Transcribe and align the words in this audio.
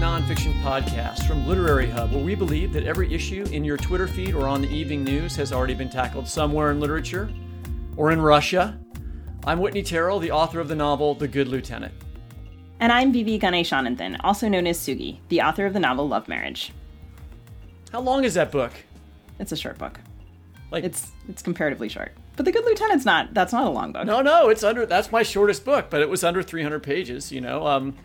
Nonfiction 0.00 0.52
Podcast 0.62 1.26
from 1.26 1.46
Literary 1.46 1.88
Hub, 1.88 2.12
where 2.12 2.22
we 2.22 2.34
believe 2.34 2.72
that 2.74 2.84
every 2.84 3.12
issue 3.14 3.44
in 3.50 3.64
your 3.64 3.78
Twitter 3.78 4.06
feed 4.06 4.34
or 4.34 4.46
on 4.46 4.60
the 4.60 4.68
evening 4.68 5.02
news 5.02 5.34
has 5.36 5.52
already 5.54 5.72
been 5.72 5.88
tackled 5.88 6.28
somewhere 6.28 6.70
in 6.70 6.80
literature 6.80 7.30
or 7.96 8.12
in 8.12 8.20
Russia. 8.20 8.78
I'm 9.46 9.58
Whitney 9.58 9.82
Terrell, 9.82 10.18
the 10.18 10.30
author 10.30 10.60
of 10.60 10.68
the 10.68 10.74
novel 10.74 11.14
The 11.14 11.26
Good 11.26 11.48
Lieutenant. 11.48 11.94
And 12.78 12.92
I'm 12.92 13.10
Vivi 13.10 13.38
Ganeshananthan, 13.38 14.18
also 14.20 14.48
known 14.48 14.66
as 14.66 14.78
Sugi, 14.78 15.18
the 15.28 15.40
author 15.40 15.64
of 15.64 15.72
the 15.72 15.80
novel 15.80 16.06
Love 16.06 16.28
Marriage. 16.28 16.72
How 17.90 18.00
long 18.00 18.24
is 18.24 18.34
that 18.34 18.52
book? 18.52 18.72
It's 19.38 19.52
a 19.52 19.56
short 19.56 19.78
book. 19.78 19.98
Like 20.70 20.84
It's 20.84 21.10
it's 21.26 21.40
comparatively 21.40 21.88
short. 21.88 22.12
But 22.36 22.44
The 22.44 22.52
Good 22.52 22.66
Lieutenant's 22.66 23.06
not 23.06 23.32
that's 23.32 23.52
not 23.54 23.66
a 23.66 23.70
long 23.70 23.92
book. 23.92 24.04
No, 24.04 24.20
no, 24.20 24.50
it's 24.50 24.62
under 24.62 24.84
that's 24.84 25.10
my 25.10 25.22
shortest 25.22 25.64
book, 25.64 25.86
but 25.88 26.02
it 26.02 26.10
was 26.10 26.22
under 26.22 26.42
300 26.42 26.82
pages, 26.82 27.32
you 27.32 27.40
know. 27.40 27.66
Um 27.66 27.96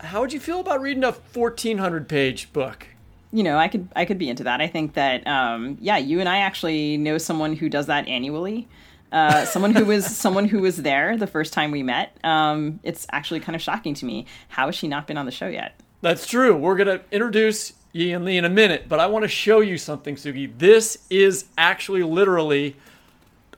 How 0.00 0.20
would 0.20 0.32
you 0.32 0.40
feel 0.40 0.60
about 0.60 0.80
reading 0.80 1.04
a 1.04 1.12
1400 1.12 2.08
page 2.08 2.52
book? 2.52 2.86
You 3.32 3.42
know, 3.42 3.58
I 3.58 3.68
could 3.68 3.88
I 3.96 4.04
could 4.04 4.18
be 4.18 4.28
into 4.28 4.44
that. 4.44 4.60
I 4.60 4.66
think 4.66 4.94
that 4.94 5.26
um 5.26 5.78
yeah, 5.80 5.96
you 5.96 6.20
and 6.20 6.28
I 6.28 6.38
actually 6.38 6.96
know 6.96 7.18
someone 7.18 7.56
who 7.56 7.68
does 7.68 7.86
that 7.86 8.06
annually. 8.08 8.68
Uh, 9.12 9.44
someone 9.44 9.72
who 9.72 9.84
was 9.84 10.04
someone 10.16 10.46
who 10.46 10.60
was 10.60 10.78
there 10.78 11.16
the 11.16 11.26
first 11.26 11.52
time 11.52 11.70
we 11.70 11.82
met. 11.82 12.16
Um, 12.24 12.80
it's 12.82 13.06
actually 13.12 13.40
kind 13.40 13.54
of 13.54 13.62
shocking 13.62 13.94
to 13.94 14.04
me. 14.04 14.26
How 14.48 14.66
has 14.66 14.74
she 14.74 14.88
not 14.88 15.06
been 15.06 15.16
on 15.16 15.26
the 15.26 15.32
show 15.32 15.46
yet? 15.46 15.80
That's 16.02 16.26
true. 16.26 16.56
We're 16.56 16.76
going 16.76 16.98
to 16.98 17.04
introduce 17.10 17.72
Yiyun 17.94 18.24
Li 18.24 18.36
in 18.36 18.44
a 18.44 18.50
minute, 18.50 18.88
but 18.88 19.00
I 19.00 19.06
want 19.06 19.22
to 19.22 19.28
show 19.28 19.60
you 19.60 19.78
something, 19.78 20.16
Sugi. 20.16 20.52
This 20.58 20.98
is 21.08 21.46
actually 21.56 22.02
literally 22.02 22.76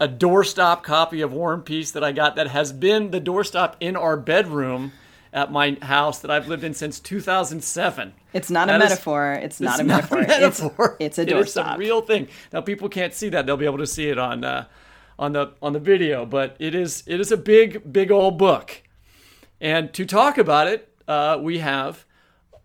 a 0.00 0.06
doorstop 0.06 0.82
copy 0.82 1.22
of 1.22 1.32
War 1.32 1.53
and 1.53 1.65
Peace 1.65 1.91
that 1.91 2.05
I 2.05 2.12
got 2.12 2.37
that 2.37 2.49
has 2.49 2.72
been 2.72 3.10
the 3.10 3.20
doorstop 3.20 3.75
in 3.81 3.97
our 3.97 4.16
bedroom 4.16 4.93
at 5.32 5.52
my 5.52 5.76
house 5.82 6.20
that 6.20 6.30
I've 6.30 6.48
lived 6.48 6.64
in 6.64 6.74
since 6.74 6.98
2007. 7.00 8.12
It's 8.32 8.50
not 8.50 8.68
a 8.68 8.72
That 8.72 8.82
is- 8.82 8.88
metaphor. 8.90 9.32
it's 9.34 9.60
not 9.60 9.72
It's 9.74 9.80
a 9.80 9.84
metaphor. 9.84 10.20
metaphor. 10.22 10.96
It's, 11.00 11.18
it's 11.18 11.30
a 11.32 11.36
is 11.38 11.54
doorstop. 11.54 11.74
a 11.74 11.78
real 11.78 12.00
thing. 12.02 12.28
Now 12.52 12.60
people 12.60 12.88
can't 12.88 13.14
see 13.14 13.28
that; 13.30 13.46
they'll 13.46 13.56
be 13.56 13.64
able 13.66 13.78
to 13.78 13.86
see 13.86 14.08
it 14.08 14.18
on 14.18 14.44
uh, 14.44 14.66
on 15.18 15.32
the 15.32 15.52
on 15.62 15.72
the 15.72 15.80
video. 15.80 16.24
But 16.26 16.56
it 16.58 16.74
is 16.74 17.02
it 17.06 17.20
is 17.20 17.30
a 17.32 17.36
big 17.36 17.92
big 17.92 18.10
old 18.10 18.38
book. 18.38 18.82
And 19.60 19.92
to 19.94 20.04
talk 20.06 20.38
about 20.38 20.66
it, 20.68 20.88
uh, 21.08 21.38
we 21.42 21.58
have 21.58 22.04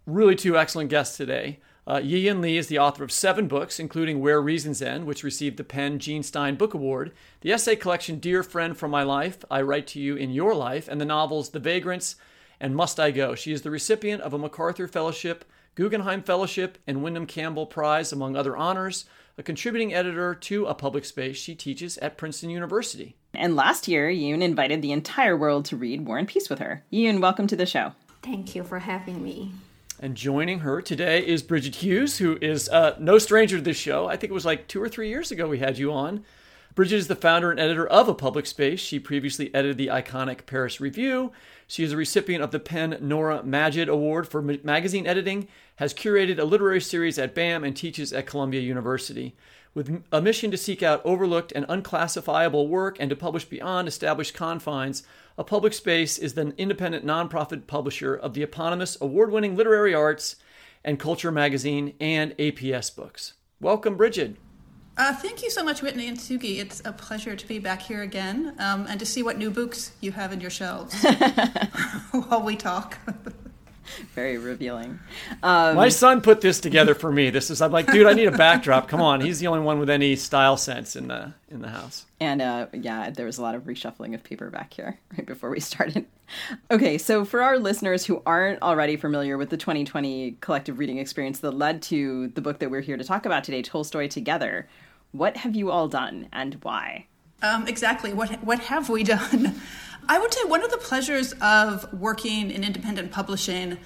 really 0.06 0.36
two 0.36 0.58
excellent 0.58 0.90
guests 0.90 1.18
today. 1.18 1.60
Uh, 1.86 1.96
Yiyun 1.98 2.40
Li 2.40 2.56
is 2.58 2.68
the 2.68 2.78
author 2.80 3.04
of 3.04 3.12
seven 3.12 3.48
books, 3.48 3.78
including 3.80 4.22
Where 4.22 4.42
Reasons 4.42 4.82
End, 4.82 5.06
which 5.06 5.22
received 5.24 5.58
the 5.58 5.66
PEN/Jean 5.66 6.24
Stein 6.24 6.56
Book 6.56 6.74
Award, 6.74 7.12
the 7.42 7.52
essay 7.52 7.76
collection 7.76 8.20
Dear 8.20 8.42
Friend 8.42 8.78
from 8.78 8.92
My 8.92 9.04
Life, 9.04 9.40
I 9.52 9.62
Write 9.64 9.88
to 9.88 10.00
You 10.00 10.16
in 10.16 10.30
Your 10.32 10.56
Life, 10.56 10.88
and 10.88 11.02
the 11.02 11.06
novels 11.06 11.50
The 11.50 11.60
Vagrants 11.60 12.16
and 12.60 12.76
Must 12.76 13.00
I 13.00 13.12
Go. 13.12 13.36
She 13.36 13.52
is 13.52 13.62
the 13.62 13.72
recipient 13.72 14.22
of 14.22 14.34
a 14.34 14.38
MacArthur 14.38 14.88
Fellowship, 14.88 15.46
Guggenheim 15.76 16.22
Fellowship, 16.22 16.78
and 16.86 17.04
Windham-Campbell 17.04 17.66
Prize, 17.68 18.12
among 18.12 18.36
other 18.36 18.56
honors, 18.56 19.06
a 19.38 19.44
contributing 19.44 19.94
editor 19.94 20.36
to 20.36 20.66
A 20.68 20.76
Public 20.76 21.06
Space 21.06 21.38
she 21.38 21.56
teaches 21.56 21.98
at 21.98 22.18
Princeton 22.18 22.52
University. 22.52 23.16
And 23.34 23.56
last 23.56 23.88
year, 23.88 24.10
Yoon 24.10 24.44
invited 24.44 24.82
the 24.82 24.92
entire 24.92 25.36
world 25.36 25.66
to 25.66 25.76
read 25.76 26.06
War 26.06 26.20
and 26.20 26.28
Peace 26.28 26.50
with 26.50 26.60
her. 26.60 26.84
Yoon, 26.94 27.20
welcome 27.20 27.48
to 27.48 27.56
the 27.56 27.66
show. 27.66 27.94
Thank 28.22 28.56
you 28.56 28.64
for 28.64 28.80
having 28.80 29.24
me. 29.24 29.52
And 30.00 30.16
joining 30.16 30.60
her 30.60 30.82
today 30.82 31.26
is 31.26 31.42
Brigid 31.42 31.76
Hughes, 31.76 32.18
who 32.18 32.38
is 32.42 32.70
uh, 32.70 32.96
no 33.00 33.18
stranger 33.18 33.58
to 33.58 33.64
this 33.64 33.78
show. 33.78 34.08
I 34.08 34.18
think 34.18 34.32
it 34.32 34.34
was 34.36 34.46
like 34.46 34.68
two 34.68 34.82
or 34.82 34.90
three 34.90 35.10
years 35.10 35.32
ago 35.32 35.48
we 35.48 35.60
had 35.60 35.78
you 35.78 35.92
on. 35.92 36.24
Brigid 36.76 36.98
is 36.98 37.08
the 37.08 37.16
founder 37.16 37.52
and 37.52 37.60
editor 37.60 37.86
of 37.86 38.08
A 38.08 38.16
Public 38.16 38.48
Space. 38.48 38.80
She 38.80 38.98
previously 38.98 39.54
edited 39.54 39.78
the 39.78 39.90
iconic 39.90 40.48
Paris 40.48 40.82
Review. 40.82 41.32
She 41.68 41.84
is 41.84 41.92
a 41.92 41.98
recipient 41.98 42.44
of 42.44 42.50
the 42.50 42.60
PEN/Nora 42.60 43.44
Magid 43.44 43.90
Award 43.90 44.28
for 44.28 44.42
magazine 44.42 45.06
editing, 45.06 45.48
has 45.76 45.94
curated 45.94 46.40
a 46.40 46.46
literary 46.46 46.82
series 46.82 47.20
at 47.20 47.36
BAM, 47.36 47.64
and 47.64 47.78
teaches 47.78 48.12
at 48.12 48.26
Columbia 48.26 48.62
University. 48.62 49.36
With 49.76 50.04
a 50.12 50.20
mission 50.20 50.50
to 50.50 50.58
seek 50.58 50.82
out 50.82 51.06
overlooked 51.06 51.52
and 51.52 51.68
unclassifiable 51.70 52.68
work 52.68 52.98
and 53.00 53.12
to 53.12 53.16
publish 53.16 53.46
beyond 53.46 53.88
established 53.88 54.34
confines, 54.34 55.04
A 55.38 55.44
Public 55.44 55.74
Space 55.74 56.18
is 56.18 56.34
the 56.34 56.56
independent 56.58 57.06
nonprofit 57.06 57.68
publisher 57.68 58.16
of 58.16 58.34
the 58.34 58.42
eponymous 58.42 59.00
award 59.00 59.32
winning 59.32 59.56
literary 59.56 59.94
arts 59.94 60.38
and 60.84 61.00
culture 61.00 61.32
magazine 61.32 61.94
and 62.00 62.36
APS 62.38 62.96
books. 62.96 63.34
Welcome, 63.62 63.96
Brigid. 63.96 64.38
Uh, 64.96 65.14
thank 65.16 65.42
you 65.42 65.50
so 65.50 65.64
much, 65.64 65.82
Whitney 65.82 66.08
and 66.08 66.18
Sugi. 66.18 66.60
It's 66.60 66.82
a 66.86 66.92
pleasure 66.92 67.36
to 67.36 67.48
be 67.48 67.58
back 67.58 67.82
here 67.82 68.04
again 68.04 68.56
um, 68.60 68.86
and 68.88 69.00
to 69.00 69.06
see 69.06 69.24
what 69.24 69.38
new 69.38 69.50
books 69.50 69.92
you 70.02 70.12
have 70.12 70.32
in 70.32 70.40
your 70.40 70.52
shelves 70.52 70.94
while 72.12 72.44
we 72.44 72.56
talk. 72.56 72.98
Very 74.14 74.38
revealing. 74.38 75.00
Um, 75.42 75.76
My 75.76 75.90
son 75.90 76.22
put 76.22 76.42
this 76.42 76.60
together 76.60 76.96
for 76.96 77.12
me. 77.12 77.30
This 77.30 77.50
is 77.50 77.62
I'm 77.62 77.72
like, 77.72 77.92
dude, 77.92 78.08
I 78.08 78.14
need 78.14 78.28
a 78.28 78.38
backdrop. 78.38 78.88
Come 78.88 79.02
on, 79.02 79.22
he's 79.22 79.40
the 79.40 79.48
only 79.48 79.60
one 79.60 79.80
with 79.80 79.90
any 79.90 80.16
style 80.16 80.58
sense 80.58 80.96
in 80.96 81.08
the 81.08 81.34
in 81.50 81.62
the 81.62 81.70
house. 81.70 82.06
And 82.20 82.42
uh, 82.42 82.68
yeah, 82.72 83.10
there 83.10 83.26
was 83.26 83.38
a 83.38 83.42
lot 83.42 83.56
of 83.56 83.64
reshuffling 83.64 84.14
of 84.14 84.24
paper 84.24 84.50
back 84.50 84.74
here 84.74 84.98
right 85.18 85.26
before 85.26 85.50
we 85.50 85.60
started. 85.60 86.06
Okay, 86.72 86.98
so 86.98 87.26
for 87.26 87.42
our 87.42 87.60
listeners 87.60 88.06
who 88.06 88.22
aren't 88.26 88.62
already 88.62 88.96
familiar 88.96 89.38
with 89.38 89.50
the 89.50 89.58
2020 89.58 90.38
collective 90.40 90.80
reading 90.80 90.98
experience 90.98 91.40
that 91.40 91.52
led 91.52 91.82
to 91.84 92.30
the 92.30 92.42
book 92.42 92.60
that 92.60 92.72
we're 92.72 92.82
here 92.82 92.98
to 92.98 93.04
talk 93.04 93.26
about 93.26 93.44
today, 93.44 93.62
Tolstoy 93.62 94.08
Together, 94.08 94.68
what 95.14 95.38
have 95.38 95.56
you 95.56 95.72
all 95.72 95.88
done 95.88 96.28
and 96.34 96.56
why? 96.62 97.08
Um, 97.42 97.68
exactly. 97.68 98.12
What 98.14 98.44
what 98.44 98.60
have 98.60 98.90
we 98.90 99.04
done? 99.04 99.62
I 100.10 100.20
would 100.20 100.34
say 100.34 100.44
one 100.44 100.64
of 100.64 100.72
the 100.72 100.78
pleasures 100.78 101.34
of 101.40 101.92
working 101.94 102.52
in 102.52 102.64
independent 102.66 103.12
publishing 103.12 103.78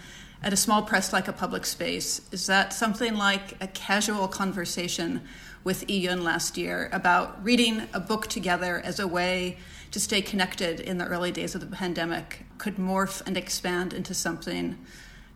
at 0.41 0.51
a 0.53 0.57
small 0.57 0.81
press 0.81 1.13
like 1.13 1.27
a 1.27 1.33
public 1.33 1.65
space 1.65 2.21
is 2.31 2.47
that 2.47 2.73
something 2.73 3.15
like 3.15 3.55
a 3.61 3.67
casual 3.67 4.27
conversation 4.27 5.21
with 5.63 5.85
Yiyun 5.87 6.23
last 6.23 6.57
year 6.57 6.89
about 6.91 7.43
reading 7.43 7.83
a 7.93 7.99
book 7.99 8.27
together 8.27 8.81
as 8.83 8.99
a 8.99 9.07
way 9.07 9.57
to 9.91 9.99
stay 9.99 10.21
connected 10.21 10.79
in 10.79 10.97
the 10.97 11.05
early 11.05 11.31
days 11.31 11.55
of 11.55 11.61
the 11.61 11.75
pandemic 11.75 12.45
could 12.57 12.77
morph 12.77 13.21
and 13.25 13.37
expand 13.37 13.93
into 13.93 14.13
something 14.13 14.77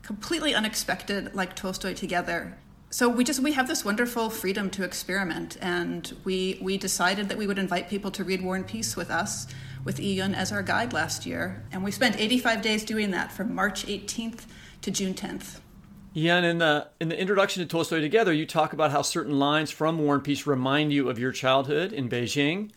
completely 0.01 0.53
unexpected 0.55 1.33
like 1.35 1.55
Tolstoy 1.55 1.93
together. 1.93 2.57
So 2.93 3.07
we 3.07 3.23
just 3.23 3.39
we 3.39 3.53
have 3.53 3.69
this 3.69 3.85
wonderful 3.85 4.29
freedom 4.29 4.69
to 4.71 4.83
experiment 4.83 5.57
and 5.61 6.13
we 6.25 6.59
we 6.61 6.77
decided 6.77 7.29
that 7.29 7.37
we 7.37 7.47
would 7.47 7.57
invite 7.57 7.89
people 7.89 8.11
to 8.11 8.25
read 8.25 8.43
War 8.43 8.57
and 8.57 8.67
Peace 8.67 8.97
with 8.97 9.09
us 9.09 9.47
with 9.85 9.97
Yiyun 9.97 10.35
as 10.35 10.51
our 10.51 10.61
guide 10.61 10.91
last 10.91 11.25
year 11.25 11.63
and 11.71 11.85
we 11.85 11.91
spent 11.91 12.19
85 12.19 12.61
days 12.61 12.83
doing 12.83 13.11
that 13.11 13.31
from 13.31 13.55
March 13.55 13.85
18th 13.85 14.41
to 14.81 14.91
June 14.91 15.13
10th. 15.13 15.61
Yiyun, 16.13 16.43
in 16.43 16.57
the 16.57 16.89
in 16.99 17.07
the 17.07 17.17
introduction 17.17 17.63
to 17.63 17.69
Tolstoy 17.69 18.01
Together, 18.01 18.33
you 18.33 18.45
talk 18.45 18.73
about 18.73 18.91
how 18.91 19.01
certain 19.01 19.39
lines 19.39 19.71
from 19.71 19.97
War 19.97 20.15
and 20.15 20.23
Peace 20.23 20.45
remind 20.45 20.91
you 20.91 21.09
of 21.09 21.17
your 21.17 21.31
childhood 21.31 21.93
in 21.93 22.09
Beijing. 22.09 22.71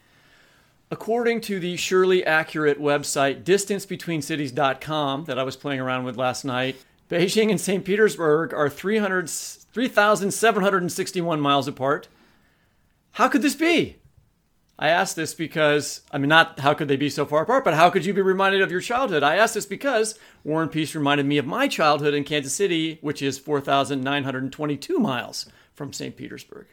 According 0.92 1.40
to 1.40 1.58
the 1.58 1.76
surely 1.76 2.24
accurate 2.24 2.80
website 2.80 3.42
distancebetweencities.com 3.42 5.24
that 5.24 5.40
I 5.40 5.42
was 5.42 5.56
playing 5.56 5.80
around 5.80 6.04
with 6.04 6.16
last 6.16 6.44
night, 6.44 6.76
Beijing 7.10 7.50
and 7.50 7.60
St. 7.60 7.84
Petersburg 7.84 8.54
are 8.54 8.70
3,761 9.74 11.40
miles 11.40 11.66
apart. 11.66 12.08
How 13.12 13.28
could 13.28 13.42
this 13.42 13.56
be? 13.56 13.96
I 14.78 14.88
ask 14.88 15.14
this 15.14 15.34
because, 15.34 16.00
I 16.10 16.18
mean, 16.18 16.28
not 16.28 16.60
how 16.60 16.74
could 16.74 16.88
they 16.88 16.96
be 16.96 17.10
so 17.10 17.26
far 17.26 17.42
apart, 17.42 17.64
but 17.64 17.74
how 17.74 17.90
could 17.90 18.04
you 18.04 18.14
be 18.14 18.22
reminded 18.22 18.62
of 18.62 18.70
your 18.70 18.80
childhood? 18.80 19.22
I 19.22 19.36
ask 19.36 19.54
this 19.54 19.66
because 19.66 20.18
War 20.44 20.62
and 20.62 20.70
Peace 20.70 20.94
reminded 20.94 21.26
me 21.26 21.38
of 21.38 21.46
my 21.46 21.68
childhood 21.68 22.14
in 22.14 22.24
Kansas 22.24 22.54
City, 22.54 22.98
which 23.00 23.20
is 23.20 23.38
4,922 23.38 24.98
miles 24.98 25.46
from 25.74 25.92
St. 25.92 26.16
Petersburg. 26.16 26.66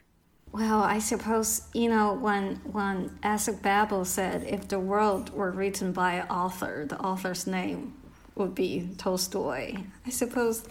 Well, 0.51 0.81
I 0.81 0.99
suppose, 0.99 1.63
you 1.73 1.89
know, 1.89 2.13
when, 2.13 2.57
when 2.71 3.17
Isaac 3.23 3.61
Babel 3.61 4.05
said 4.05 4.43
if 4.43 4.67
the 4.67 4.79
world 4.79 5.33
were 5.33 5.51
written 5.51 5.91
by 5.91 6.13
an 6.13 6.27
author, 6.27 6.85
the 6.87 6.99
author's 6.99 7.47
name 7.47 7.93
would 8.35 8.53
be 8.53 8.89
Tolstoy. 8.97 9.75
I 10.05 10.09
suppose, 10.09 10.63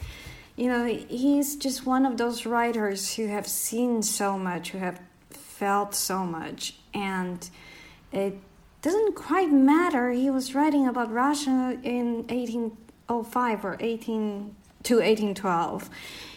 you 0.60 0.68
know, 0.68 0.84
he's 0.84 1.56
just 1.56 1.86
one 1.86 2.04
of 2.04 2.18
those 2.18 2.44
writers 2.44 3.14
who 3.14 3.28
have 3.28 3.46
seen 3.46 4.02
so 4.02 4.36
much, 4.38 4.72
who 4.72 4.78
have 4.78 5.00
felt 5.30 5.94
so 5.94 6.18
much 6.26 6.74
and 6.92 7.48
it 8.12 8.38
doesn't 8.82 9.14
quite 9.14 9.50
matter. 9.50 10.10
He 10.10 10.28
was 10.28 10.54
writing 10.54 10.86
about 10.86 11.10
Russia 11.10 11.78
in 11.82 12.26
1805 12.28 13.64
or 13.64 13.78
18 13.80 14.54
to 14.82 14.94
1812. 14.96 15.88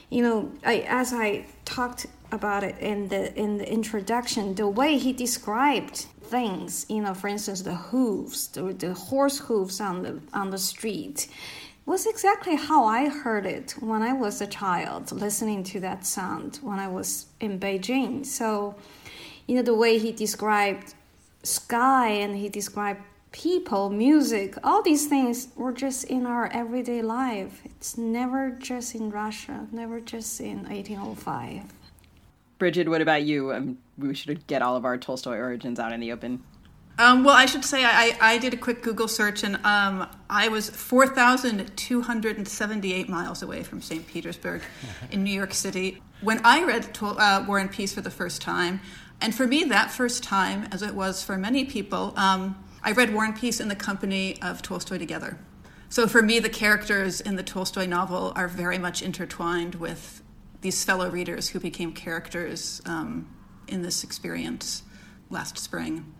You 0.09 0.23
know, 0.23 0.51
I, 0.65 0.85
as 0.87 1.11
I 1.11 1.45
talked 1.65 2.05
about 2.31 2.63
it 2.63 2.77
in 2.79 3.09
the 3.09 3.33
in 3.37 3.57
the 3.57 3.69
introduction, 3.69 4.55
the 4.55 4.69
way 4.69 4.97
he 4.97 5.11
described 5.11 6.05
things, 6.23 6.85
you 6.87 7.01
know, 7.01 7.13
for 7.13 7.27
instance, 7.27 7.61
the 7.61 7.75
hooves, 7.75 8.47
the, 8.47 8.73
the 8.73 8.93
horse 8.93 9.39
hooves 9.39 9.81
on 9.81 10.03
the 10.03 10.19
on 10.33 10.49
the 10.49 10.57
street, 10.57 11.27
was 11.85 12.05
exactly 12.05 12.55
how 12.55 12.85
I 12.85 13.09
heard 13.09 13.45
it 13.45 13.75
when 13.79 14.01
I 14.01 14.13
was 14.13 14.41
a 14.41 14.47
child, 14.47 15.11
listening 15.11 15.63
to 15.65 15.79
that 15.81 16.05
sound 16.05 16.59
when 16.61 16.79
I 16.79 16.87
was 16.87 17.27
in 17.39 17.59
Beijing. 17.59 18.25
So 18.25 18.75
you 19.47 19.55
know 19.55 19.61
the 19.61 19.75
way 19.75 19.97
he 19.97 20.11
described 20.11 20.93
sky 21.43 22.07
and 22.07 22.35
he 22.37 22.47
described 22.47 23.01
people 23.33 23.89
music 23.89 24.55
all 24.63 24.81
these 24.83 25.07
things 25.07 25.47
were 25.55 25.73
just 25.73 26.05
in 26.05 26.25
our 26.25 26.47
everyday 26.53 27.01
life. 27.01 27.61
It's 27.65 27.97
never 27.97 28.51
just 28.51 28.95
in 28.95 29.09
russia 29.09 29.67
never 29.71 29.99
just 29.99 30.39
in 30.39 30.63
1805 30.69 31.63
brigid 32.59 32.87
what 32.87 33.01
about 33.01 33.23
you? 33.23 33.51
Um, 33.51 33.77
we 33.97 34.13
should 34.13 34.47
get 34.47 34.61
all 34.61 34.77
of 34.77 34.85
our 34.85 34.97
tolstoy 34.97 35.37
origins 35.37 35.79
out 35.79 35.91
in 35.91 35.99
the 35.99 36.13
open 36.13 36.41
um, 36.99 37.23
well, 37.23 37.35
I 37.35 37.47
should 37.47 37.65
say 37.65 37.83
I, 37.83 38.15
I 38.21 38.37
did 38.37 38.53
a 38.53 38.57
quick 38.57 38.83
Google 38.83 39.07
search 39.07 39.43
and 39.43 39.55
um, 39.65 40.07
I 40.29 40.49
was 40.49 40.69
4,278 40.69 43.09
miles 43.09 43.41
away 43.41 43.63
from 43.63 43.81
St. 43.81 44.05
Petersburg 44.05 44.61
in 45.11 45.23
New 45.23 45.33
York 45.33 45.53
City. 45.53 46.03
When 46.21 46.39
I 46.45 46.63
read 46.63 46.95
uh, 47.01 47.45
War 47.47 47.57
and 47.57 47.71
Peace 47.71 47.93
for 47.93 48.01
the 48.01 48.11
first 48.11 48.41
time, 48.41 48.79
and 49.21 49.33
for 49.33 49.47
me, 49.47 49.63
that 49.65 49.89
first 49.89 50.23
time, 50.23 50.67
as 50.71 50.81
it 50.81 50.93
was 50.93 51.23
for 51.23 51.37
many 51.37 51.65
people, 51.65 52.13
um, 52.15 52.63
I 52.83 52.91
read 52.91 53.13
War 53.13 53.25
and 53.25 53.35
Peace 53.35 53.59
in 53.59 53.69
the 53.69 53.75
company 53.75 54.39
of 54.41 54.61
Tolstoy 54.61 54.97
together. 54.97 55.37
So 55.89 56.07
for 56.07 56.21
me, 56.21 56.39
the 56.39 56.49
characters 56.49 57.21
in 57.21 57.37
the 57.37 57.43
Tolstoy 57.43 57.85
novel 57.85 58.33
are 58.35 58.47
very 58.47 58.77
much 58.77 59.01
intertwined 59.01 59.75
with 59.75 60.21
these 60.61 60.83
fellow 60.83 61.09
readers 61.09 61.49
who 61.49 61.59
became 61.59 61.93
characters 61.93 62.81
um, 62.85 63.27
in 63.67 63.81
this 63.81 64.03
experience 64.03 64.83
last 65.29 65.57
spring. 65.57 66.13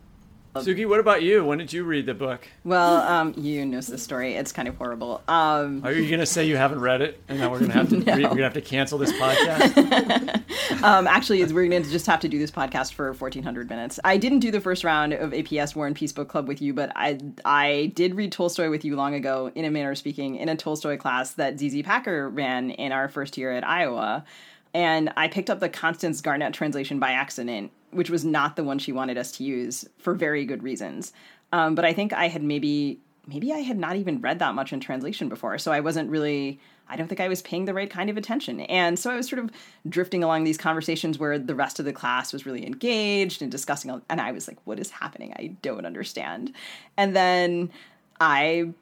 Sugi, 0.56 0.88
what 0.88 1.00
about 1.00 1.24
you? 1.24 1.44
When 1.44 1.58
did 1.58 1.74
you 1.74 1.84
read 1.84 2.06
the 2.06 2.14
book? 2.14 2.48
Well, 2.64 2.98
um, 3.02 3.34
you 3.36 3.66
know 3.66 3.82
the 3.82 3.98
story. 3.98 4.36
It's 4.36 4.52
kind 4.52 4.68
of 4.68 4.78
horrible. 4.78 5.24
Um, 5.28 5.84
Are 5.84 5.92
you 5.92 6.08
going 6.08 6.20
to 6.20 6.28
say 6.28 6.46
you 6.46 6.58
haven't 6.58 6.80
read 6.80 7.02
it, 7.02 7.20
and 7.28 7.40
now 7.40 7.50
we're 7.50 7.60
going 7.60 7.72
to 7.72 7.78
have 7.78 7.90
to 7.90 7.98
no. 8.06 8.14
we're 8.14 8.22
going 8.22 8.38
to 8.38 8.44
have 8.44 8.54
to 8.54 8.62
cancel 8.62 9.00
this 9.00 9.12
podcast? 9.14 10.84
um, 10.84 11.08
actually, 11.08 11.44
we're 11.46 11.68
going 11.68 11.82
to 11.82 11.90
just 11.90 12.06
have 12.06 12.20
to 12.20 12.30
do 12.30 12.38
this 12.38 12.52
podcast 12.52 12.94
for 12.94 13.14
1,400 13.14 13.68
minutes. 13.68 14.00
I 14.04 14.18
didn't 14.18 14.40
do 14.40 14.52
the 14.52 14.62
first 14.62 14.84
round 14.84 15.14
of 15.14 15.32
APS 15.32 15.76
War 15.76 15.88
and 15.88 15.96
Peace 15.96 16.12
Book 16.12 16.30
Club 16.30 16.48
with 16.48 16.62
you, 16.62 16.74
but 16.74 16.92
I 16.96 17.20
I 17.44 17.92
did 17.96 18.14
read 18.14 18.32
Tolstoy 18.32 18.70
with 18.70 18.86
you 18.86 18.96
long 18.96 19.16
ago, 19.16 19.52
in 19.56 19.66
a 19.66 19.72
manner 19.72 19.92
of 19.92 19.98
speaking, 19.98 20.36
in 20.36 20.50
a 20.50 20.56
Tolstoy 20.56 20.98
class 20.98 21.32
that 21.34 21.60
ZZ 21.60 21.82
Packer 21.82 22.30
ran 22.30 22.70
in 22.70 22.92
our 22.92 23.10
first 23.10 23.38
year 23.38 23.52
at 23.52 23.68
Iowa 23.68 24.24
and 24.74 25.14
I 25.16 25.28
picked 25.28 25.50
up 25.50 25.60
the 25.60 25.70
Constance 25.70 26.20
Garnett 26.22 26.54
translation 26.54 27.00
by 27.00 27.12
accident, 27.12 27.72
which 27.96 28.10
was 28.10 28.26
not 28.26 28.56
the 28.56 28.64
one 28.64 28.80
she 28.80 28.92
wanted 28.92 29.18
us 29.18 29.32
to 29.34 29.44
use 29.44 29.86
for 29.98 30.14
very 30.14 30.46
good 30.46 30.64
reasons. 30.64 31.14
Um, 31.52 31.76
but 31.76 31.86
I 31.86 31.94
think 31.94 32.14
I 32.14 32.28
had 32.28 32.44
maybe 32.44 33.00
maybe 33.26 33.54
I 33.54 33.60
had 33.60 33.78
not 33.78 33.96
even 33.96 34.20
read 34.20 34.40
that 34.40 34.54
much 34.54 34.74
in 34.74 34.80
translation 34.80 35.30
before, 35.30 35.58
so 35.58 35.72
I 35.72 35.80
wasn't 35.80 36.10
really. 36.10 36.60
I 36.90 36.98
don't 36.98 37.08
think 37.08 37.22
I 37.22 37.30
was 37.30 37.42
paying 37.42 37.64
the 37.64 37.74
right 37.74 37.90
kind 37.90 38.10
of 38.10 38.18
attention. 38.18 38.60
And 38.60 39.00
so 39.00 39.10
I 39.10 39.16
was 39.16 39.30
sort 39.30 39.40
of 39.42 39.52
drifting 39.88 40.22
along 40.22 40.44
these 40.44 40.58
conversations 40.58 41.18
where 41.18 41.40
the 41.40 41.56
rest 41.56 41.80
of 41.80 41.86
the 41.86 41.94
class 41.94 42.34
was 42.34 42.46
really 42.46 42.68
engaged 42.68 43.42
and 43.42 43.50
discussing, 43.50 44.02
and 44.10 44.20
I 44.20 44.34
was 44.34 44.50
like, 44.50 44.58
what 44.66 44.80
is 44.80 44.90
happening? 44.90 45.34
I 45.38 45.56
don't 45.62 45.86
understand. 45.86 46.54
And 46.98 47.16
then 47.16 47.72
I 48.20 48.74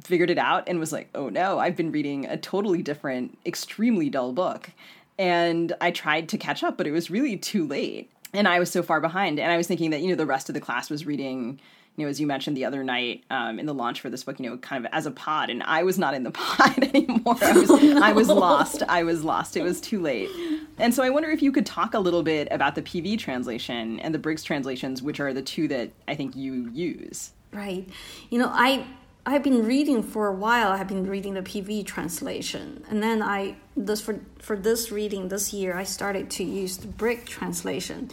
figured 0.00 0.30
it 0.30 0.38
out 0.38 0.66
and 0.66 0.80
was 0.80 0.92
like, 0.92 1.10
oh 1.14 1.28
no, 1.28 1.58
I've 1.58 1.76
been 1.76 1.92
reading 1.92 2.24
a 2.24 2.38
totally 2.38 2.82
different, 2.82 3.36
extremely 3.44 4.08
dull 4.08 4.32
book 4.32 4.70
and 5.18 5.72
I 5.80 5.90
tried 5.90 6.28
to 6.30 6.38
catch 6.38 6.62
up, 6.62 6.76
but 6.76 6.86
it 6.86 6.92
was 6.92 7.10
really 7.10 7.36
too 7.36 7.66
late. 7.66 8.10
And 8.32 8.48
I 8.48 8.58
was 8.58 8.70
so 8.70 8.82
far 8.82 9.00
behind. 9.00 9.38
And 9.38 9.50
I 9.50 9.56
was 9.56 9.66
thinking 9.66 9.90
that, 9.90 10.00
you 10.00 10.08
know, 10.08 10.14
the 10.14 10.26
rest 10.26 10.48
of 10.48 10.54
the 10.54 10.60
class 10.60 10.88
was 10.88 11.04
reading, 11.04 11.60
you 11.96 12.04
know, 12.04 12.10
as 12.10 12.20
you 12.20 12.26
mentioned 12.26 12.56
the 12.56 12.64
other 12.64 12.82
night 12.82 13.24
um, 13.30 13.58
in 13.58 13.66
the 13.66 13.74
launch 13.74 14.00
for 14.00 14.08
this 14.08 14.24
book, 14.24 14.40
you 14.40 14.48
know, 14.48 14.56
kind 14.58 14.84
of 14.84 14.90
as 14.92 15.04
a 15.04 15.10
pod. 15.10 15.50
And 15.50 15.62
I 15.62 15.82
was 15.82 15.98
not 15.98 16.14
in 16.14 16.22
the 16.22 16.30
pod 16.32 16.82
anymore. 16.82 17.36
I 17.42 17.52
was, 17.52 17.70
oh, 17.70 17.76
no. 17.76 18.02
I 18.02 18.12
was 18.12 18.28
lost. 18.28 18.82
I 18.88 19.02
was 19.02 19.22
lost. 19.22 19.56
It 19.56 19.62
was 19.62 19.80
too 19.80 20.00
late. 20.00 20.30
And 20.78 20.94
so 20.94 21.02
I 21.02 21.10
wonder 21.10 21.30
if 21.30 21.42
you 21.42 21.52
could 21.52 21.66
talk 21.66 21.94
a 21.94 21.98
little 21.98 22.22
bit 22.22 22.48
about 22.50 22.74
the 22.74 22.82
PV 22.82 23.18
translation 23.18 24.00
and 24.00 24.14
the 24.14 24.18
Briggs 24.18 24.42
translations, 24.42 25.02
which 25.02 25.20
are 25.20 25.34
the 25.34 25.42
two 25.42 25.68
that 25.68 25.90
I 26.08 26.14
think 26.14 26.34
you 26.34 26.70
use. 26.72 27.32
Right. 27.52 27.86
You 28.30 28.38
know, 28.38 28.50
I 28.50 28.86
I've 29.24 29.44
been 29.44 29.64
reading 29.64 30.02
for 30.02 30.26
a 30.26 30.34
while. 30.34 30.72
I've 30.72 30.88
been 30.88 31.08
reading 31.08 31.34
the 31.34 31.42
PV 31.42 31.86
translation, 31.86 32.84
and 32.90 33.00
then 33.00 33.22
I 33.22 33.56
this 33.76 34.00
for 34.00 34.20
for 34.40 34.56
this 34.56 34.90
reading 34.90 35.28
this 35.28 35.52
year, 35.52 35.76
I 35.76 35.84
started 35.84 36.28
to 36.32 36.44
use 36.44 36.78
the 36.78 36.88
Briggs 36.88 37.30
translation. 37.30 38.10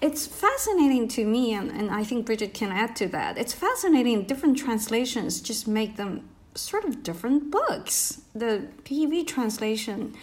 It's 0.00 0.26
fascinating 0.26 1.08
to 1.08 1.24
me, 1.26 1.54
and, 1.54 1.70
and 1.70 1.90
I 1.90 2.04
think 2.04 2.26
Bridget 2.26 2.54
can 2.54 2.70
add 2.70 2.94
to 2.96 3.08
that. 3.08 3.36
It's 3.36 3.52
fascinating. 3.52 4.24
Different 4.24 4.56
translations 4.56 5.40
just 5.40 5.66
make 5.66 5.96
them 5.96 6.28
sort 6.54 6.84
of 6.84 7.02
different 7.02 7.50
books. 7.50 8.20
The 8.32 8.68
PV 8.84 9.26
translation 9.26 10.14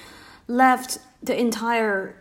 left 0.47 0.99
the 1.21 1.37
entire 1.37 2.15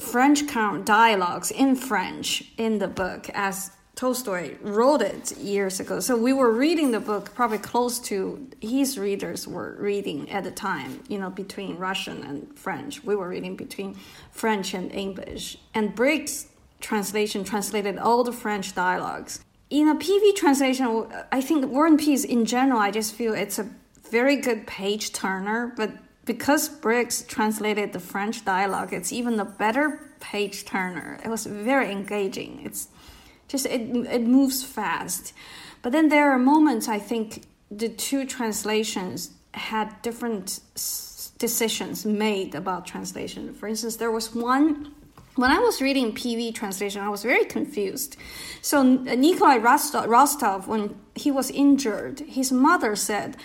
French 0.00 0.48
count 0.48 0.86
dialogues 0.86 1.50
in 1.50 1.76
French 1.76 2.44
in 2.56 2.78
the 2.78 2.88
book 2.88 3.28
as 3.34 3.72
Tolstoy 4.00 4.56
wrote 4.62 5.02
it 5.02 5.36
years 5.36 5.78
ago. 5.78 6.00
So 6.00 6.16
we 6.16 6.32
were 6.32 6.50
reading 6.50 6.90
the 6.90 7.00
book 7.00 7.34
probably 7.34 7.58
close 7.58 7.98
to 8.08 8.48
his 8.62 8.98
readers 8.98 9.46
were 9.46 9.76
reading 9.78 10.30
at 10.30 10.42
the 10.42 10.50
time, 10.50 11.02
you 11.08 11.18
know, 11.18 11.28
between 11.28 11.76
Russian 11.76 12.22
and 12.22 12.58
French. 12.58 13.04
We 13.04 13.14
were 13.14 13.28
reading 13.28 13.56
between 13.56 13.98
French 14.30 14.72
and 14.72 14.90
English. 14.90 15.58
And 15.74 15.94
Briggs' 15.94 16.46
translation 16.80 17.44
translated 17.44 17.98
all 17.98 18.24
the 18.24 18.32
French 18.32 18.74
dialogues. 18.74 19.44
In 19.68 19.86
a 19.86 19.94
PV 19.94 20.34
translation, 20.34 21.06
I 21.30 21.42
think 21.42 21.70
War 21.70 21.86
and 21.86 21.98
Peace 21.98 22.24
in 22.24 22.46
general, 22.46 22.80
I 22.80 22.90
just 22.90 23.14
feel 23.14 23.34
it's 23.34 23.58
a 23.58 23.68
very 24.10 24.36
good 24.36 24.66
page 24.66 25.12
turner, 25.12 25.74
but 25.76 25.90
because 26.24 26.70
Briggs 26.70 27.20
translated 27.20 27.92
the 27.92 28.00
French 28.00 28.46
dialogue, 28.46 28.94
it's 28.94 29.12
even 29.12 29.38
a 29.38 29.44
better 29.44 30.10
page 30.20 30.64
turner. 30.64 31.20
It 31.22 31.28
was 31.28 31.44
very 31.44 31.92
engaging. 31.92 32.62
It's 32.64 32.88
just 33.50 33.66
it, 33.66 33.82
it 34.16 34.22
moves 34.22 34.62
fast 34.62 35.32
But 35.82 35.92
then 35.92 36.08
there 36.08 36.30
are 36.30 36.38
moments 36.38 36.88
I 36.88 36.98
think 36.98 37.44
the 37.70 37.88
two 37.88 38.26
translations 38.26 39.30
had 39.54 40.00
different 40.02 40.60
decisions 41.38 42.04
made 42.04 42.54
about 42.54 42.86
translation. 42.86 43.54
For 43.54 43.66
instance, 43.66 43.96
there 43.96 44.10
was 44.10 44.34
one 44.34 44.92
when 45.36 45.50
I 45.52 45.58
was 45.58 45.80
reading 45.80 46.12
PV 46.12 46.54
translation, 46.54 47.00
I 47.00 47.08
was 47.08 47.22
very 47.22 47.44
confused. 47.44 48.16
So 48.60 48.82
Nikolai 48.82 49.56
Rostov, 49.56 50.66
when 50.68 50.96
he 51.14 51.30
was 51.30 51.50
injured, 51.50 52.20
his 52.20 52.52
mother 52.52 52.94
said, 52.96 53.36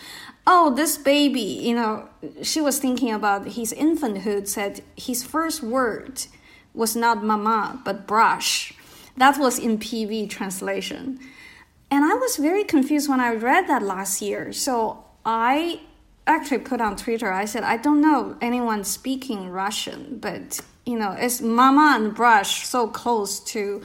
"Oh, 0.46 0.74
this 0.76 0.98
baby," 0.98 1.50
you 1.68 1.76
know, 1.76 2.10
she 2.42 2.60
was 2.60 2.80
thinking 2.80 3.12
about 3.14 3.42
his 3.60 3.72
infanthood. 3.72 4.48
Said 4.48 4.82
his 4.98 5.24
first 5.24 5.64
word 5.64 6.26
was 6.74 6.96
not 6.96 7.24
"mama" 7.24 7.80
but 7.86 8.08
"brush." 8.08 8.74
That 9.18 9.38
was 9.38 9.60
in 9.60 9.78
PV 9.78 10.30
translation, 10.30 11.20
and 11.90 12.04
I 12.04 12.14
was 12.16 12.38
very 12.38 12.64
confused 12.64 13.10
when 13.10 13.20
I 13.20 13.34
read 13.34 13.68
that 13.68 13.82
last 13.82 14.22
year. 14.22 14.52
So 14.52 15.06
I 15.26 15.82
actually 16.28 16.60
put 16.60 16.82
on 16.82 16.96
Twitter. 16.96 17.32
I 17.32 17.46
said, 17.46 17.64
"I 17.64 17.78
don't 17.78 18.02
know 18.02 18.38
anyone 18.42 18.84
speaking 18.84 19.50
Russian, 19.50 20.20
but." 20.20 20.62
you 20.86 20.98
know, 21.00 21.16
it's 21.18 21.42
mama 21.42 21.96
and 21.96 22.14
brush 22.14 22.68
so 22.68 22.88
close 22.88 23.40
to 23.40 23.82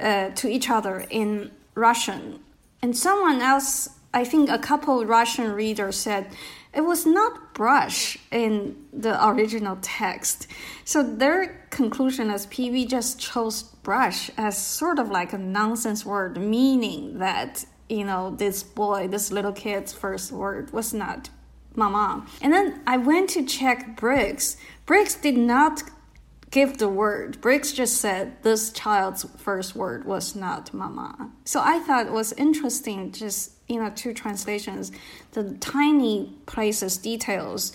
uh, 0.00 0.30
to 0.30 0.48
each 0.48 0.68
other 0.70 1.06
in 1.10 1.50
Russian? 1.74 2.40
And 2.82 2.96
someone 2.96 3.40
else, 3.40 3.88
I 4.12 4.24
think 4.24 4.50
a 4.50 4.58
couple 4.58 5.04
Russian 5.06 5.52
readers 5.52 5.96
said 5.96 6.26
it 6.74 6.80
was 6.80 7.06
not 7.06 7.54
brush 7.54 8.18
in 8.30 8.76
the 8.92 9.24
original 9.26 9.78
text. 9.82 10.48
So 10.84 11.02
their 11.02 11.66
conclusion 11.70 12.30
is 12.30 12.46
PV 12.46 12.88
just 12.88 13.20
chose 13.20 13.64
brush 13.82 14.30
as 14.36 14.56
sort 14.56 14.98
of 14.98 15.10
like 15.10 15.32
a 15.32 15.38
nonsense 15.38 16.04
word, 16.04 16.36
meaning 16.36 17.18
that, 17.18 17.64
you 17.88 18.04
know, 18.04 18.30
this 18.30 18.62
boy, 18.62 19.08
this 19.08 19.32
little 19.32 19.52
kid's 19.52 19.92
first 19.92 20.32
word 20.32 20.72
was 20.72 20.94
not 20.94 21.30
mama. 21.74 22.26
And 22.40 22.52
then 22.52 22.82
I 22.86 22.96
went 22.96 23.30
to 23.30 23.44
check 23.44 23.96
Briggs. 23.96 24.56
Briggs 24.86 25.14
did 25.14 25.36
not 25.36 25.82
give 26.50 26.78
the 26.78 26.88
word. 26.88 27.40
Briggs 27.40 27.72
just 27.72 27.96
said 27.96 28.42
this 28.42 28.70
child's 28.70 29.24
first 29.38 29.74
word 29.74 30.04
was 30.04 30.36
not 30.36 30.72
mama. 30.72 31.30
So 31.44 31.60
I 31.60 31.78
thought 31.80 32.06
it 32.06 32.12
was 32.12 32.32
interesting, 32.34 33.10
just, 33.10 33.52
you 33.68 33.82
know, 33.82 33.90
two 33.94 34.12
translations, 34.12 34.92
the 35.32 35.54
tiny 35.54 36.34
places, 36.46 36.98
details, 36.98 37.72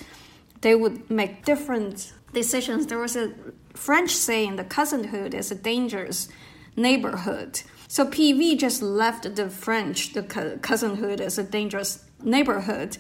they 0.61 0.75
would 0.75 1.09
make 1.09 1.43
different 1.43 2.13
decisions. 2.33 2.85
There 2.87 2.99
was 2.99 3.15
a 3.15 3.33
French 3.77 4.11
saying, 4.11 4.55
the 4.55 4.63
cousinhood 4.63 5.33
is 5.33 5.51
a 5.51 5.55
dangerous 5.55 6.27
neighborhood. 6.75 7.61
So 7.87 8.05
PV 8.05 8.57
just 8.59 8.81
left 8.81 9.35
the 9.35 9.49
French, 9.49 10.13
the 10.13 10.23
cousinhood 10.23 11.21
is 11.21 11.37
a 11.37 11.43
dangerous 11.43 12.03
neighborhood. 12.21 12.97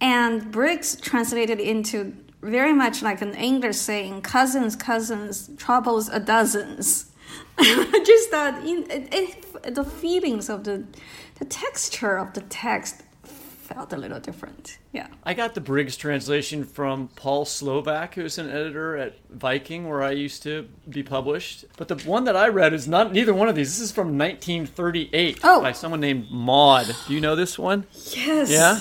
And 0.00 0.50
Briggs 0.50 0.96
translated 0.96 1.60
into 1.60 2.14
very 2.40 2.72
much 2.72 3.02
like 3.02 3.20
an 3.20 3.34
English 3.34 3.76
saying, 3.76 4.22
cousins, 4.22 4.76
cousins, 4.76 5.50
troubles 5.56 6.08
a 6.08 6.20
dozens. 6.20 7.10
Just 7.58 8.30
that 8.30 8.62
it, 8.64 9.12
it, 9.12 9.74
the 9.74 9.84
feelings 9.84 10.48
of 10.48 10.62
the, 10.62 10.84
the 11.40 11.44
texture 11.44 12.16
of 12.16 12.32
the 12.34 12.42
text 12.42 13.02
felt 13.68 13.92
a 13.92 13.96
little 13.96 14.18
different. 14.18 14.78
Yeah. 14.92 15.08
I 15.24 15.34
got 15.34 15.54
the 15.54 15.60
Briggs 15.60 15.96
translation 15.96 16.64
from 16.64 17.08
Paul 17.08 17.44
Slovak, 17.44 18.14
who's 18.14 18.38
an 18.38 18.48
editor 18.48 18.96
at 18.96 19.16
Viking, 19.28 19.86
where 19.86 20.02
I 20.02 20.12
used 20.12 20.42
to 20.44 20.66
be 20.88 21.02
published. 21.02 21.66
But 21.76 21.88
the 21.88 21.96
one 22.08 22.24
that 22.24 22.36
I 22.36 22.48
read 22.48 22.72
is 22.72 22.88
not 22.88 23.12
neither 23.12 23.34
one 23.34 23.48
of 23.48 23.54
these. 23.54 23.76
This 23.76 23.80
is 23.80 23.92
from 23.92 24.16
1938 24.18 25.40
oh. 25.44 25.60
by 25.60 25.72
someone 25.72 26.00
named 26.00 26.30
Maude. 26.30 26.94
Do 27.06 27.12
you 27.12 27.20
know 27.20 27.36
this 27.36 27.58
one? 27.58 27.86
Yes. 27.92 28.50
Yeah 28.50 28.80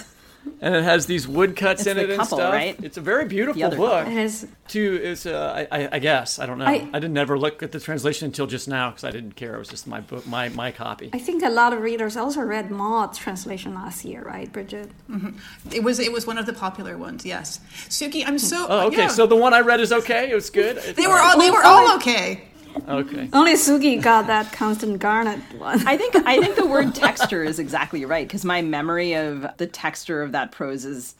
and 0.62 0.76
it 0.76 0.84
has 0.84 1.06
these 1.06 1.28
woodcuts 1.28 1.82
it's 1.82 1.88
in 1.88 1.98
it 1.98 2.08
couple, 2.08 2.20
and 2.20 2.28
stuff. 2.28 2.54
Right? 2.54 2.76
It's 2.84 2.98
a 2.98 3.02
very 3.02 3.26
beautiful 3.26 3.70
book. 3.72 4.08
It 4.08 4.18
is. 4.18 4.48
To 4.70 5.02
is 5.02 5.26
uh, 5.26 5.68
I, 5.72 5.88
I, 5.94 6.00
guess 6.00 6.40
I 6.40 6.46
don't 6.46 6.58
know. 6.58 6.66
I, 6.66 6.90
I, 6.94 7.00
didn't 7.00 7.18
ever 7.18 7.40
look 7.40 7.64
at 7.64 7.72
the 7.72 7.80
translation 7.80 8.26
until 8.26 8.48
just 8.48 8.68
now 8.68 8.90
because 8.90 9.06
I 9.06 9.12
didn't 9.12 9.38
care. 9.38 9.56
It 9.56 9.60
was 9.60 9.70
just 9.70 9.88
my 9.88 10.02
book, 10.02 10.28
my 10.28 10.50
my 10.50 10.72
copy. 10.72 11.10
I 11.14 11.20
think 11.20 11.42
a 11.42 11.50
lot 11.50 11.72
of 11.72 11.80
readers 11.80 12.18
also 12.18 12.42
read 12.42 12.70
Maude's 12.70 13.18
translation 13.18 13.74
last 13.74 14.04
year, 14.04 14.24
right, 14.24 14.52
Brigid? 14.52 14.92
Mm-hmm. 15.10 15.38
It 15.72 15.84
was 15.84 16.00
it 16.00 16.12
was 16.12 16.28
one 16.28 16.38
of 16.38 16.46
the 16.46 16.54
popular 16.54 16.98
ones. 16.98 17.26
Yes, 17.26 17.62
Sugi, 17.88 18.24
I'm 18.28 18.38
so. 18.38 18.68
Oh, 18.70 18.88
okay. 18.88 19.04
Yeah. 19.04 19.08
So 19.08 19.26
the 19.26 19.38
one 19.38 19.54
I 19.54 19.62
read 19.62 19.80
is 19.80 19.94
okay. 19.94 20.30
It 20.30 20.36
was 20.36 20.50
good. 20.50 20.78
they 20.96 21.08
were 21.08 21.18
all 21.18 21.40
they 21.40 21.50
were 21.50 21.64
all 21.64 21.96
okay. 21.96 22.44
Okay. 22.88 23.30
Only 23.34 23.54
Sugi 23.54 24.02
got 24.02 24.28
that 24.28 24.52
Constance 24.52 24.98
Garnett 24.98 25.40
one. 25.58 25.88
I 25.88 25.98
think 25.98 26.16
I 26.16 26.40
think 26.40 26.56
the 26.56 26.66
word 26.68 26.96
texture 26.96 27.44
is 27.44 27.60
exactly 27.60 28.06
right 28.06 28.28
because 28.28 28.46
my 28.46 28.62
memory 28.62 29.14
of 29.14 29.48
the 29.58 29.68
texture 29.68 30.22
of 30.22 30.32
that 30.34 30.52
prose 30.52 30.86
is 30.86 31.16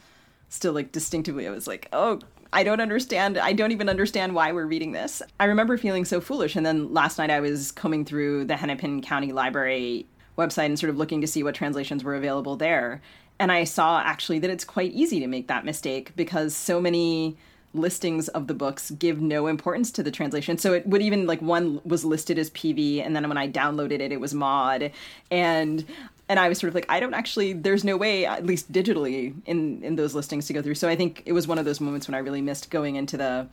still 0.48 0.72
like 0.72 0.92
distinctively. 0.92 1.46
I 1.46 1.50
was 1.50 1.66
like, 1.66 1.88
oh, 1.92 2.20
I 2.52 2.62
don't 2.62 2.80
understand. 2.80 3.36
I 3.38 3.52
don't 3.52 3.72
even 3.72 3.88
understand 3.88 4.34
why 4.34 4.52
we're 4.52 4.66
reading 4.66 4.92
this. 4.92 5.22
I 5.38 5.44
remember 5.44 5.76
feeling 5.76 6.04
so 6.04 6.20
foolish. 6.20 6.56
And 6.56 6.64
then 6.64 6.92
last 6.94 7.18
night 7.18 7.30
I 7.30 7.40
was 7.40 7.72
combing 7.72 8.04
through 8.04 8.46
the 8.46 8.56
Hennepin 8.56 9.02
County 9.02 9.32
Library 9.32 10.06
website 10.38 10.66
and 10.66 10.78
sort 10.78 10.90
of 10.90 10.96
looking 10.96 11.20
to 11.20 11.26
see 11.26 11.42
what 11.42 11.54
translations 11.54 12.04
were 12.04 12.14
available 12.14 12.56
there. 12.56 13.02
And 13.38 13.52
I 13.52 13.64
saw 13.64 14.00
actually 14.00 14.38
that 14.40 14.50
it's 14.50 14.64
quite 14.64 14.92
easy 14.92 15.20
to 15.20 15.26
make 15.26 15.48
that 15.48 15.64
mistake 15.64 16.12
because 16.16 16.56
so 16.56 16.80
many 16.80 17.36
listings 17.74 18.28
of 18.28 18.46
the 18.46 18.54
books 18.54 18.90
give 18.92 19.20
no 19.20 19.46
importance 19.46 19.90
to 19.92 20.02
the 20.02 20.10
translation. 20.10 20.58
So 20.58 20.72
it 20.72 20.86
would 20.86 21.02
even 21.02 21.26
like 21.26 21.40
one 21.42 21.80
was 21.84 22.04
listed 22.04 22.38
as 22.38 22.50
PV 22.50 23.04
and 23.04 23.14
then 23.14 23.28
when 23.28 23.38
I 23.38 23.48
downloaded 23.48 24.00
it 24.00 24.12
it 24.12 24.20
was 24.20 24.34
Maude, 24.34 24.90
and 25.30 25.84
and 26.28 26.38
I 26.38 26.48
was 26.48 26.58
sort 26.58 26.68
of 26.68 26.74
like 26.74 26.86
I 26.88 27.00
don't 27.00 27.14
actually 27.14 27.52
there's 27.52 27.84
no 27.84 27.96
way 27.96 28.26
at 28.26 28.44
least 28.44 28.72
digitally 28.72 29.34
in 29.46 29.82
in 29.82 29.96
those 29.96 30.14
listings 30.14 30.46
to 30.46 30.52
go 30.52 30.62
through. 30.62 30.74
So 30.74 30.88
I 30.88 30.96
think 30.96 31.22
it 31.26 31.32
was 31.32 31.46
one 31.46 31.58
of 31.58 31.64
those 31.64 31.80
moments 31.80 32.08
when 32.08 32.14
I 32.14 32.18
really 32.18 32.42
missed 32.42 32.70
going 32.70 32.96
into 32.96 33.16
the 33.16 33.46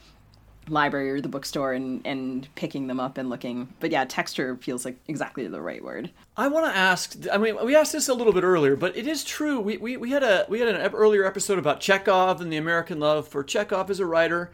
library 0.69 1.11
or 1.11 1.21
the 1.21 1.29
bookstore 1.29 1.73
and 1.73 2.05
and 2.05 2.47
picking 2.55 2.87
them 2.87 2.99
up 2.99 3.17
and 3.17 3.29
looking. 3.29 3.73
But 3.79 3.91
yeah, 3.91 4.05
texture 4.05 4.55
feels 4.57 4.85
like 4.85 4.97
exactly 5.07 5.47
the 5.47 5.61
right 5.61 5.83
word. 5.83 6.11
I 6.37 6.47
want 6.47 6.65
to 6.65 6.75
ask. 6.75 7.15
I 7.31 7.37
mean, 7.37 7.57
we 7.63 7.75
asked 7.75 7.93
this 7.93 8.09
a 8.09 8.13
little 8.13 8.33
bit 8.33 8.43
earlier, 8.43 8.75
but 8.75 8.95
it 8.95 9.07
is 9.07 9.23
true. 9.23 9.59
We, 9.59 9.77
we, 9.77 9.97
we 9.97 10.11
had 10.11 10.23
a 10.23 10.45
we 10.49 10.59
had 10.59 10.69
an 10.69 10.93
earlier 10.93 11.25
episode 11.25 11.59
about 11.59 11.79
Chekhov 11.79 12.41
and 12.41 12.51
the 12.51 12.57
American 12.57 12.99
love 12.99 13.27
for 13.27 13.43
Chekhov 13.43 13.89
as 13.89 13.99
a 13.99 14.05
writer, 14.05 14.51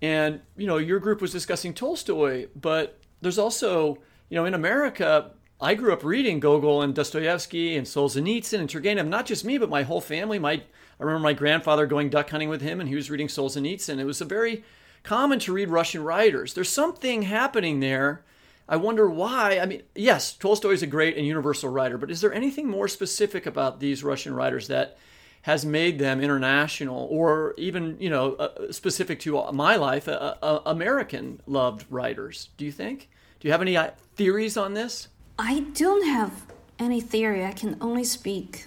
and 0.00 0.40
you 0.56 0.66
know 0.66 0.78
your 0.78 0.98
group 0.98 1.20
was 1.20 1.32
discussing 1.32 1.74
Tolstoy, 1.74 2.48
but 2.56 2.98
there's 3.20 3.38
also 3.38 3.98
you 4.28 4.36
know 4.36 4.44
in 4.44 4.54
America. 4.54 5.32
I 5.60 5.74
grew 5.76 5.92
up 5.92 6.02
reading 6.02 6.40
Gogol 6.40 6.82
and 6.82 6.92
Dostoevsky 6.92 7.76
and 7.76 7.86
Solzhenitsyn 7.86 8.58
and 8.58 8.68
Turgenev. 8.68 9.06
Not 9.06 9.26
just 9.26 9.44
me, 9.44 9.58
but 9.58 9.70
my 9.70 9.84
whole 9.84 10.00
family. 10.00 10.40
My 10.40 10.54
I 10.54 11.04
remember 11.04 11.22
my 11.22 11.34
grandfather 11.34 11.86
going 11.86 12.10
duck 12.10 12.30
hunting 12.30 12.48
with 12.48 12.62
him, 12.62 12.80
and 12.80 12.88
he 12.88 12.96
was 12.96 13.10
reading 13.10 13.28
Solzhenitsyn. 13.28 13.98
It 13.98 14.04
was 14.04 14.20
a 14.20 14.24
very 14.24 14.64
common 15.02 15.38
to 15.40 15.52
read 15.52 15.68
Russian 15.68 16.04
writers. 16.04 16.54
There's 16.54 16.68
something 16.70 17.22
happening 17.22 17.80
there. 17.80 18.22
I 18.68 18.76
wonder 18.76 19.08
why. 19.08 19.58
I 19.58 19.66
mean, 19.66 19.82
yes, 19.94 20.32
Tolstoy 20.32 20.70
is 20.70 20.82
a 20.82 20.86
great 20.86 21.16
and 21.16 21.26
universal 21.26 21.68
writer, 21.68 21.98
but 21.98 22.10
is 22.10 22.20
there 22.20 22.32
anything 22.32 22.68
more 22.68 22.88
specific 22.88 23.46
about 23.46 23.80
these 23.80 24.04
Russian 24.04 24.34
writers 24.34 24.68
that 24.68 24.96
has 25.42 25.66
made 25.66 25.98
them 25.98 26.20
international 26.20 27.08
or 27.10 27.54
even, 27.58 27.96
you 28.00 28.08
know, 28.08 28.34
uh, 28.34 28.70
specific 28.70 29.18
to 29.20 29.50
my 29.52 29.76
life, 29.76 30.08
uh, 30.08 30.34
uh, 30.40 30.60
American 30.64 31.40
loved 31.46 31.84
writers? 31.90 32.50
Do 32.56 32.64
you 32.64 32.72
think? 32.72 33.08
Do 33.40 33.48
you 33.48 33.52
have 33.52 33.62
any 33.62 33.76
uh, 33.76 33.90
theories 34.14 34.56
on 34.56 34.74
this? 34.74 35.08
I 35.38 35.60
don't 35.74 36.06
have 36.06 36.46
any 36.78 37.00
theory. 37.00 37.44
I 37.44 37.52
can 37.52 37.76
only 37.80 38.04
speak 38.04 38.66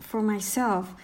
for 0.00 0.20
myself. 0.22 0.94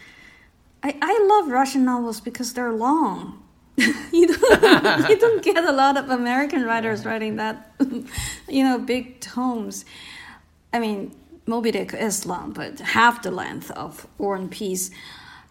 I, 0.83 0.97
I 1.01 1.25
love 1.29 1.49
Russian 1.51 1.85
novels 1.85 2.21
because 2.21 2.53
they're 2.53 2.73
long. 2.73 3.42
you 4.13 4.27
don't 4.27 5.09
you 5.11 5.19
don't 5.19 5.43
get 5.43 5.65
a 5.65 5.73
lot 5.73 5.97
of 5.97 6.11
American 6.11 6.63
writers 6.65 7.05
writing 7.05 7.37
that, 7.37 7.73
you 8.49 8.65
know, 8.65 8.79
big 8.79 9.21
tomes. 9.21 9.85
I 10.73 10.79
mean, 10.79 11.15
Moby 11.47 11.71
Dick 11.71 11.95
is 11.95 12.27
long, 12.27 12.53
but 12.53 12.81
half 12.81 13.23
the 13.23 13.31
length 13.31 13.71
of 13.71 14.07
War 14.19 14.37
and 14.37 14.51
Peace. 14.51 14.91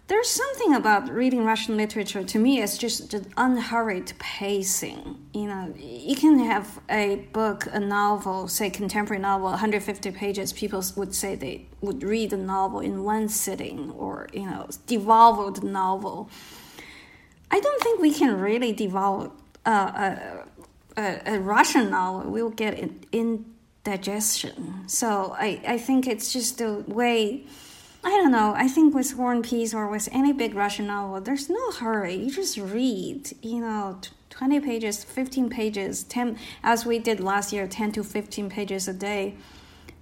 There's 0.07 0.27
something 0.27 0.75
about 0.75 1.09
reading 1.09 1.45
Russian 1.45 1.77
literature. 1.77 2.21
To 2.21 2.37
me, 2.37 2.61
it's 2.61 2.77
just 2.77 3.11
the 3.11 3.25
unhurried 3.37 4.11
pacing. 4.19 5.17
You 5.33 5.47
know, 5.47 5.73
you 5.77 6.17
can 6.17 6.37
have 6.39 6.81
a 6.89 7.27
book, 7.31 7.65
a 7.71 7.79
novel, 7.79 8.49
say 8.49 8.69
contemporary 8.69 9.21
novel, 9.21 9.51
150 9.51 10.11
pages. 10.11 10.51
People 10.51 10.83
would 10.97 11.15
say 11.15 11.35
they 11.35 11.65
would 11.79 12.03
read 12.03 12.33
a 12.33 12.37
novel 12.37 12.81
in 12.81 13.05
one 13.05 13.29
sitting, 13.29 13.89
or 13.91 14.27
you 14.33 14.45
know, 14.45 14.67
devour 14.85 15.49
the 15.49 15.65
novel 15.65 16.29
I 17.51 17.59
don't 17.59 17.83
think 17.83 17.99
we 17.99 18.13
can 18.13 18.39
really 18.39 18.71
develop 18.71 19.37
uh, 19.65 20.41
a, 20.97 21.01
a, 21.01 21.35
a, 21.35 21.39
Russian 21.39 21.91
novel. 21.91 22.31
We'll 22.31 22.49
get 22.49 22.89
indigestion. 23.11 24.87
So 24.87 25.35
I, 25.37 25.61
I 25.67 25.77
think 25.77 26.07
it's 26.07 26.31
just 26.31 26.57
the 26.59 26.83
way. 26.87 27.43
I 28.03 28.09
don't 28.09 28.31
know. 28.31 28.53
I 28.55 28.67
think 28.67 28.95
with 28.95 29.15
War 29.15 29.39
Peace 29.41 29.73
or 29.73 29.87
with 29.87 30.09
any 30.11 30.33
big 30.33 30.55
Russian 30.55 30.87
novel, 30.87 31.21
there's 31.21 31.49
no 31.49 31.71
hurry. 31.71 32.15
You 32.15 32.31
just 32.31 32.57
read, 32.57 33.31
you 33.43 33.59
know, 33.59 33.99
20 34.31 34.59
pages, 34.61 35.03
15 35.03 35.49
pages, 35.49 36.03
10, 36.05 36.39
as 36.63 36.85
we 36.85 36.97
did 36.97 37.19
last 37.19 37.53
year, 37.53 37.67
10 37.67 37.91
to 37.91 38.03
15 38.03 38.49
pages 38.49 38.87
a 38.87 38.93
day. 38.93 39.35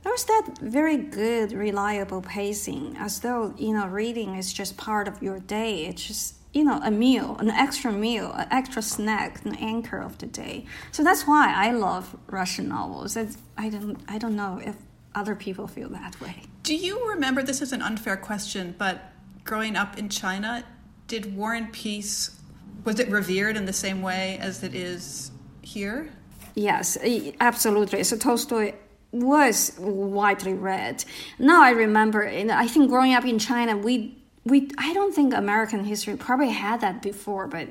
there's 0.04 0.24
that 0.26 0.52
very 0.62 0.96
good, 0.96 1.52
reliable 1.52 2.22
pacing, 2.22 2.96
as 2.98 3.20
though 3.20 3.54
you 3.58 3.74
know 3.74 3.86
reading 3.88 4.36
is 4.36 4.54
just 4.54 4.78
part 4.78 5.10
of 5.10 5.22
your 5.22 5.40
day. 5.40 5.86
It's 5.88 6.08
just 6.08 6.39
you 6.54 6.64
know 6.64 6.80
a 6.84 6.92
meal, 6.92 7.38
an 7.40 7.50
extra 7.50 7.92
meal, 7.92 8.32
an 8.34 8.48
extra 8.52 8.82
snack, 8.82 9.44
an 9.46 9.56
anchor 9.56 10.00
of 10.00 10.18
the 10.18 10.26
day. 10.26 10.66
So 10.92 11.04
that's 11.04 11.28
why 11.28 11.54
I 11.56 11.72
love 11.72 12.16
Russian 12.28 12.68
novels. 12.70 13.16
It's, 13.16 13.38
I 13.58 13.70
don't 13.70 13.98
I 14.08 14.18
don't 14.18 14.36
know 14.36 14.60
if 14.64 14.76
other 15.16 15.36
people 15.36 15.68
feel 15.68 15.90
that 15.90 16.20
way. 16.22 16.44
Do 16.64 16.76
you 16.76 17.10
remember? 17.10 17.44
This 17.44 17.62
is 17.62 17.72
an 17.72 17.82
unfair 17.82 18.18
question, 18.18 18.76
but 18.78 19.12
growing 19.44 19.76
up 19.76 19.98
in 19.98 20.10
China, 20.10 20.64
did 21.08 21.36
War 21.36 21.54
and 21.54 21.72
Peace 21.72 22.40
was 22.84 23.00
it 23.00 23.10
revered 23.10 23.58
in 23.58 23.66
the 23.66 23.74
same 23.74 24.02
way 24.02 24.38
as 24.42 24.64
it 24.64 24.74
is 24.74 25.32
here? 25.62 26.10
Yes, 26.56 26.98
absolutely. 27.40 28.04
So 28.04 28.18
Tolstoy 28.18 28.74
was 29.12 29.76
widely 29.80 30.54
read. 30.54 31.04
Now 31.38 31.64
I 31.64 31.72
remember, 31.72 32.28
I 32.28 32.68
think 32.68 32.90
growing 32.90 33.14
up 33.14 33.26
in 33.26 33.40
China, 33.40 33.78
we 33.78 34.19
we 34.46 34.70
I 34.78 34.94
don't 34.94 35.14
think 35.14 35.34
American 35.34 35.84
history 35.84 36.16
probably 36.16 36.50
had 36.50 36.82
that 36.82 37.02
before, 37.02 37.48
but 37.48 37.68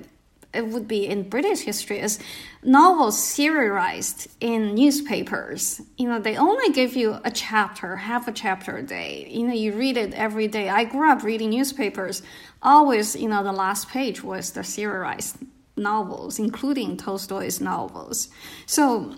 it 0.54 0.66
would 0.66 0.88
be 0.88 1.06
in 1.06 1.28
British 1.28 1.60
history 1.60 2.00
as 2.00 2.18
novels 2.62 3.22
serialized 3.22 4.28
in 4.40 4.74
newspapers. 4.74 5.80
You 5.98 6.08
know, 6.08 6.18
they 6.18 6.36
only 6.36 6.72
give 6.72 6.96
you 6.96 7.18
a 7.22 7.30
chapter, 7.30 7.96
half 7.96 8.28
a 8.28 8.32
chapter 8.32 8.78
a 8.78 8.82
day. 8.82 9.28
You 9.30 9.46
know, 9.46 9.52
you 9.52 9.74
read 9.74 9.98
it 9.98 10.14
every 10.14 10.48
day. 10.48 10.70
I 10.70 10.84
grew 10.84 11.10
up 11.10 11.22
reading 11.22 11.50
newspapers. 11.50 12.22
Always, 12.62 13.14
you 13.14 13.28
know, 13.28 13.42
the 13.42 13.52
last 13.52 13.88
page 13.90 14.22
was 14.22 14.52
the 14.52 14.64
serialized 14.64 15.36
novels, 15.76 16.38
including 16.38 16.96
Tolstoy's 16.96 17.60
novels. 17.60 18.28
So 18.64 19.14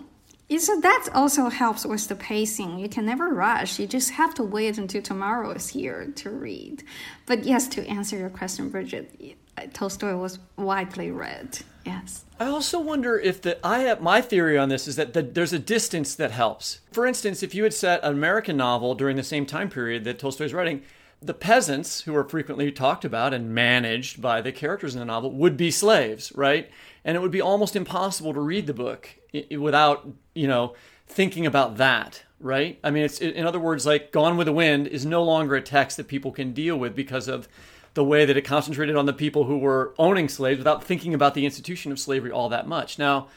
so 0.59 0.79
that 0.81 1.07
also 1.13 1.49
helps 1.49 1.85
with 1.85 2.07
the 2.07 2.15
pacing. 2.15 2.79
You 2.79 2.89
can 2.89 3.05
never 3.05 3.29
rush. 3.29 3.79
You 3.79 3.87
just 3.87 4.11
have 4.11 4.33
to 4.35 4.43
wait 4.43 4.77
until 4.77 5.01
tomorrow 5.01 5.51
is 5.51 5.69
here 5.69 6.11
to 6.15 6.29
read. 6.29 6.83
But 7.25 7.45
yes, 7.45 7.67
to 7.69 7.87
answer 7.87 8.17
your 8.17 8.29
question, 8.29 8.69
Brigid, 8.69 9.35
Tolstoy 9.73 10.15
was 10.15 10.39
widely 10.57 11.11
read. 11.11 11.59
Yes. 11.85 12.25
I 12.39 12.47
also 12.47 12.79
wonder 12.79 13.17
if 13.17 13.41
the 13.41 13.65
I 13.65 13.79
have 13.79 14.01
my 14.01 14.21
theory 14.21 14.57
on 14.57 14.69
this 14.69 14.87
is 14.87 14.95
that 14.97 15.13
the, 15.13 15.21
there's 15.21 15.53
a 15.53 15.59
distance 15.59 16.15
that 16.15 16.31
helps. 16.31 16.79
For 16.91 17.05
instance, 17.05 17.41
if 17.41 17.55
you 17.55 17.63
had 17.63 17.73
set 17.73 18.03
an 18.03 18.13
American 18.13 18.57
novel 18.57 18.93
during 18.93 19.15
the 19.15 19.23
same 19.23 19.45
time 19.45 19.69
period 19.69 20.03
that 20.03 20.19
Tolstoy's 20.19 20.53
writing, 20.53 20.83
the 21.21 21.33
peasants 21.33 22.01
who 22.01 22.15
are 22.15 22.23
frequently 22.23 22.71
talked 22.71 23.05
about 23.05 23.33
and 23.33 23.53
managed 23.53 24.21
by 24.21 24.41
the 24.41 24.51
characters 24.51 24.95
in 24.95 24.99
the 24.99 25.05
novel 25.05 25.31
would 25.31 25.55
be 25.55 25.69
slaves, 25.69 26.31
right? 26.35 26.69
And 27.05 27.15
it 27.15 27.19
would 27.19 27.31
be 27.31 27.41
almost 27.41 27.75
impossible 27.75 28.33
to 28.33 28.39
read 28.39 28.65
the 28.65 28.73
book 28.73 29.09
without, 29.51 30.07
you 30.33 30.47
know, 30.47 30.73
thinking 31.07 31.45
about 31.45 31.77
that, 31.77 32.23
right? 32.39 32.79
I 32.83 32.89
mean, 32.89 33.03
it's 33.03 33.21
in 33.21 33.45
other 33.45 33.59
words, 33.59 33.85
like 33.85 34.11
Gone 34.11 34.35
with 34.35 34.47
the 34.47 34.53
Wind 34.53 34.87
is 34.87 35.05
no 35.05 35.23
longer 35.23 35.55
a 35.55 35.61
text 35.61 35.97
that 35.97 36.07
people 36.07 36.31
can 36.31 36.53
deal 36.53 36.77
with 36.77 36.95
because 36.95 37.27
of 37.27 37.47
the 37.93 38.03
way 38.03 38.25
that 38.25 38.37
it 38.37 38.43
concentrated 38.43 38.95
on 38.95 39.05
the 39.05 39.13
people 39.13 39.43
who 39.43 39.59
were 39.59 39.93
owning 39.99 40.29
slaves 40.29 40.57
without 40.57 40.83
thinking 40.83 41.13
about 41.13 41.33
the 41.33 41.45
institution 41.45 41.91
of 41.91 41.99
slavery 41.99 42.31
all 42.31 42.49
that 42.49 42.67
much. 42.67 42.97
Now, 42.97 43.27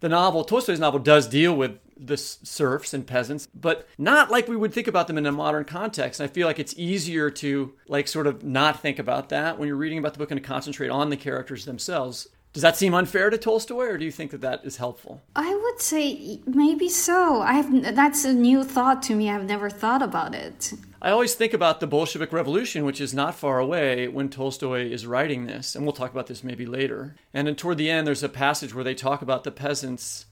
the 0.00 0.08
novel, 0.08 0.44
Tolstoy's 0.44 0.80
novel, 0.80 1.00
does 1.00 1.26
deal 1.26 1.56
with 1.56 1.78
the 1.98 2.16
serfs 2.16 2.92
and 2.92 3.06
peasants, 3.06 3.48
but 3.54 3.88
not 3.96 4.30
like 4.30 4.48
we 4.48 4.56
would 4.56 4.72
think 4.72 4.86
about 4.86 5.06
them 5.06 5.16
in 5.16 5.24
a 5.26 5.32
modern 5.32 5.64
context. 5.64 6.20
And 6.20 6.28
I 6.28 6.32
feel 6.32 6.46
like 6.46 6.58
it's 6.58 6.74
easier 6.76 7.30
to 7.30 7.72
like 7.88 8.06
sort 8.06 8.26
of 8.26 8.44
not 8.44 8.80
think 8.80 8.98
about 8.98 9.30
that 9.30 9.58
when 9.58 9.66
you're 9.66 9.76
reading 9.76 9.98
about 9.98 10.12
the 10.12 10.18
book 10.18 10.30
and 10.30 10.40
to 10.40 10.46
concentrate 10.46 10.90
on 10.90 11.08
the 11.10 11.16
characters 11.16 11.64
themselves. 11.64 12.28
Does 12.52 12.62
that 12.62 12.76
seem 12.76 12.94
unfair 12.94 13.28
to 13.28 13.36
Tolstoy, 13.36 13.84
or 13.84 13.98
do 13.98 14.06
you 14.06 14.10
think 14.10 14.30
that 14.30 14.40
that 14.40 14.64
is 14.64 14.78
helpful? 14.78 15.20
I 15.34 15.54
would 15.54 15.80
say 15.80 16.40
maybe 16.46 16.88
so. 16.88 17.42
I 17.42 17.52
have 17.52 17.94
that's 17.94 18.24
a 18.24 18.32
new 18.32 18.64
thought 18.64 19.02
to 19.04 19.14
me. 19.14 19.28
I've 19.28 19.44
never 19.44 19.68
thought 19.68 20.00
about 20.00 20.34
it. 20.34 20.72
I 21.00 21.10
always 21.10 21.34
think 21.34 21.52
about 21.52 21.80
the 21.80 21.86
Bolshevik 21.86 22.32
Revolution, 22.32 22.84
which 22.84 23.00
is 23.00 23.12
not 23.12 23.34
far 23.34 23.58
away 23.58 24.08
when 24.08 24.28
Tolstoy 24.28 24.90
is 24.90 25.06
writing 25.06 25.46
this, 25.46 25.74
and 25.74 25.84
we'll 25.84 25.92
talk 25.92 26.10
about 26.10 26.26
this 26.26 26.42
maybe 26.42 26.66
later. 26.66 27.16
And 27.34 27.46
then 27.46 27.54
toward 27.54 27.78
the 27.78 27.90
end, 27.90 28.06
there's 28.06 28.22
a 28.22 28.28
passage 28.28 28.74
where 28.74 28.84
they 28.84 28.94
talk 28.94 29.22
about 29.22 29.44
the 29.44 29.50
peasants 29.50 30.26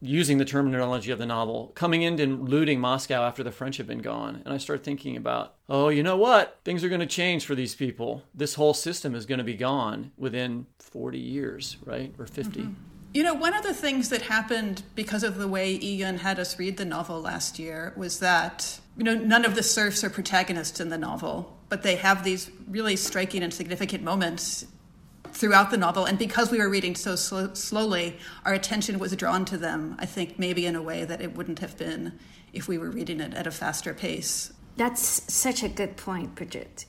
using 0.00 0.38
the 0.38 0.44
terminology 0.44 1.12
of 1.12 1.18
the 1.18 1.26
novel, 1.26 1.70
coming 1.76 2.02
in 2.02 2.18
and 2.18 2.48
looting 2.48 2.80
Moscow 2.80 3.22
after 3.22 3.44
the 3.44 3.52
French 3.52 3.76
have 3.76 3.86
been 3.86 4.00
gone. 4.00 4.42
And 4.44 4.52
I 4.52 4.58
start 4.58 4.82
thinking 4.82 5.16
about, 5.16 5.54
oh, 5.68 5.90
you 5.90 6.02
know 6.02 6.16
what? 6.16 6.58
Things 6.64 6.82
are 6.82 6.88
going 6.88 7.00
to 7.00 7.06
change 7.06 7.46
for 7.46 7.54
these 7.54 7.76
people. 7.76 8.24
This 8.34 8.54
whole 8.54 8.74
system 8.74 9.14
is 9.14 9.26
going 9.26 9.38
to 9.38 9.44
be 9.44 9.54
gone 9.54 10.10
within 10.16 10.66
40 10.80 11.20
years, 11.20 11.76
right? 11.84 12.12
Or 12.18 12.26
50. 12.26 12.60
Mm-hmm. 12.60 12.72
You 13.14 13.22
know, 13.22 13.34
one 13.34 13.54
of 13.54 13.62
the 13.62 13.74
things 13.74 14.08
that 14.08 14.22
happened 14.22 14.82
because 14.96 15.22
of 15.22 15.36
the 15.36 15.46
way 15.46 15.78
Ian 15.80 16.18
had 16.18 16.40
us 16.40 16.58
read 16.58 16.78
the 16.78 16.84
novel 16.84 17.20
last 17.20 17.60
year 17.60 17.92
was 17.96 18.18
that, 18.18 18.80
you 18.96 19.04
know, 19.04 19.14
none 19.14 19.44
of 19.44 19.54
the 19.54 19.62
serfs 19.62 20.04
are 20.04 20.10
protagonists 20.10 20.80
in 20.80 20.88
the 20.88 20.98
novel, 20.98 21.56
but 21.68 21.82
they 21.82 21.96
have 21.96 22.24
these 22.24 22.50
really 22.68 22.96
striking 22.96 23.42
and 23.42 23.52
significant 23.52 24.02
moments 24.02 24.66
throughout 25.32 25.70
the 25.70 25.76
novel. 25.76 26.04
And 26.04 26.18
because 26.18 26.50
we 26.50 26.58
were 26.58 26.68
reading 26.68 26.94
so 26.94 27.16
sl- 27.16 27.54
slowly, 27.54 28.18
our 28.44 28.52
attention 28.52 28.98
was 28.98 29.16
drawn 29.16 29.44
to 29.46 29.56
them, 29.56 29.96
I 29.98 30.06
think, 30.06 30.38
maybe 30.38 30.66
in 30.66 30.76
a 30.76 30.82
way 30.82 31.04
that 31.04 31.20
it 31.20 31.34
wouldn't 31.34 31.60
have 31.60 31.76
been 31.78 32.18
if 32.52 32.68
we 32.68 32.76
were 32.76 32.90
reading 32.90 33.20
it 33.20 33.32
at 33.34 33.46
a 33.46 33.50
faster 33.50 33.94
pace. 33.94 34.52
That's 34.76 35.32
such 35.32 35.62
a 35.62 35.68
good 35.68 35.96
point, 35.96 36.34
Brigid. 36.34 36.84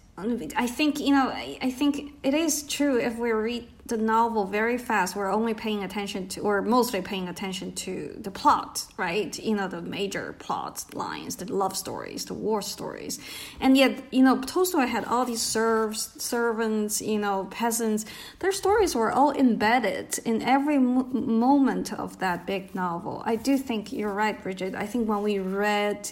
I 0.56 0.68
think, 0.68 1.00
you 1.00 1.12
know, 1.12 1.30
I 1.30 1.72
think 1.72 2.14
it 2.24 2.34
is 2.34 2.64
true 2.64 2.98
if 2.98 3.18
we 3.18 3.32
read 3.32 3.68
the 3.86 3.98
novel 3.98 4.46
very 4.46 4.78
fast, 4.78 5.14
we're 5.14 5.32
only 5.32 5.54
paying 5.54 5.84
attention 5.84 6.28
to, 6.30 6.40
or 6.42 6.62
mostly 6.62 7.02
paying 7.02 7.28
attention 7.28 7.74
to 7.76 8.16
the 8.18 8.32
plot, 8.32 8.86
right? 8.96 9.38
You 9.38 9.56
know, 9.56 9.68
the 9.68 9.82
major 9.82 10.34
plot 10.40 10.86
lines, 10.94 11.36
the 11.36 11.52
love 11.52 11.76
stories, 11.76 12.24
the 12.26 12.34
war 12.34 12.62
stories. 12.62 13.20
And 13.60 13.76
yet, 13.76 14.02
you 14.12 14.24
know, 14.24 14.40
Tolstoy 14.40 14.86
had 14.86 15.04
all 15.06 15.26
these 15.26 15.42
serfs, 15.42 16.24
servants, 16.24 17.02
you 17.02 17.20
know, 17.20 17.50
peasants. 17.52 18.06
Their 18.40 18.54
stories 18.54 18.96
were 18.96 19.12
all 19.12 19.32
embedded 19.34 20.18
in 20.20 20.42
every 20.42 20.78
moment 20.78 21.92
of 21.92 22.20
that 22.20 22.48
big 22.48 22.74
novel. 22.74 23.22
I 23.26 23.36
do 23.36 23.58
think 23.58 23.92
you're 23.92 24.14
right, 24.14 24.42
Brigid. 24.42 24.76
I 24.76 24.86
think 24.86 25.10
when 25.10 25.24
we 25.24 25.40
read 25.40 26.10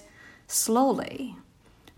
slowly, 0.47 1.38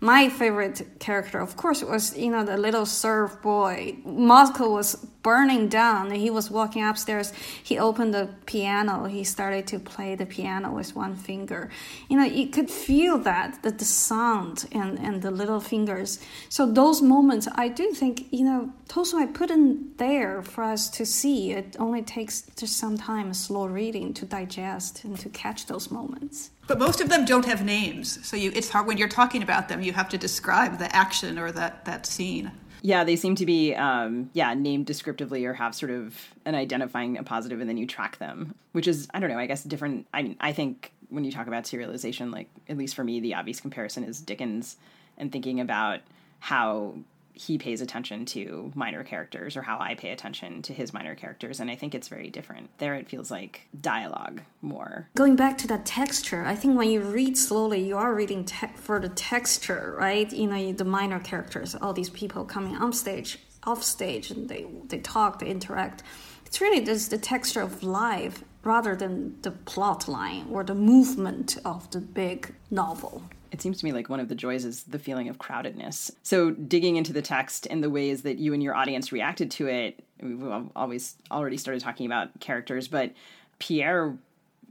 my 0.04 0.28
favorite 0.28 1.00
character, 1.00 1.40
of 1.40 1.56
course, 1.56 1.82
was 1.82 2.16
you 2.16 2.30
know 2.30 2.44
the 2.44 2.58
little 2.58 2.86
serf 2.86 3.40
boy. 3.40 3.96
Moscow 4.04 4.70
was 4.70 5.06
burning 5.24 5.68
down, 5.68 6.12
and 6.12 6.16
he 6.16 6.30
was 6.30 6.50
walking 6.50 6.84
upstairs. 6.84 7.32
He 7.62 7.78
opened 7.78 8.14
the 8.14 8.28
piano. 8.46 9.06
He 9.06 9.24
started 9.24 9.66
to 9.68 9.80
play 9.80 10.14
the 10.14 10.26
piano 10.26 10.70
with 10.70 10.94
one 10.94 11.16
finger. 11.16 11.70
You 12.08 12.18
know, 12.18 12.24
you 12.24 12.46
could 12.46 12.70
feel 12.70 13.18
that 13.18 13.62
that 13.64 13.78
the 13.78 13.84
sound 13.84 14.68
and 14.70 15.00
and 15.00 15.22
the 15.22 15.32
little 15.32 15.60
fingers. 15.60 16.20
So 16.48 16.70
those 16.70 17.02
moments, 17.02 17.48
I 17.56 17.68
do 17.68 17.90
think 17.92 18.26
you 18.30 18.44
know 18.44 18.72
Tolstoy 18.86 19.26
put 19.26 19.50
in 19.50 19.92
there 19.96 20.42
for 20.42 20.62
us 20.62 20.88
to 20.90 21.04
see. 21.04 21.52
It 21.52 21.76
only 21.80 22.02
takes 22.02 22.42
just 22.56 22.76
some 22.76 22.96
time, 22.98 23.32
slow 23.34 23.66
reading, 23.66 24.14
to 24.14 24.26
digest 24.26 25.04
and 25.04 25.18
to 25.18 25.28
catch 25.30 25.66
those 25.66 25.90
moments. 25.90 26.50
But 26.66 26.78
most 26.78 27.00
of 27.00 27.08
them 27.08 27.24
don't 27.24 27.44
have 27.44 27.64
names, 27.64 28.26
so 28.26 28.36
you, 28.36 28.50
it's 28.54 28.70
hard 28.70 28.86
when 28.86 28.96
you're 28.96 29.08
talking 29.08 29.42
about 29.42 29.68
them. 29.68 29.82
You 29.82 29.92
have 29.92 30.08
to 30.10 30.18
describe 30.18 30.78
the 30.78 30.94
action 30.94 31.38
or 31.38 31.50
that 31.52 31.84
that 31.86 32.06
scene. 32.06 32.52
Yeah, 32.86 33.02
they 33.02 33.16
seem 33.16 33.34
to 33.36 33.46
be, 33.46 33.74
um, 33.74 34.28
yeah, 34.34 34.52
named 34.52 34.84
descriptively 34.84 35.46
or 35.46 35.54
have 35.54 35.74
sort 35.74 35.90
of 35.90 36.20
an 36.44 36.54
identifying 36.54 37.16
a 37.16 37.22
positive, 37.22 37.62
and 37.62 37.68
then 37.68 37.78
you 37.78 37.86
track 37.86 38.18
them, 38.18 38.54
which 38.72 38.86
is, 38.86 39.08
I 39.14 39.20
don't 39.20 39.30
know, 39.30 39.38
I 39.38 39.46
guess 39.46 39.64
different. 39.64 40.06
I 40.12 40.20
mean, 40.20 40.36
I 40.38 40.52
think 40.52 40.92
when 41.08 41.24
you 41.24 41.32
talk 41.32 41.46
about 41.46 41.64
serialization, 41.64 42.30
like 42.30 42.50
at 42.68 42.76
least 42.76 42.94
for 42.94 43.02
me, 43.02 43.20
the 43.20 43.36
obvious 43.36 43.58
comparison 43.58 44.04
is 44.04 44.20
Dickens, 44.20 44.76
and 45.16 45.32
thinking 45.32 45.60
about 45.60 46.00
how 46.40 46.96
he 47.34 47.58
pays 47.58 47.80
attention 47.80 48.24
to 48.24 48.72
minor 48.74 49.02
characters 49.02 49.56
or 49.56 49.62
how 49.62 49.78
I 49.80 49.94
pay 49.94 50.10
attention 50.10 50.62
to 50.62 50.72
his 50.72 50.92
minor 50.92 51.14
characters. 51.14 51.60
And 51.60 51.70
I 51.70 51.74
think 51.74 51.94
it's 51.94 52.08
very 52.08 52.30
different. 52.30 52.70
There 52.78 52.94
it 52.94 53.08
feels 53.08 53.30
like 53.30 53.68
dialogue 53.80 54.40
more. 54.62 55.08
Going 55.16 55.36
back 55.36 55.58
to 55.58 55.66
that 55.68 55.84
texture, 55.84 56.44
I 56.44 56.54
think 56.54 56.78
when 56.78 56.90
you 56.90 57.00
read 57.00 57.36
slowly, 57.36 57.86
you 57.86 57.96
are 57.96 58.14
reading 58.14 58.44
te- 58.44 58.68
for 58.76 59.00
the 59.00 59.08
texture, 59.08 59.94
right? 59.98 60.32
You 60.32 60.46
know, 60.46 60.72
the 60.72 60.84
minor 60.84 61.18
characters, 61.20 61.74
all 61.74 61.92
these 61.92 62.10
people 62.10 62.44
coming 62.44 62.76
on 62.76 62.92
stage, 62.92 63.38
off 63.64 63.82
stage, 63.82 64.30
and 64.30 64.48
they, 64.48 64.66
they 64.86 64.98
talk, 64.98 65.40
they 65.40 65.48
interact. 65.48 66.04
It's 66.46 66.60
really 66.60 66.84
just 66.84 67.10
the 67.10 67.18
texture 67.18 67.62
of 67.62 67.82
life 67.82 68.44
rather 68.62 68.94
than 68.94 69.40
the 69.42 69.50
plot 69.50 70.08
line 70.08 70.46
or 70.50 70.64
the 70.64 70.74
movement 70.74 71.58
of 71.64 71.90
the 71.90 72.00
big 72.00 72.54
novel 72.70 73.22
it 73.54 73.62
seems 73.62 73.78
to 73.78 73.84
me 73.84 73.92
like 73.92 74.08
one 74.08 74.18
of 74.18 74.28
the 74.28 74.34
joys 74.34 74.64
is 74.64 74.82
the 74.82 74.98
feeling 74.98 75.28
of 75.28 75.38
crowdedness. 75.38 76.10
So 76.24 76.50
digging 76.50 76.96
into 76.96 77.12
the 77.12 77.22
text 77.22 77.68
and 77.70 77.84
the 77.84 77.88
ways 77.88 78.22
that 78.22 78.38
you 78.38 78.52
and 78.52 78.60
your 78.60 78.74
audience 78.74 79.12
reacted 79.12 79.52
to 79.52 79.68
it, 79.68 80.02
we've 80.20 80.42
always 80.74 81.14
already 81.30 81.56
started 81.56 81.80
talking 81.80 82.04
about 82.04 82.40
characters, 82.40 82.88
but 82.88 83.12
Pierre 83.60 84.18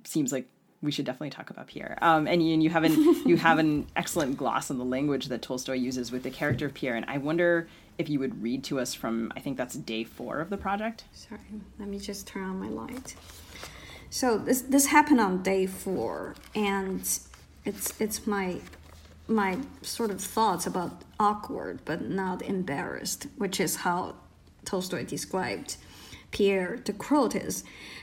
seems 0.04 0.34
like 0.34 0.50
we 0.82 0.92
should 0.92 1.06
definitely 1.06 1.30
talk 1.30 1.50
about 1.50 1.68
Pierre. 1.68 1.98
Um, 2.02 2.28
and, 2.28 2.46
you, 2.46 2.56
and 2.56 2.62
you 2.62 2.70
have 2.72 2.84
an 2.84 2.92
you 3.26 3.38
have 3.38 3.58
an 3.58 3.88
excellent 3.96 4.36
gloss 4.36 4.70
on 4.70 4.78
the 4.78 4.84
language 4.84 5.28
that 5.28 5.42
Tolstoy 5.42 5.76
uses 5.76 6.12
with 6.12 6.24
the 6.24 6.30
character 6.30 6.66
of 6.66 6.74
Pierre, 6.74 6.96
and 6.96 7.06
I 7.08 7.20
wonder 7.20 7.70
if 7.98 8.10
you 8.10 8.20
would 8.20 8.44
read 8.44 8.66
to 8.66 8.82
us 8.82 8.94
from 8.94 9.32
I 9.38 9.40
think 9.40 9.56
that's 9.56 9.76
day 9.76 10.04
four 10.04 10.42
of 10.42 10.50
the 10.50 10.58
project. 10.58 11.06
Sorry, 11.14 11.40
let 11.80 11.88
me 11.88 12.00
just 12.00 12.28
turn 12.28 12.44
on 12.44 12.60
my 12.60 12.68
light. 12.68 13.16
So 14.10 14.38
this 14.38 14.62
this 14.64 14.88
happened 14.88 15.22
on 15.22 15.42
day 15.42 15.68
four, 15.68 16.36
and 16.54 17.08
it's 17.66 18.00
it's 18.00 18.28
my 18.28 18.60
my 19.28 19.58
sort 19.82 20.12
of 20.12 20.20
thoughts 20.22 20.68
about 20.68 21.02
awkward 21.20 21.80
but 21.86 22.02
not 22.02 22.42
embarrassed, 22.42 23.28
which 23.38 23.60
is 23.60 23.78
how 23.78 24.16
Tolstoy 24.66 25.06
described 25.06 25.78
Pierre. 26.32 26.80
The 26.84 26.94
quote 26.94 27.36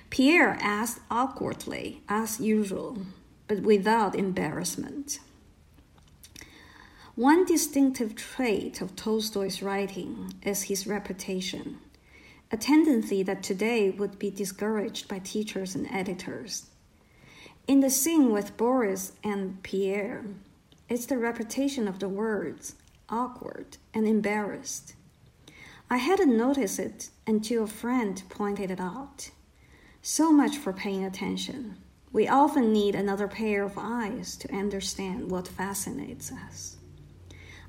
Pierre 0.08 0.58
asked 0.60 1.00
awkwardly, 1.10 2.02
as 2.08 2.40
usual, 2.40 2.98
but 3.46 3.60
without 3.60 4.14
embarrassment. 4.14 5.20
One 7.14 7.44
distinctive 7.44 8.14
trait 8.14 8.80
of 8.80 8.96
Tolstoy's 8.96 9.62
writing 9.62 10.32
is 10.42 10.62
his 10.62 10.86
reputation, 10.86 11.78
a 12.50 12.56
tendency 12.56 13.22
that 13.22 13.42
today 13.42 13.90
would 13.90 14.18
be 14.18 14.30
discouraged 14.30 15.06
by 15.06 15.18
teachers 15.18 15.74
and 15.74 15.86
editors. 15.92 16.69
In 17.70 17.78
the 17.78 17.88
scene 17.88 18.32
with 18.32 18.56
Boris 18.56 19.12
and 19.22 19.62
Pierre, 19.62 20.24
it's 20.88 21.06
the 21.06 21.18
repetition 21.18 21.86
of 21.86 22.00
the 22.00 22.08
words 22.08 22.74
awkward 23.08 23.76
and 23.94 24.08
embarrassed. 24.08 24.94
I 25.88 25.98
hadn't 25.98 26.36
noticed 26.36 26.80
it 26.80 27.10
until 27.28 27.62
a 27.62 27.68
friend 27.68 28.20
pointed 28.28 28.72
it 28.72 28.80
out. 28.80 29.30
So 30.02 30.32
much 30.32 30.56
for 30.56 30.72
paying 30.72 31.04
attention. 31.04 31.76
We 32.10 32.26
often 32.26 32.72
need 32.72 32.96
another 32.96 33.28
pair 33.28 33.62
of 33.62 33.78
eyes 33.78 34.34
to 34.38 34.52
understand 34.52 35.30
what 35.30 35.46
fascinates 35.46 36.32
us. 36.32 36.76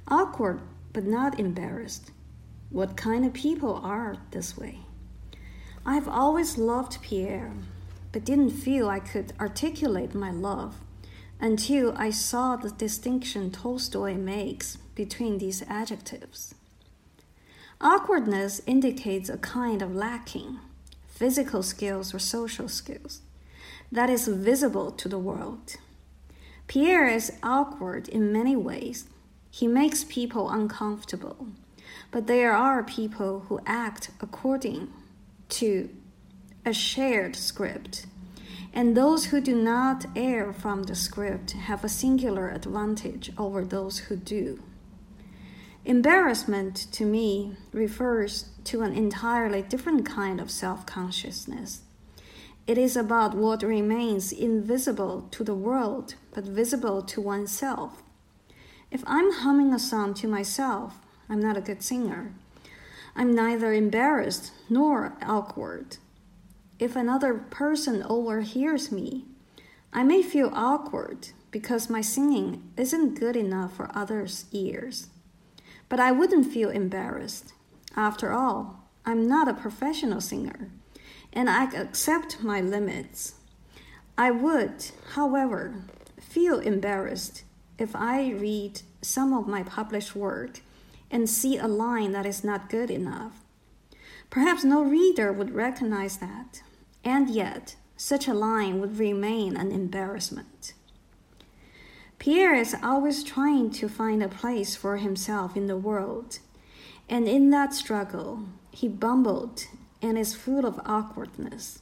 Awkward, 0.08 0.62
but 0.94 1.06
not 1.06 1.40
embarrassed. 1.40 2.10
What 2.72 2.98
kind 2.98 3.24
of 3.24 3.34
people 3.34 3.80
are 3.84 4.18
this 4.32 4.58
way? 4.58 4.80
I've 5.86 6.08
always 6.08 6.58
loved 6.58 7.04
Pierre, 7.04 7.54
but 8.12 8.26
didn't 8.26 8.52
feel 8.52 8.90
I 8.90 9.00
could 9.00 9.34
articulate 9.40 10.14
my 10.14 10.32
love 10.32 10.76
until 11.40 11.94
I 11.98 12.12
saw 12.12 12.56
the 12.56 12.70
distinction 12.70 13.52
Tolstoy 13.52 14.16
makes 14.16 14.78
between 14.96 15.38
these 15.38 15.64
adjectives. 15.68 16.54
Awkwardness 17.80 18.62
indicates 18.68 19.30
a 19.30 19.38
kind 19.40 19.82
of 19.82 19.96
lacking, 19.96 20.60
physical 21.08 21.64
skills 21.64 22.14
or 22.14 22.20
social 22.20 22.68
skills, 22.68 23.22
that 23.92 24.10
is 24.10 24.28
visible 24.28 24.92
to 24.92 25.10
the 25.10 25.18
world. 25.18 25.76
Pierre 26.68 27.08
is 27.08 27.34
awkward 27.42 28.08
in 28.08 28.32
many 28.32 28.56
ways. 28.56 29.06
He 29.50 29.68
makes 29.68 30.04
people 30.04 30.50
uncomfortable, 30.50 31.48
but 32.12 32.28
there 32.28 32.54
are 32.54 32.84
people 32.84 33.46
who 33.50 33.60
act 33.66 34.12
according 34.22 34.94
to 35.50 35.90
a 36.66 36.74
shared 36.74 37.36
script, 37.36 38.06
and 38.74 38.96
those 38.96 39.26
who 39.26 39.42
do 39.42 39.56
not 39.56 40.06
err 40.16 40.54
from 40.54 40.84
the 40.84 40.96
script 40.96 41.52
have 41.52 41.84
a 41.84 41.90
singular 41.90 42.50
advantage 42.50 43.32
over 43.38 43.66
those 43.66 44.00
who 44.00 44.16
do. 44.16 44.62
Embarrassment 45.84 46.76
to 46.92 47.06
me 47.06 47.56
refers 47.74 48.50
to 48.66 48.82
an 48.82 48.94
entirely 48.94 49.64
different 49.64 50.06
kind 50.06 50.40
of 50.40 50.52
self 50.52 50.86
consciousness. 50.86 51.82
It 52.68 52.78
is 52.78 52.96
about 52.96 53.36
what 53.36 53.64
remains 53.64 54.32
invisible 54.32 55.28
to 55.32 55.44
the 55.44 55.56
world 55.56 56.14
but 56.34 56.44
visible 56.44 57.02
to 57.02 57.20
oneself. 57.20 58.04
If 58.92 59.04
I'm 59.08 59.32
humming 59.32 59.74
a 59.74 59.80
song 59.80 60.14
to 60.16 60.28
myself, 60.28 61.00
I'm 61.28 61.40
not 61.40 61.58
a 61.58 61.62
good 61.62 61.82
singer. 61.82 62.34
I'm 63.16 63.34
neither 63.34 63.74
embarrassed 63.74 64.52
nor 64.70 65.18
awkward. 65.24 65.98
If 66.82 66.96
another 66.96 67.36
person 67.36 68.02
overhears 68.02 68.92
me, 68.92 69.26
I 69.94 70.02
may 70.02 70.24
feel 70.24 70.50
awkward 70.52 71.28
because 71.52 71.92
my 71.92 72.02
singing 72.02 72.72
isn't 72.76 73.20
good 73.20 73.36
enough 73.36 73.76
for 73.76 73.92
others' 73.94 74.46
ears. 74.52 75.06
But 75.90 76.00
I 76.00 76.12
wouldn't 76.12 76.52
feel 76.52 76.72
embarrassed. 76.72 77.54
After 77.96 78.34
all, 78.34 78.90
I'm 79.06 79.28
not 79.28 79.48
a 79.48 79.54
professional 79.54 80.22
singer, 80.22 80.72
and 81.32 81.52
I 81.52 81.66
accept 81.66 82.42
my 82.42 82.62
limits. 82.62 83.36
I 84.18 84.32
would, 84.32 84.86
however, 85.14 85.84
feel 86.20 86.58
embarrassed 86.58 87.44
if 87.78 87.96
I 87.96 88.32
read 88.32 88.82
some 89.04 89.34
of 89.34 89.48
my 89.48 89.62
published 89.62 90.16
work 90.16 90.62
and 91.12 91.30
see 91.30 91.60
a 91.60 91.68
line 91.68 92.12
that 92.14 92.26
is 92.26 92.44
not 92.44 92.72
good 92.72 92.90
enough. 92.90 93.44
Perhaps 94.32 94.64
no 94.64 94.82
reader 94.82 95.32
would 95.32 95.54
recognize 95.54 96.18
that, 96.18 96.64
and 97.04 97.30
yet 97.30 97.76
such 97.98 98.28
a 98.28 98.34
line 98.34 98.80
would 98.80 98.98
remain 98.98 99.56
an 99.56 99.72
embarrassment. 99.72 100.74
Pierre 102.20 102.56
is 102.56 102.76
always 102.84 103.24
trying 103.24 103.72
to 103.72 103.90
find 103.90 104.22
a 104.22 104.28
place 104.28 104.76
for 104.76 104.98
himself 104.98 105.58
in 105.58 105.68
the 105.68 105.78
world, 105.78 106.40
and 107.10 107.28
in 107.28 107.50
that 107.50 107.74
struggle, 107.74 108.44
he 108.72 108.88
bumbled 108.88 109.66
and 110.02 110.18
is 110.18 110.36
full 110.36 110.66
of 110.66 110.80
awkwardness. 110.86 111.80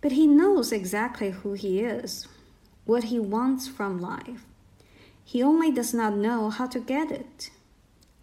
But 0.00 0.12
he 0.12 0.26
knows 0.26 0.72
exactly 0.72 1.30
who 1.30 1.52
he 1.52 1.80
is, 1.80 2.26
what 2.84 3.04
he 3.04 3.18
wants 3.18 3.68
from 3.68 4.00
life. 4.00 4.44
He 5.24 5.42
only 5.42 5.70
does 5.70 5.94
not 5.94 6.14
know 6.14 6.50
how 6.50 6.66
to 6.66 6.80
get 6.80 7.10
it. 7.10 7.50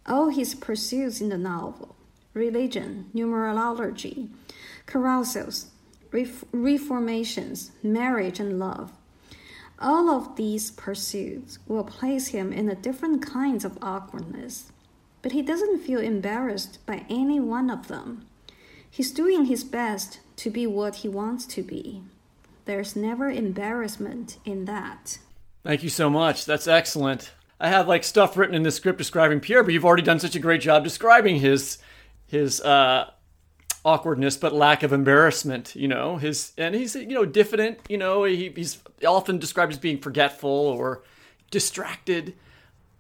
All 0.06 0.30
his 0.30 0.56
pursuits 0.56 1.22
in 1.22 1.30
the 1.30 1.38
novel 1.38 1.96
religion, 2.34 3.10
numerology, 3.14 4.30
carousals, 4.86 5.68
reformations, 6.12 7.72
marriage, 7.84 8.40
and 8.40 8.60
love 8.60 8.92
all 9.82 10.10
of 10.10 10.36
these 10.36 10.72
pursuits 10.72 11.60
will 11.68 11.84
place 11.84 12.28
him 12.28 12.52
in 12.52 12.70
a 12.70 12.76
different 12.76 13.26
kinds 13.26 13.64
of 13.64 13.78
awkwardness, 13.82 14.72
but 15.22 15.32
he 15.32 15.42
doesn't 15.42 15.80
feel 15.80 16.00
embarrassed 16.00 16.86
by 16.86 17.06
any 17.10 17.40
one 17.40 17.70
of 17.70 17.88
them. 17.88 18.26
He's 18.90 19.12
doing 19.12 19.46
his 19.46 19.64
best 19.64 20.20
to 20.38 20.50
be 20.50 20.68
what 20.68 20.96
he 20.96 21.08
wants 21.08 21.46
to 21.48 21.64
be. 21.64 22.02
There's 22.66 22.96
never 22.96 23.30
embarrassment 23.30 24.38
in 24.46 24.66
that. 24.66 25.20
Thank 25.64 25.84
you 25.84 25.90
so 25.90 26.10
much. 26.10 26.46
That's 26.46 26.68
excellent. 26.68 27.32
I 27.60 27.70
have 27.70 27.88
like 27.88 28.04
stuff 28.04 28.38
written 28.38 28.56
in 28.56 28.64
the 28.64 28.72
script 28.72 28.98
describing 28.98 29.40
Pierre, 29.40 29.64
but 29.64 29.74
you've 29.74 29.86
already 29.86 30.04
done 30.04 30.20
such 30.20 30.36
a 30.36 30.40
great 30.40 30.62
job 30.62 30.84
describing 30.84 31.40
his 31.40 31.78
his 32.28 32.62
uh, 32.62 33.10
awkwardness 33.86 34.36
but 34.36 34.54
lack 34.54 34.84
of 34.84 34.92
embarrassment 34.92 35.74
you 35.76 35.88
know 35.88 36.18
his 36.18 36.52
and 36.58 36.76
he's 36.76 36.96
you 36.96 37.08
know 37.08 37.26
diffident 37.26 37.80
you 37.88 37.98
know 37.98 38.26
he, 38.26 38.52
he's 38.56 38.80
often 39.08 39.40
described 39.40 39.72
as 39.72 39.78
being 39.78 39.98
forgetful 39.98 40.50
or 40.50 41.02
distracted. 41.50 42.36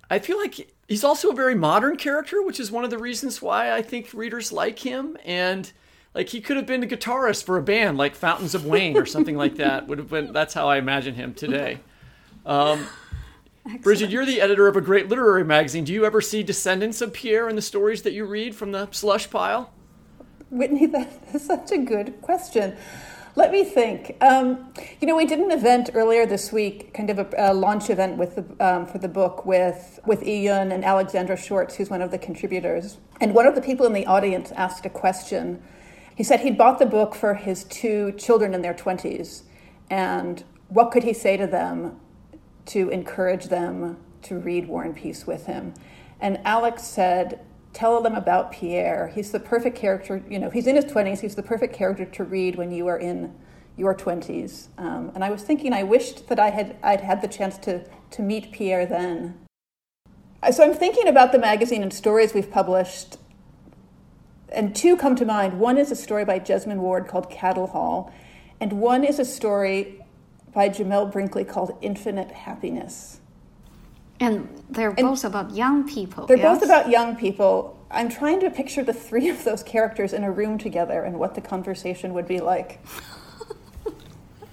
I 0.09 0.19
feel 0.19 0.37
like 0.37 0.71
he's 0.87 1.03
also 1.03 1.29
a 1.29 1.35
very 1.35 1.55
modern 1.55 1.97
character 1.97 2.41
which 2.41 2.59
is 2.59 2.71
one 2.71 2.83
of 2.83 2.89
the 2.89 2.97
reasons 2.97 3.41
why 3.41 3.71
i 3.73 3.81
think 3.81 4.13
readers 4.13 4.51
like 4.51 4.79
him. 4.79 5.17
And 5.25 5.71
like 6.15 6.29
he 6.29 6.41
could 6.41 6.57
have 6.57 6.65
been 6.65 6.83
a 6.83 6.87
guitarist 6.87 7.43
for 7.43 7.57
a 7.57 7.61
band 7.61 7.97
like 7.97 8.15
fountains 8.15 8.55
of 8.55 8.65
wayne 8.65 8.97
or 8.97 9.05
something 9.05 9.35
like 9.35 9.55
that. 9.55 9.87
Would 9.89 9.97
have 9.97 10.09
been 10.09 10.33
that's 10.33 10.53
how 10.53 10.67
i 10.67 10.77
imagine 10.77 11.15
him 11.15 11.33
today. 11.33 11.79
Um, 12.45 12.87
Brigid, 13.81 14.11
you're 14.11 14.25
the 14.25 14.41
editor 14.41 14.67
of 14.67 14.75
a 14.75 14.81
great 14.81 15.09
literary 15.09 15.43
magazine. 15.43 15.83
Do 15.83 15.93
you 15.93 16.05
ever 16.05 16.21
see 16.21 16.41
descendants 16.41 17.01
of 17.01 17.13
Pierre 17.13 17.49
in 17.49 17.55
the 17.55 17.61
stories 17.61 18.01
that 18.01 18.13
you 18.13 18.25
read 18.25 18.55
from 18.55 18.71
the 18.71 18.89
slush 18.91 19.29
pile? 19.29 19.71
Whitney, 20.51 20.85
that 20.87 21.09
is 21.33 21.45
such 21.45 21.71
a 21.71 21.77
good 21.77 22.21
question. 22.21 22.75
Let 23.35 23.51
me 23.51 23.63
think. 23.63 24.17
Um, 24.21 24.73
you 24.99 25.07
know, 25.07 25.15
we 25.15 25.25
did 25.25 25.39
an 25.39 25.51
event 25.51 25.91
earlier 25.93 26.25
this 26.25 26.51
week, 26.51 26.93
kind 26.93 27.09
of 27.09 27.19
a, 27.19 27.29
a 27.37 27.53
launch 27.53 27.89
event 27.89 28.17
with 28.17 28.35
the, 28.35 28.65
um, 28.65 28.85
for 28.85 28.97
the 28.97 29.07
book 29.07 29.45
with 29.45 29.99
with 30.05 30.21
Yiyun 30.21 30.73
and 30.73 30.83
Alexandra 30.83 31.37
Schwartz, 31.37 31.75
who's 31.75 31.89
one 31.89 32.01
of 32.01 32.11
the 32.11 32.17
contributors. 32.17 32.97
And 33.21 33.33
one 33.33 33.45
of 33.45 33.55
the 33.55 33.61
people 33.61 33.85
in 33.85 33.93
the 33.93 34.05
audience 34.07 34.51
asked 34.53 34.85
a 34.85 34.89
question. 34.89 35.61
He 36.15 36.23
said 36.23 36.41
he'd 36.41 36.57
bought 36.57 36.79
the 36.79 36.85
book 36.85 37.15
for 37.15 37.35
his 37.35 37.63
two 37.63 38.11
children 38.13 38.53
in 38.53 38.61
their 38.61 38.73
twenties, 38.73 39.43
and 39.89 40.43
what 40.67 40.91
could 40.91 41.03
he 41.03 41.13
say 41.13 41.37
to 41.37 41.47
them 41.47 41.99
to 42.65 42.89
encourage 42.89 43.45
them 43.45 43.97
to 44.23 44.37
read 44.37 44.67
War 44.67 44.83
and 44.83 44.95
Peace 44.95 45.25
with 45.25 45.45
him? 45.45 45.73
And 46.19 46.39
Alex 46.43 46.83
said, 46.83 47.39
tell 47.73 48.01
them 48.01 48.15
about 48.15 48.51
Pierre. 48.51 49.11
He's 49.13 49.31
the 49.31 49.39
perfect 49.39 49.77
character, 49.77 50.23
you 50.29 50.39
know, 50.39 50.49
he's 50.49 50.67
in 50.67 50.75
his 50.75 50.85
20s, 50.85 51.19
he's 51.19 51.35
the 51.35 51.43
perfect 51.43 51.73
character 51.73 52.05
to 52.05 52.23
read 52.23 52.55
when 52.55 52.71
you 52.71 52.87
are 52.87 52.97
in 52.97 53.33
your 53.77 53.95
20s. 53.95 54.67
Um, 54.77 55.11
and 55.15 55.23
I 55.23 55.29
was 55.29 55.43
thinking, 55.43 55.73
I 55.73 55.83
wished 55.83 56.27
that 56.27 56.39
I 56.39 56.49
had 56.49 56.75
I'd 56.83 57.01
had 57.01 57.21
the 57.21 57.27
chance 57.27 57.57
to, 57.59 57.85
to 58.11 58.21
meet 58.21 58.51
Pierre 58.51 58.85
then. 58.85 59.39
So 60.51 60.63
I'm 60.63 60.73
thinking 60.73 61.07
about 61.07 61.31
the 61.31 61.39
magazine 61.39 61.81
and 61.81 61.93
stories 61.93 62.33
we've 62.33 62.51
published, 62.51 63.17
and 64.51 64.75
two 64.75 64.95
come 64.97 65.15
to 65.17 65.25
mind. 65.25 65.59
One 65.59 65.77
is 65.77 65.91
a 65.91 65.95
story 65.95 66.25
by 66.25 66.39
Jesmyn 66.39 66.77
Ward 66.77 67.07
called 67.07 67.29
Cattle 67.29 67.67
Haul, 67.67 68.11
and 68.59 68.73
one 68.73 69.03
is 69.03 69.19
a 69.19 69.25
story 69.25 70.03
by 70.53 70.69
Jamel 70.69 71.11
Brinkley 71.11 71.43
called 71.43 71.77
Infinite 71.81 72.31
Happiness. 72.31 73.19
And 74.19 74.63
they're 74.69 74.89
and 74.89 74.99
both 74.99 75.23
about 75.23 75.55
young 75.55 75.87
people. 75.87 76.25
They're 76.25 76.37
yes? 76.37 76.59
both 76.59 76.63
about 76.63 76.89
young 76.89 77.15
people. 77.15 77.75
I'm 77.91 78.09
trying 78.09 78.39
to 78.41 78.51
picture 78.51 78.83
the 78.83 78.93
three 78.93 79.29
of 79.29 79.43
those 79.43 79.63
characters 79.63 80.13
in 80.13 80.23
a 80.23 80.31
room 80.31 80.57
together 80.57 81.03
and 81.03 81.17
what 81.17 81.35
the 81.35 81.41
conversation 81.41 82.13
would 82.13 82.27
be 82.27 82.39
like. 82.39 82.79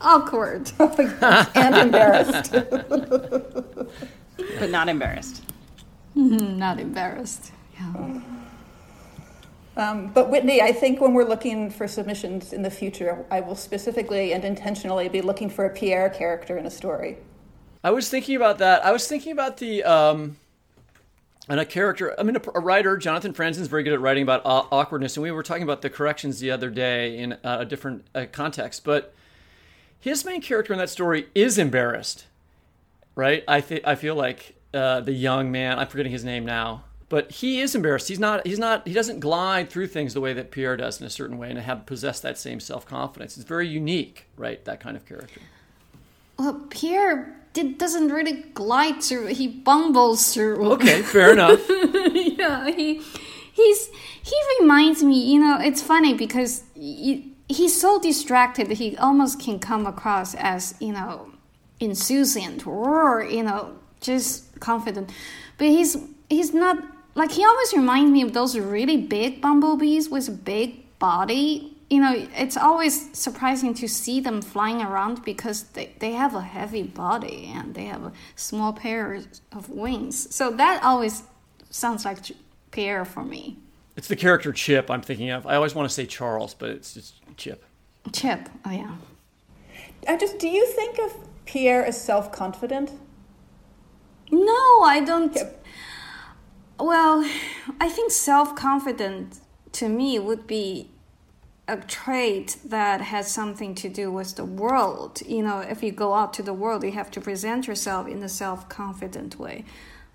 awkward 0.01 0.71
and 0.79 1.75
embarrassed. 1.75 2.53
but 2.53 3.91
not 4.71 4.89
embarrassed. 4.89 5.43
Mm-hmm, 6.17 6.59
not 6.59 6.81
embarrassed. 6.81 7.53
Yeah. 7.75 8.21
Um, 9.79 10.11
but 10.15 10.31
Whitney, 10.31 10.63
I 10.63 10.73
think 10.73 11.03
when 11.03 11.13
we're 11.13 11.29
looking 11.29 11.69
for 11.69 11.87
submissions 11.87 12.55
in 12.55 12.63
the 12.63 12.71
future, 12.71 13.27
I 13.31 13.41
will 13.41 13.55
specifically 13.55 14.33
and 14.33 14.43
intentionally 14.43 15.11
be 15.11 15.21
looking 15.21 15.51
for 15.51 15.67
a 15.67 15.69
Pierre 15.69 16.09
character 16.09 16.57
in 16.57 16.65
a 16.65 16.71
story. 16.71 17.19
I 17.87 17.91
was 17.91 18.09
thinking 18.09 18.35
about 18.35 18.59
that. 18.59 18.85
I 18.85 18.91
was 18.91 19.07
thinking 19.07 19.31
about 19.31 19.59
the 19.59 19.85
um, 19.85 20.39
and 21.49 21.61
a 21.61 21.65
character. 21.65 22.19
I 22.19 22.25
mean, 22.25 22.35
a, 22.35 22.41
a 22.57 22.61
writer, 22.61 22.97
Jonathan 22.97 23.33
Franzen, 23.33 23.61
is 23.61 23.69
very 23.69 23.85
good 23.85 23.93
at 23.93 24.01
writing 24.01 24.25
about 24.25 24.45
uh, 24.45 24.65
awkwardness, 24.73 25.17
and 25.17 25.23
we 25.23 25.31
were 25.31 25.45
talking 25.45 25.63
about 25.63 25.83
the 25.83 25.89
corrections 25.89 26.41
the 26.41 26.51
other 26.51 26.69
day 26.69 27.17
in 27.17 27.35
uh, 27.35 27.59
a 27.61 27.65
different 27.65 28.05
uh, 28.13 28.27
context. 28.33 28.83
But 28.83 29.15
his 30.01 30.25
main 30.25 30.43
character 30.43 30.73
in 30.73 30.81
that 30.81 30.91
story 30.91 31.29
is 31.33 31.59
embarrassed, 31.59 32.27
right? 33.15 33.45
I 33.47 33.61
think 33.61 33.87
I 33.87 33.95
feel 33.95 34.17
like 34.17 34.57
uh, 34.75 34.99
the 35.03 35.13
young 35.13 35.53
man. 35.53 35.79
I'm 35.79 35.87
forgetting 35.87 36.11
his 36.11 36.25
name 36.25 36.45
now 36.45 36.83
but 37.09 37.31
he 37.31 37.61
is 37.61 37.77
embarrassed. 37.77 38.09
He's 38.09 38.19
not. 38.19 38.45
He's 38.45 38.59
not. 38.59 38.85
He 38.85 38.93
doesn't 38.93 39.21
glide 39.21 39.71
through 39.71 39.87
things 39.87 40.13
the 40.13 40.21
way 40.21 40.33
that 40.33 40.51
Pierre 40.51 40.77
does 40.77 41.01
in 41.01 41.07
a 41.07 41.11
certain 41.11 41.39
way, 41.39 41.51
and 41.51 41.59
have 41.61 41.87
possessed 41.87 42.25
that 42.25 42.37
same 42.37 42.59
self 42.59 42.85
confidence. 42.85 43.37
It's 43.37 43.47
very 43.47 43.69
unique, 43.69 44.27
right? 44.37 44.65
That 44.65 44.81
kind 44.81 44.97
of 44.97 45.07
character. 45.07 45.41
Well, 46.37 46.67
Pierre 46.69 47.46
did, 47.57 47.79
doesn't 47.79 48.09
really 48.09 48.45
glide 48.55 49.03
through. 49.03 49.29
He 49.29 49.49
bumbles 49.49 50.35
through. 50.35 50.73
Okay, 50.75 51.01
fair 51.03 51.33
enough. 51.33 51.61
yeah, 52.13 52.71
he 52.71 53.03
he's 53.53 53.89
he 54.23 54.37
reminds 54.61 55.03
me. 55.03 55.19
You 55.33 55.41
know, 55.41 55.59
it's 55.59 55.83
funny 55.83 56.13
because 56.13 56.63
he, 56.75 57.33
he's 57.49 57.81
so 57.81 57.99
distracted. 57.99 58.71
He 58.73 58.97
almost 58.99 59.41
can 59.41 59.59
come 59.59 59.87
across 59.87 60.35
as 60.35 60.75
you 60.81 60.93
know 60.93 61.33
insouciant 61.81 62.67
or 62.67 63.25
you 63.25 63.43
know 63.43 63.77
just 64.01 64.61
confident, 64.61 65.11
but 65.57 65.69
he's 65.69 65.97
he's 66.29 66.53
not 66.53 66.77
like 67.15 67.33
he 67.33 67.45
always 67.45 67.73
reminds 67.73 68.11
me 68.13 68.21
of 68.21 68.35
those 68.35 68.59
really 68.59 68.99
big 68.99 69.41
bumblebees 69.41 70.11
with 70.11 70.29
a 70.29 70.33
big 70.33 70.99
body. 70.99 71.76
You 71.89 72.01
know, 72.01 72.27
it's 72.37 72.57
always 72.57 73.17
surprising 73.17 73.73
to 73.75 73.87
see 73.87 74.19
them 74.21 74.43
flying 74.43 74.83
around 74.83 75.25
because 75.25 75.65
they, 75.65 75.95
they 76.01 76.13
have 76.13 76.35
a 76.35 76.41
heavy 76.41 76.83
body 76.83 77.53
and 77.55 77.75
they 77.75 77.85
have 77.85 78.03
a 78.05 78.13
small 78.35 78.73
pair 78.73 79.23
of 79.53 79.71
wings. 79.71 80.35
So 80.35 80.51
that 80.53 80.83
always 80.83 81.23
sounds 81.71 82.05
like 82.05 82.19
Pierre 82.73 83.05
for 83.05 83.23
me. 83.23 83.59
It's 83.97 84.09
the 84.09 84.17
character 84.17 84.53
Chip 84.53 84.91
I'm 84.91 85.01
thinking 85.01 85.31
of. 85.31 85.47
I 85.47 85.55
always 85.55 85.75
want 85.75 85.89
to 85.89 85.95
say 85.95 86.07
Charles, 86.07 86.55
but 86.55 86.71
it's 86.71 86.95
just 86.95 87.15
Chip. 87.37 87.65
Chip, 88.13 88.49
oh 88.65 88.71
yeah. 88.71 88.97
I 90.09 90.17
just, 90.17 90.39
do 90.39 90.49
you 90.49 90.67
think 90.67 90.99
of 90.99 91.15
Pierre 91.47 91.85
as 91.85 92.01
self 92.01 92.33
confident? 92.33 92.93
No, 94.31 94.83
I 94.83 95.03
don't. 95.05 95.37
Well, 96.79 97.25
I 97.81 97.89
think 97.89 98.13
self 98.13 98.55
confident 98.55 99.41
to 99.73 99.89
me 99.89 100.19
would 100.19 100.47
be 100.47 100.91
a 101.69 101.77
trait 101.79 102.57
that 102.65 103.01
has 103.01 103.31
something 103.31 103.75
to 103.75 103.89
do 103.89 104.11
with 104.11 104.37
the 104.37 104.45
world. 104.45 105.21
You 105.27 105.43
know, 105.43 105.59
if 105.61 105.83
you 105.83 105.91
go 105.91 106.15
out 106.15 106.33
to 106.35 106.43
the 106.43 106.53
world, 106.53 106.85
you 106.85 106.93
have 106.93 107.11
to 107.13 107.21
present 107.21 107.67
yourself 107.67 108.07
in 108.07 108.23
a 108.23 108.29
self 108.29 108.69
confident 108.69 109.39
way. 109.39 109.65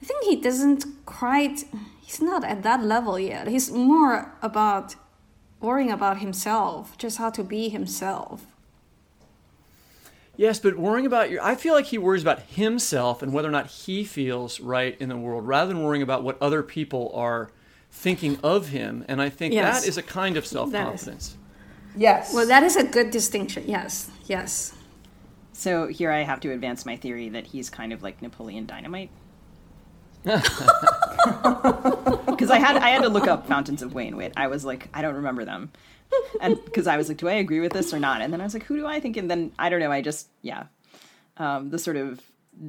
I 0.02 0.06
think 0.06 0.24
he 0.24 0.36
doesn't 0.38 0.86
quite, 1.06 1.66
he's 2.02 2.22
not 2.22 2.44
at 2.44 2.64
that 2.64 2.84
level 2.84 3.20
yet. 3.20 3.48
He's 3.48 3.70
more 3.70 4.34
about 4.42 4.96
worrying 5.60 5.92
about 5.92 6.20
himself, 6.20 6.98
just 6.98 7.18
how 7.18 7.30
to 7.30 7.44
be 7.44 7.70
himself. 7.70 8.46
Yes, 10.38 10.58
but 10.58 10.78
worrying 10.78 11.06
about 11.06 11.30
your, 11.30 11.44
I 11.44 11.54
feel 11.54 11.76
like 11.76 11.86
he 11.86 12.00
worries 12.00 12.24
about 12.24 12.42
himself 12.44 13.22
and 13.22 13.32
whether 13.32 13.48
or 13.48 13.52
not 13.52 13.68
he 13.68 14.04
feels 14.04 14.60
right 14.60 14.98
in 15.00 15.10
the 15.10 15.18
world 15.18 15.46
rather 15.46 15.72
than 15.72 15.84
worrying 15.84 16.02
about 16.02 16.24
what 16.24 16.42
other 16.42 16.64
people 16.64 17.12
are 17.14 17.52
thinking 17.92 18.40
of 18.42 18.70
him. 18.70 19.06
And 19.08 19.22
I 19.22 19.30
think 19.30 19.54
yes. 19.54 19.82
that 19.82 19.88
is 19.88 19.98
a 19.98 20.02
kind 20.02 20.38
of 20.38 20.48
self 20.48 20.72
confidence. 20.72 21.38
Yes. 21.96 22.34
Well, 22.34 22.48
that 22.48 22.64
is 22.64 22.76
a 22.76 22.84
good 22.84 23.12
distinction. 23.12 23.64
Yes. 23.68 24.10
Yes. 24.26 24.74
So 25.54 25.88
here 25.88 26.12
I 26.12 26.22
have 26.22 26.40
to 26.42 26.52
advance 26.52 26.86
my 26.86 26.96
theory 26.96 27.30
that 27.30 27.48
he's 27.48 27.70
kind 27.70 27.94
of 27.94 28.02
like 28.02 28.22
Napoleon 28.22 28.66
Dynamite. 28.66 29.10
Because 32.26 32.50
I 32.50 32.58
had 32.58 32.78
I 32.78 32.90
had 32.90 33.04
to 33.04 33.10
look 33.10 33.28
up 33.28 33.48
Fountains 33.48 33.84
of 33.84 33.94
Wayne. 33.94 34.18
Wait, 34.18 34.32
I 34.36 34.48
was 34.48 34.66
like, 34.66 34.90
I 34.94 35.04
don't 35.04 35.16
remember 35.16 35.46
them 35.46 35.72
and 36.40 36.64
because 36.66 36.88
I 36.88 36.98
was 36.98 37.10
like, 37.10 37.18
do 37.18 37.28
I 37.28 37.34
agree 37.34 37.60
with 37.60 37.74
this 37.74 37.94
or 37.94 38.00
not? 38.00 38.22
And 38.22 38.32
then 38.32 38.42
I 38.42 38.44
was 38.44 38.54
like, 38.54 38.64
who 38.64 38.76
do 38.76 38.86
I 38.86 39.00
think? 39.00 39.18
And 39.18 39.30
then 39.30 39.52
I 39.60 39.70
don't 39.70 39.80
know. 39.80 39.92
I 39.92 40.02
just 40.02 40.28
yeah, 40.42 40.66
um, 41.38 41.70
the 41.70 41.80
sort 41.80 41.98
of 41.98 42.22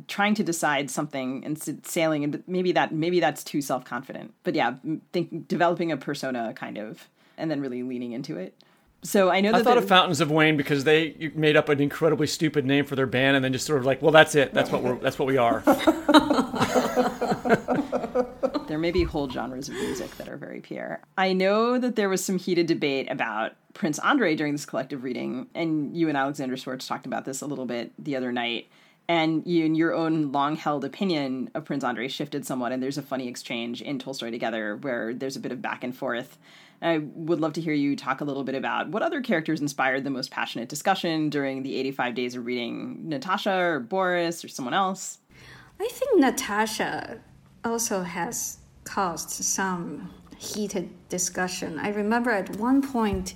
trying 0.06 0.34
to 0.34 0.44
decide 0.44 0.90
something 0.90 1.44
and 1.44 1.60
sailing 1.84 2.24
and 2.24 2.42
maybe 2.46 2.72
that 2.72 2.92
maybe 2.92 3.20
that's 3.20 3.44
too 3.44 3.62
self 3.62 3.84
confident. 3.84 4.34
But 4.44 4.54
yeah, 4.54 4.74
think 5.12 5.48
developing 5.48 5.92
a 5.92 5.96
persona 5.96 6.52
kind 6.54 6.78
of 6.78 7.08
and 7.36 7.50
then 7.50 7.60
really 7.60 7.82
leaning 7.82 8.12
into 8.12 8.36
it. 8.36 8.54
So 9.04 9.30
I 9.30 9.40
know 9.40 9.50
that 9.50 9.62
I 9.62 9.64
thought 9.64 9.78
of 9.78 9.88
Fountains 9.88 10.20
of 10.20 10.30
Wayne 10.30 10.56
because 10.56 10.84
they 10.84 11.32
made 11.34 11.56
up 11.56 11.68
an 11.68 11.80
incredibly 11.80 12.28
stupid 12.28 12.64
name 12.64 12.84
for 12.84 12.94
their 12.94 13.06
band 13.06 13.34
and 13.34 13.44
then 13.44 13.52
just 13.52 13.66
sort 13.66 13.80
of 13.80 13.84
like, 13.84 14.00
well, 14.00 14.12
that's 14.12 14.36
it. 14.36 14.54
That's 14.54 14.70
what 14.70 14.82
we're 14.82 14.94
that's 14.96 15.18
what 15.18 15.26
we 15.26 15.36
are. 15.36 15.62
there 18.68 18.78
may 18.78 18.92
be 18.92 19.02
whole 19.02 19.28
genres 19.28 19.68
of 19.68 19.74
music 19.74 20.16
that 20.18 20.28
are 20.28 20.36
very 20.36 20.60
Pierre. 20.60 21.02
I 21.18 21.32
know 21.32 21.78
that 21.78 21.96
there 21.96 22.08
was 22.08 22.24
some 22.24 22.38
heated 22.38 22.66
debate 22.66 23.10
about 23.10 23.52
Prince 23.74 23.98
Andre 23.98 24.36
during 24.36 24.52
this 24.52 24.64
collective 24.64 25.02
reading, 25.02 25.48
and 25.54 25.96
you 25.96 26.08
and 26.08 26.16
Alexander 26.16 26.56
Schwartz 26.56 26.86
talked 26.86 27.06
about 27.06 27.24
this 27.24 27.42
a 27.42 27.46
little 27.46 27.66
bit 27.66 27.92
the 27.98 28.14
other 28.14 28.30
night. 28.30 28.68
And 29.08 29.44
you, 29.46 29.64
in 29.64 29.74
your 29.74 29.94
own 29.94 30.30
long 30.30 30.54
held 30.54 30.84
opinion 30.84 31.50
of 31.54 31.64
Prince 31.64 31.82
Andre, 31.82 32.06
shifted 32.06 32.46
somewhat, 32.46 32.70
and 32.70 32.82
there's 32.82 32.98
a 32.98 33.02
funny 33.02 33.26
exchange 33.26 33.82
in 33.82 33.98
Tolstoy 33.98 34.30
Together 34.30 34.76
where 34.76 35.12
there's 35.12 35.36
a 35.36 35.40
bit 35.40 35.50
of 35.50 35.60
back 35.60 35.82
and 35.82 35.94
forth. 35.94 36.38
I 36.82 36.98
would 36.98 37.40
love 37.40 37.52
to 37.54 37.60
hear 37.60 37.72
you 37.72 37.94
talk 37.94 38.20
a 38.20 38.24
little 38.24 38.42
bit 38.42 38.56
about 38.56 38.88
what 38.88 39.02
other 39.02 39.20
characters 39.20 39.60
inspired 39.60 40.02
the 40.02 40.10
most 40.10 40.30
passionate 40.32 40.68
discussion 40.68 41.30
during 41.30 41.62
the 41.62 41.76
85 41.76 42.14
days 42.14 42.34
of 42.34 42.44
reading 42.44 43.08
Natasha 43.08 43.56
or 43.56 43.80
Boris 43.80 44.44
or 44.44 44.48
someone 44.48 44.74
else. 44.74 45.18
I 45.80 45.88
think 45.88 46.18
Natasha 46.20 47.20
also 47.64 48.02
has 48.02 48.58
caused 48.84 49.30
some 49.30 50.10
heated 50.36 50.90
discussion. 51.08 51.78
I 51.78 51.90
remember 51.90 52.30
at 52.30 52.56
one 52.56 52.82
point 52.82 53.34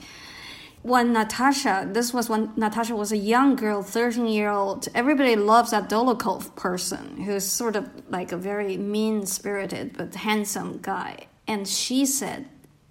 when 0.83 1.13
Natasha, 1.13 1.89
this 1.91 2.13
was 2.13 2.29
when 2.29 2.53
Natasha 2.57 2.95
was 2.95 3.13
a 3.13 3.17
young 3.17 3.57
girl, 3.57 3.83
13 3.83 4.27
year 4.27 4.51
old, 4.51 4.89
everybody 4.95 5.37
loves 5.37 5.71
that 5.71 5.89
Dolokhov 5.89 6.55
person 6.57 7.23
who's 7.23 7.45
sort 7.45 7.77
of 7.77 7.89
like 8.09 8.33
a 8.33 8.37
very 8.37 8.77
mean 8.77 9.27
spirited 9.27 9.97
but 9.97 10.15
handsome 10.15 10.79
guy. 10.79 11.27
And 11.49 11.67
she 11.67 12.07
said, 12.07 12.47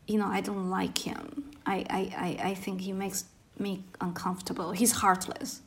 You 0.08 0.20
know, 0.20 0.28
I 0.28 0.42
don't 0.42 0.70
like 0.70 0.98
him. 1.00 1.52
I, 1.66 1.86
I, 1.90 2.00
I, 2.44 2.50
I 2.50 2.54
think 2.56 2.82
he 2.82 2.94
makes 2.94 3.26
me 3.58 3.84
uncomfortable. 4.00 4.72
He's 4.72 4.92
heartless. 4.92 5.62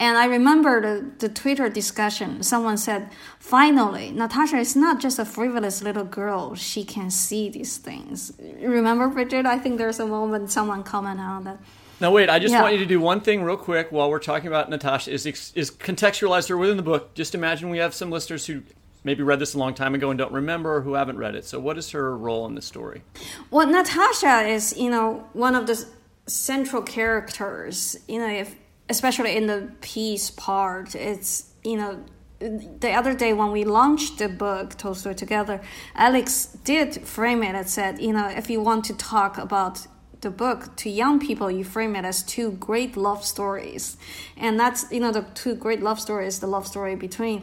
And 0.00 0.16
I 0.18 0.24
remember 0.24 0.80
the, 0.80 1.10
the 1.18 1.28
Twitter 1.28 1.68
discussion. 1.68 2.42
Someone 2.42 2.76
said, 2.76 3.10
finally, 3.38 4.10
Natasha 4.10 4.56
is 4.56 4.74
not 4.74 5.00
just 5.00 5.18
a 5.18 5.24
frivolous 5.24 5.80
little 5.82 6.04
girl. 6.04 6.54
She 6.56 6.82
can 6.84 7.10
see 7.10 7.48
these 7.48 7.76
things. 7.76 8.32
Remember, 8.60 9.06
Brigid? 9.08 9.46
I 9.46 9.58
think 9.58 9.78
there's 9.78 10.00
a 10.00 10.06
moment 10.06 10.50
someone 10.50 10.82
commented 10.82 11.24
on 11.24 11.44
that. 11.44 11.58
Now, 12.00 12.10
wait, 12.10 12.28
I 12.28 12.40
just 12.40 12.50
yeah. 12.50 12.62
want 12.62 12.72
you 12.72 12.80
to 12.80 12.86
do 12.86 12.98
one 12.98 13.20
thing 13.20 13.44
real 13.44 13.56
quick 13.56 13.92
while 13.92 14.10
we're 14.10 14.18
talking 14.18 14.48
about 14.48 14.68
Natasha 14.68 15.12
is, 15.12 15.24
is 15.24 15.70
contextualize 15.70 16.48
her 16.48 16.56
within 16.56 16.76
the 16.76 16.82
book. 16.82 17.14
Just 17.14 17.36
imagine 17.36 17.70
we 17.70 17.78
have 17.78 17.94
some 17.94 18.10
listeners 18.10 18.44
who 18.46 18.62
maybe 19.04 19.22
read 19.22 19.38
this 19.38 19.54
a 19.54 19.58
long 19.58 19.74
time 19.74 19.94
ago 19.94 20.10
and 20.10 20.18
don't 20.18 20.32
remember 20.32 20.76
or 20.76 20.80
who 20.82 20.94
haven't 20.94 21.18
read 21.18 21.34
it. 21.34 21.44
So, 21.44 21.58
what 21.60 21.78
is 21.78 21.90
her 21.90 22.16
role 22.16 22.46
in 22.46 22.54
the 22.54 22.62
story? 22.62 23.02
Well, 23.50 23.66
Natasha 23.66 24.46
is, 24.46 24.76
you 24.76 24.90
know, 24.90 25.28
one 25.32 25.54
of 25.54 25.66
the 25.66 25.84
central 26.26 26.82
characters. 26.82 27.96
You 28.08 28.18
know, 28.18 28.28
if 28.28 28.54
especially 28.88 29.36
in 29.36 29.46
the 29.46 29.72
peace 29.80 30.30
part, 30.30 30.94
it's, 30.94 31.52
you 31.64 31.76
know, 31.76 32.04
the 32.40 32.92
other 32.92 33.14
day 33.14 33.32
when 33.32 33.52
we 33.52 33.64
launched 33.64 34.18
the 34.18 34.28
book 34.28 34.76
Tolstoy 34.76 35.14
Together, 35.14 35.60
Alex 35.94 36.46
did 36.64 37.06
frame 37.06 37.42
it 37.42 37.54
and 37.54 37.68
said, 37.68 38.00
you 38.00 38.12
know, 38.12 38.28
if 38.28 38.50
you 38.50 38.60
want 38.60 38.84
to 38.86 38.94
talk 38.94 39.38
about 39.38 39.86
the 40.22 40.30
book 40.30 40.74
to 40.76 40.88
young 40.88 41.20
people, 41.20 41.50
you 41.50 41.64
frame 41.64 41.94
it 41.96 42.04
as 42.04 42.22
two 42.22 42.52
great 42.52 42.96
love 42.96 43.24
stories, 43.24 43.96
and 44.36 44.58
that's 44.58 44.90
you 44.90 45.00
know 45.00 45.12
the 45.12 45.22
two 45.34 45.54
great 45.54 45.82
love 45.82 46.00
stories, 46.00 46.38
the 46.38 46.46
love 46.46 46.66
story 46.66 46.94
between. 46.94 47.42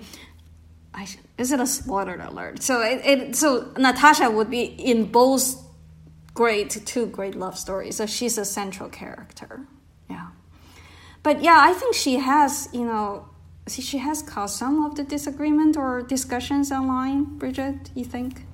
I, 0.93 1.07
is 1.37 1.51
it 1.51 1.59
a 1.59 1.67
spoiler 1.67 2.15
alert? 2.15 2.63
So 2.63 2.81
it, 2.81 3.01
it 3.05 3.35
so 3.35 3.71
Natasha 3.77 4.29
would 4.29 4.49
be 4.49 4.63
in 4.63 5.05
both 5.05 5.63
great 6.33 6.69
two 6.85 7.05
great 7.05 7.35
love 7.35 7.57
stories. 7.57 7.97
So 7.97 8.05
she's 8.05 8.37
a 8.37 8.45
central 8.45 8.89
character. 8.89 9.61
Yeah 10.09 10.29
but 11.23 11.41
yeah, 11.41 11.57
I 11.59 11.73
think 11.73 11.95
she 11.95 12.15
has, 12.19 12.69
you 12.73 12.85
know, 12.85 13.27
see, 13.67 13.81
she 13.81 13.97
has 13.97 14.21
caused 14.21 14.57
some 14.57 14.85
of 14.85 14.95
the 14.95 15.03
disagreement 15.03 15.75
or 15.77 16.01
discussions 16.01 16.71
online. 16.71 17.37
Brigid, 17.37 17.91
you 17.93 18.05
think? 18.05 18.45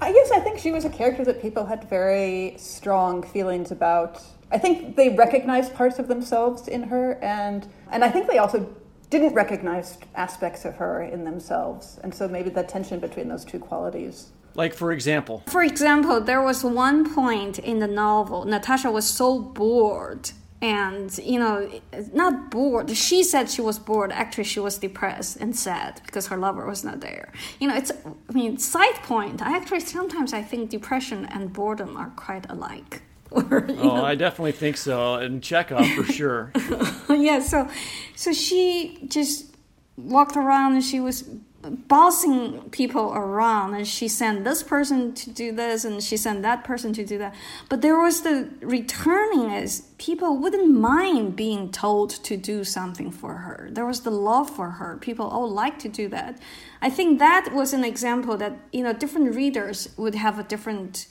I 0.00 0.12
guess 0.12 0.30
I 0.30 0.40
think 0.40 0.58
she 0.58 0.72
was 0.72 0.84
a 0.84 0.90
character 0.90 1.24
that 1.24 1.40
people 1.40 1.66
had 1.66 1.88
very 1.88 2.54
strong 2.58 3.22
feelings 3.22 3.70
about. 3.70 4.22
I 4.50 4.58
think 4.58 4.96
they 4.96 5.10
recognized 5.10 5.74
parts 5.74 5.98
of 5.98 6.08
themselves 6.08 6.68
in 6.68 6.84
her, 6.84 7.18
and 7.22 7.66
and 7.90 8.04
I 8.04 8.10
think 8.10 8.28
they 8.28 8.38
also 8.38 8.74
didn't 9.10 9.34
recognize 9.34 9.98
aspects 10.14 10.64
of 10.64 10.76
her 10.76 11.02
in 11.02 11.24
themselves, 11.24 11.98
and 12.02 12.14
so 12.14 12.26
maybe 12.28 12.50
the 12.50 12.62
tension 12.62 12.98
between 13.00 13.28
those 13.28 13.44
two 13.44 13.58
qualities. 13.58 14.32
Like, 14.54 14.74
for 14.74 14.90
example, 14.92 15.42
For 15.46 15.62
example, 15.62 16.20
there 16.20 16.42
was 16.42 16.64
one 16.64 17.14
point 17.14 17.58
in 17.58 17.78
the 17.78 17.86
novel, 17.86 18.44
Natasha 18.44 18.90
was 18.90 19.06
so 19.08 19.38
bored. 19.38 20.30
And, 20.62 21.16
you 21.18 21.38
know, 21.38 21.70
not 22.14 22.50
bored. 22.50 22.90
She 22.96 23.22
said 23.22 23.50
she 23.50 23.60
was 23.60 23.78
bored. 23.78 24.10
Actually, 24.10 24.44
she 24.44 24.58
was 24.58 24.78
depressed 24.78 25.36
and 25.36 25.54
sad 25.54 26.00
because 26.06 26.28
her 26.28 26.38
lover 26.38 26.66
was 26.66 26.82
not 26.82 27.00
there. 27.00 27.30
You 27.60 27.68
know, 27.68 27.76
it's, 27.76 27.92
I 27.92 28.32
mean, 28.32 28.56
side 28.56 28.94
point. 29.02 29.42
I 29.42 29.54
actually, 29.54 29.80
sometimes 29.80 30.32
I 30.32 30.42
think 30.42 30.70
depression 30.70 31.26
and 31.26 31.52
boredom 31.52 31.94
are 31.98 32.10
quite 32.16 32.46
alike. 32.48 33.02
Or, 33.36 33.66
oh, 33.68 33.74
know, 33.74 34.04
I 34.04 34.14
definitely 34.14 34.52
think 34.52 34.76
so, 34.76 35.16
and 35.16 35.42
Chekhov 35.42 35.86
for 35.90 36.04
sure. 36.04 36.52
yeah, 37.10 37.40
so 37.40 37.68
so 38.14 38.32
she 38.32 38.98
just 39.08 39.54
walked 39.96 40.36
around 40.36 40.74
and 40.74 40.84
she 40.84 41.00
was 41.00 41.24
bossing 41.70 42.70
people 42.70 43.12
around 43.12 43.74
and 43.74 43.86
she 43.86 44.08
sent 44.08 44.44
this 44.44 44.62
person 44.62 45.12
to 45.14 45.30
do 45.30 45.52
this 45.52 45.84
and 45.84 46.02
she 46.02 46.16
sent 46.16 46.42
that 46.42 46.64
person 46.64 46.92
to 46.92 47.04
do 47.04 47.18
that. 47.18 47.34
But 47.68 47.82
there 47.82 47.98
was 47.98 48.22
the 48.22 48.48
returning 48.60 49.50
as 49.52 49.80
people 49.98 50.36
wouldn't 50.36 50.70
mind 50.70 51.36
being 51.36 51.70
told 51.70 52.10
to 52.10 52.36
do 52.36 52.64
something 52.64 53.10
for 53.10 53.34
her. 53.34 53.68
There 53.72 53.86
was 53.86 54.00
the 54.00 54.10
love 54.10 54.48
for 54.50 54.70
her. 54.70 54.96
People 54.98 55.26
all 55.26 55.50
like 55.50 55.78
to 55.80 55.88
do 55.88 56.08
that. 56.08 56.38
I 56.80 56.90
think 56.90 57.18
that 57.18 57.52
was 57.52 57.72
an 57.72 57.84
example 57.84 58.36
that 58.36 58.58
you 58.72 58.82
know 58.82 58.92
different 58.92 59.34
readers 59.34 59.88
would 59.96 60.14
have 60.14 60.38
a 60.38 60.44
different 60.44 61.06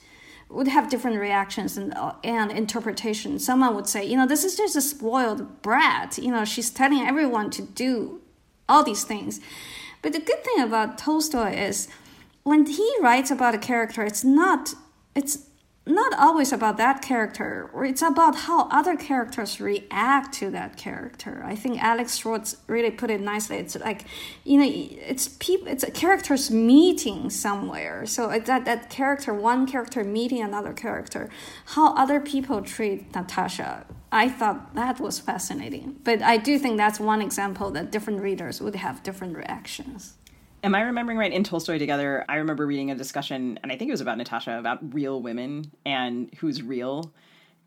would 0.48 0.68
have 0.68 0.88
different 0.88 1.18
reactions 1.18 1.76
and 1.76 1.92
uh, 1.94 2.14
and 2.22 2.52
interpretation. 2.52 3.38
Someone 3.38 3.74
would 3.74 3.88
say, 3.88 4.04
you 4.04 4.16
know, 4.16 4.26
this 4.26 4.44
is 4.44 4.56
just 4.56 4.76
a 4.76 4.80
spoiled 4.80 5.62
brat. 5.62 6.18
You 6.18 6.30
know, 6.30 6.44
she's 6.44 6.70
telling 6.70 7.06
everyone 7.06 7.50
to 7.50 7.62
do 7.62 8.20
all 8.68 8.84
these 8.84 9.04
things. 9.04 9.40
But 10.02 10.12
the 10.12 10.20
good 10.20 10.44
thing 10.44 10.62
about 10.62 10.98
Tolstoy 10.98 11.52
is 11.54 11.88
when 12.44 12.66
he 12.66 12.94
writes 13.00 13.30
about 13.30 13.54
a 13.54 13.58
character, 13.58 14.04
it's 14.04 14.22
not 14.22 14.74
it's 15.14 15.45
not 15.86 16.12
always 16.18 16.52
about 16.52 16.76
that 16.78 17.00
character, 17.00 17.70
it's 17.76 18.02
about 18.02 18.34
how 18.34 18.68
other 18.70 18.96
characters 18.96 19.60
react 19.60 20.34
to 20.34 20.50
that 20.50 20.76
character. 20.76 21.42
I 21.44 21.54
think 21.54 21.80
Alex 21.82 22.16
Schwartz 22.16 22.56
really 22.66 22.90
put 22.90 23.08
it 23.10 23.20
nicely. 23.20 23.58
It's 23.58 23.76
like, 23.76 24.04
you 24.44 24.58
know, 24.58 24.66
it's 24.68 25.28
people, 25.38 25.68
it's 25.68 25.84
a 25.84 25.90
characters 25.92 26.50
meeting 26.50 27.30
somewhere. 27.30 28.04
So 28.06 28.36
that 28.36 28.64
that 28.64 28.90
character, 28.90 29.32
one 29.32 29.66
character 29.66 30.02
meeting 30.02 30.42
another 30.42 30.72
character, 30.72 31.30
how 31.66 31.94
other 31.94 32.18
people 32.18 32.62
treat 32.62 33.14
Natasha. 33.14 33.86
I 34.10 34.28
thought 34.28 34.74
that 34.74 34.98
was 34.98 35.20
fascinating. 35.20 36.00
But 36.02 36.20
I 36.22 36.36
do 36.36 36.58
think 36.58 36.78
that's 36.78 36.98
one 36.98 37.22
example 37.22 37.70
that 37.72 37.92
different 37.92 38.22
readers 38.22 38.60
would 38.60 38.74
have 38.74 39.02
different 39.02 39.36
reactions. 39.36 40.14
Am 40.66 40.74
I 40.74 40.80
remembering 40.80 41.16
right 41.16 41.32
in 41.32 41.44
Tolstoy 41.44 41.78
Together? 41.78 42.24
I 42.28 42.38
remember 42.38 42.66
reading 42.66 42.90
a 42.90 42.96
discussion, 42.96 43.56
and 43.62 43.70
I 43.70 43.76
think 43.76 43.88
it 43.88 43.92
was 43.92 44.00
about 44.00 44.18
Natasha, 44.18 44.58
about 44.58 44.92
real 44.92 45.22
women 45.22 45.70
and 45.84 46.28
who's 46.38 46.60
real, 46.60 47.14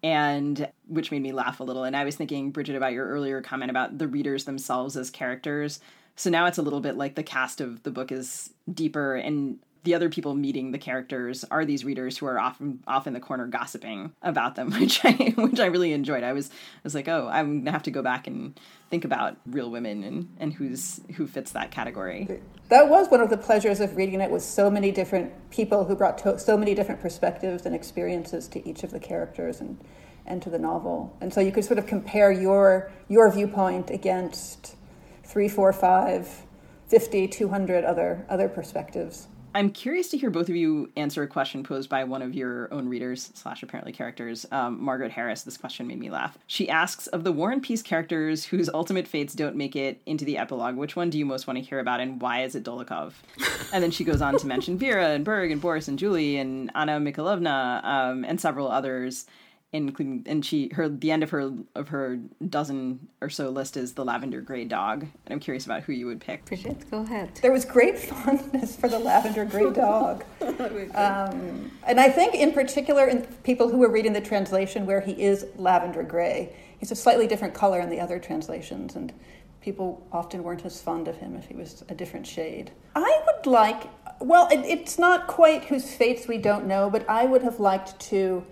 and 0.04 0.70
which 0.86 1.10
made 1.10 1.22
me 1.22 1.32
laugh 1.32 1.62
a 1.62 1.64
little. 1.64 1.86
And 1.86 1.96
I 1.96 2.04
was 2.04 2.18
thinking, 2.18 2.52
Brigid, 2.52 2.76
about 2.76 2.92
your 2.92 3.08
earlier 3.08 3.42
comment 3.42 3.70
about 3.70 4.00
the 4.00 4.10
readers 4.10 4.44
themselves 4.44 4.98
as 4.98 5.10
characters. 5.10 5.80
So 6.18 6.30
now 6.30 6.46
it's 6.48 6.58
a 6.58 6.62
little 6.62 6.82
bit 6.82 6.98
like 6.98 7.16
the 7.16 7.24
cast 7.24 7.62
of 7.62 7.84
the 7.84 7.92
book 7.92 8.12
is 8.12 8.52
deeper, 8.70 9.16
and 9.16 9.60
the 9.84 9.96
other 9.96 10.10
people 10.10 10.36
meeting 10.36 10.72
the 10.72 10.78
characters 10.78 11.46
are 11.50 11.64
these 11.64 11.86
readers 11.86 12.18
who 12.18 12.26
are 12.26 12.40
often 12.40 12.84
off 12.86 13.08
in 13.08 13.14
the 13.14 13.20
corner 13.20 13.48
gossiping 13.48 14.12
about 14.22 14.56
them, 14.56 14.72
which 14.80 15.04
I 15.04 15.12
which 15.38 15.60
I 15.60 15.68
really 15.68 15.94
enjoyed. 15.94 16.24
I 16.24 16.34
was 16.34 16.50
I 16.50 16.82
was 16.84 16.96
like, 16.96 17.08
oh, 17.08 17.30
I'm 17.32 17.60
gonna 17.60 17.72
have 17.72 17.84
to 17.84 17.92
go 17.92 18.02
back 18.02 18.28
and 18.28 18.60
think 18.90 19.06
about 19.06 19.38
real 19.46 19.72
women 19.72 20.04
and 20.04 20.36
and 20.40 20.54
who's 20.54 21.02
who 21.16 21.28
fits 21.28 21.52
that 21.54 21.72
category. 21.72 22.42
That 22.70 22.90
was 22.90 23.10
one 23.10 23.22
of 23.22 23.30
the 23.30 23.38
pleasures 23.38 23.80
of 23.80 23.96
reading 23.96 24.22
it 24.22 24.30
with 24.30 24.44
so 24.44 24.70
many 24.70 24.92
different 24.92 25.32
people 25.50 25.86
who 25.86 25.96
brought 25.96 26.18
to, 26.20 26.38
so 26.38 26.58
many 26.58 26.76
different 26.76 27.02
perspectives 27.02 27.66
and 27.66 27.74
experiences 27.74 28.48
to 28.50 28.68
each 28.68 28.84
of 28.84 28.92
the 28.92 29.00
characters 29.00 29.62
and 29.62 29.84
and 30.26 30.42
to 30.42 30.50
the 30.50 30.60
novel. 30.60 31.16
And 31.22 31.34
so 31.34 31.42
you 31.42 31.52
could 31.52 31.66
sort 31.66 31.80
of 31.80 31.88
compare 31.88 32.32
your 32.32 32.92
your 33.08 33.32
viewpoint 33.32 33.90
against 33.90 34.76
three, 35.24 35.48
four, 35.48 35.72
five, 35.72 36.44
50, 36.88 37.28
200 37.28 37.86
other 37.86 38.26
other 38.30 38.50
perspectives. 38.50 39.28
I'm 39.56 39.72
curious 39.72 40.10
to 40.10 40.18
hear 40.18 40.30
both 40.30 40.48
of 40.48 40.56
you 40.56 40.92
answer 40.96 41.24
a 41.24 41.28
question 41.28 41.64
posed 41.64 41.90
by 41.90 42.04
one 42.04 42.22
of 42.22 42.36
your 42.36 42.72
own 42.72 42.88
readers 42.88 43.32
slash 43.34 43.64
apparently 43.64 43.92
characters, 43.92 44.46
um, 44.52 44.82
Margaret 44.84 45.12
Harris. 45.12 45.42
This 45.42 45.58
question 45.58 45.88
made 45.88 46.00
me 46.00 46.12
laugh. 46.12 46.38
She 46.46 46.70
asks 46.70 47.08
of 47.08 47.24
the 47.24 47.32
War 47.32 47.52
and 47.52 47.62
Peace 47.62 47.82
characters 47.82 48.46
whose 48.46 48.70
ultimate 48.70 49.08
fates 49.08 49.34
don't 49.34 49.56
make 49.56 49.76
it 49.76 50.02
into 50.06 50.24
the 50.24 50.38
epilogue, 50.38 50.76
which 50.76 50.96
one 50.96 51.10
do 51.10 51.18
you 51.18 51.26
most 51.26 51.48
want 51.48 51.58
to 51.58 51.64
hear 51.64 51.80
about, 51.80 52.00
and 52.00 52.22
why 52.22 52.44
is 52.44 52.54
it 52.54 52.64
Dolokhov? 52.64 53.14
and 53.74 53.84
then 53.84 53.92
she 53.92 54.04
goes 54.04 54.22
on 54.22 54.38
to 54.38 54.46
mention 54.46 54.78
Vera 54.78 55.10
and 55.10 55.26
Berg 55.26 55.52
and 55.52 55.62
Boris 55.62 55.88
and 55.88 55.98
Julie 55.98 56.38
and 56.38 56.70
Anna 56.76 57.00
Mikhailovna 57.00 57.84
um, 57.84 58.24
and 58.26 58.40
several 58.40 58.70
others 58.70 59.26
including 59.72 60.24
and 60.28 60.44
she 60.44 60.70
her 60.74 60.90
the 60.90 61.12
end 61.12 61.22
of 61.22 61.30
her 61.30 61.52
of 61.76 61.90
her 61.90 62.20
dozen 62.50 63.08
or 63.22 63.30
so 63.30 63.50
list 63.50 63.78
is 63.78 63.94
the 63.94 64.04
lavender 64.04 64.42
gray 64.42 64.66
dog 64.66 65.04
and 65.04 65.12
i'm 65.30 65.40
curious 65.40 65.66
about 65.66 65.84
who 65.84 65.94
you 65.94 66.08
would 66.08 66.20
pick 66.20 66.44
Brigid, 66.46 66.90
go 66.90 67.02
ahead. 67.02 67.36
There 67.42 67.52
was 67.52 67.66
great 67.66 67.98
fondness 68.00 68.76
for 68.76 68.90
the 68.90 69.00
lavender 69.00 69.46
gray 69.46 69.72
dog. 69.74 70.24
Um, 70.96 71.72
and 71.86 72.00
I 72.00 72.10
think, 72.10 72.34
in 72.34 72.52
particular, 72.52 73.08
in 73.08 73.22
people 73.44 73.70
who 73.70 73.78
were 73.78 73.90
reading 73.90 74.14
the 74.14 74.22
translation 74.22 74.86
where 74.86 75.00
he 75.00 75.12
is 75.12 75.46
lavender 75.56 76.04
gray, 76.04 76.56
he's 76.80 76.92
a 76.92 76.96
slightly 76.96 77.28
different 77.28 77.54
color 77.54 77.80
in 77.80 77.90
the 77.90 78.00
other 78.00 78.20
translations, 78.20 78.96
and 78.96 79.14
people 79.62 80.06
often 80.12 80.44
weren't 80.44 80.66
as 80.66 80.82
fond 80.82 81.08
of 81.08 81.18
him 81.18 81.36
if 81.36 81.46
he 81.46 81.54
was 81.54 81.84
a 81.90 81.96
different 81.96 82.26
shade. 82.26 82.72
I 82.96 83.22
would 83.26 83.46
like, 83.46 83.84
well, 84.20 84.48
it, 84.52 84.60
it's 84.66 84.98
not 84.98 85.28
quite 85.28 85.66
whose 85.66 85.94
fates 85.94 86.28
we 86.28 86.38
don't 86.38 86.66
know, 86.66 86.90
but 86.90 87.08
I 87.10 87.26
would 87.26 87.44
have 87.44 87.60
liked 87.60 88.00
to 88.10 88.46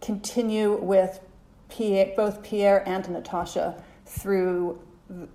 continue 0.00 0.76
with 0.76 1.20
Pierre, 1.68 2.12
both 2.16 2.42
Pierre 2.42 2.86
and 2.88 3.08
Natasha 3.08 3.82
through 4.06 4.80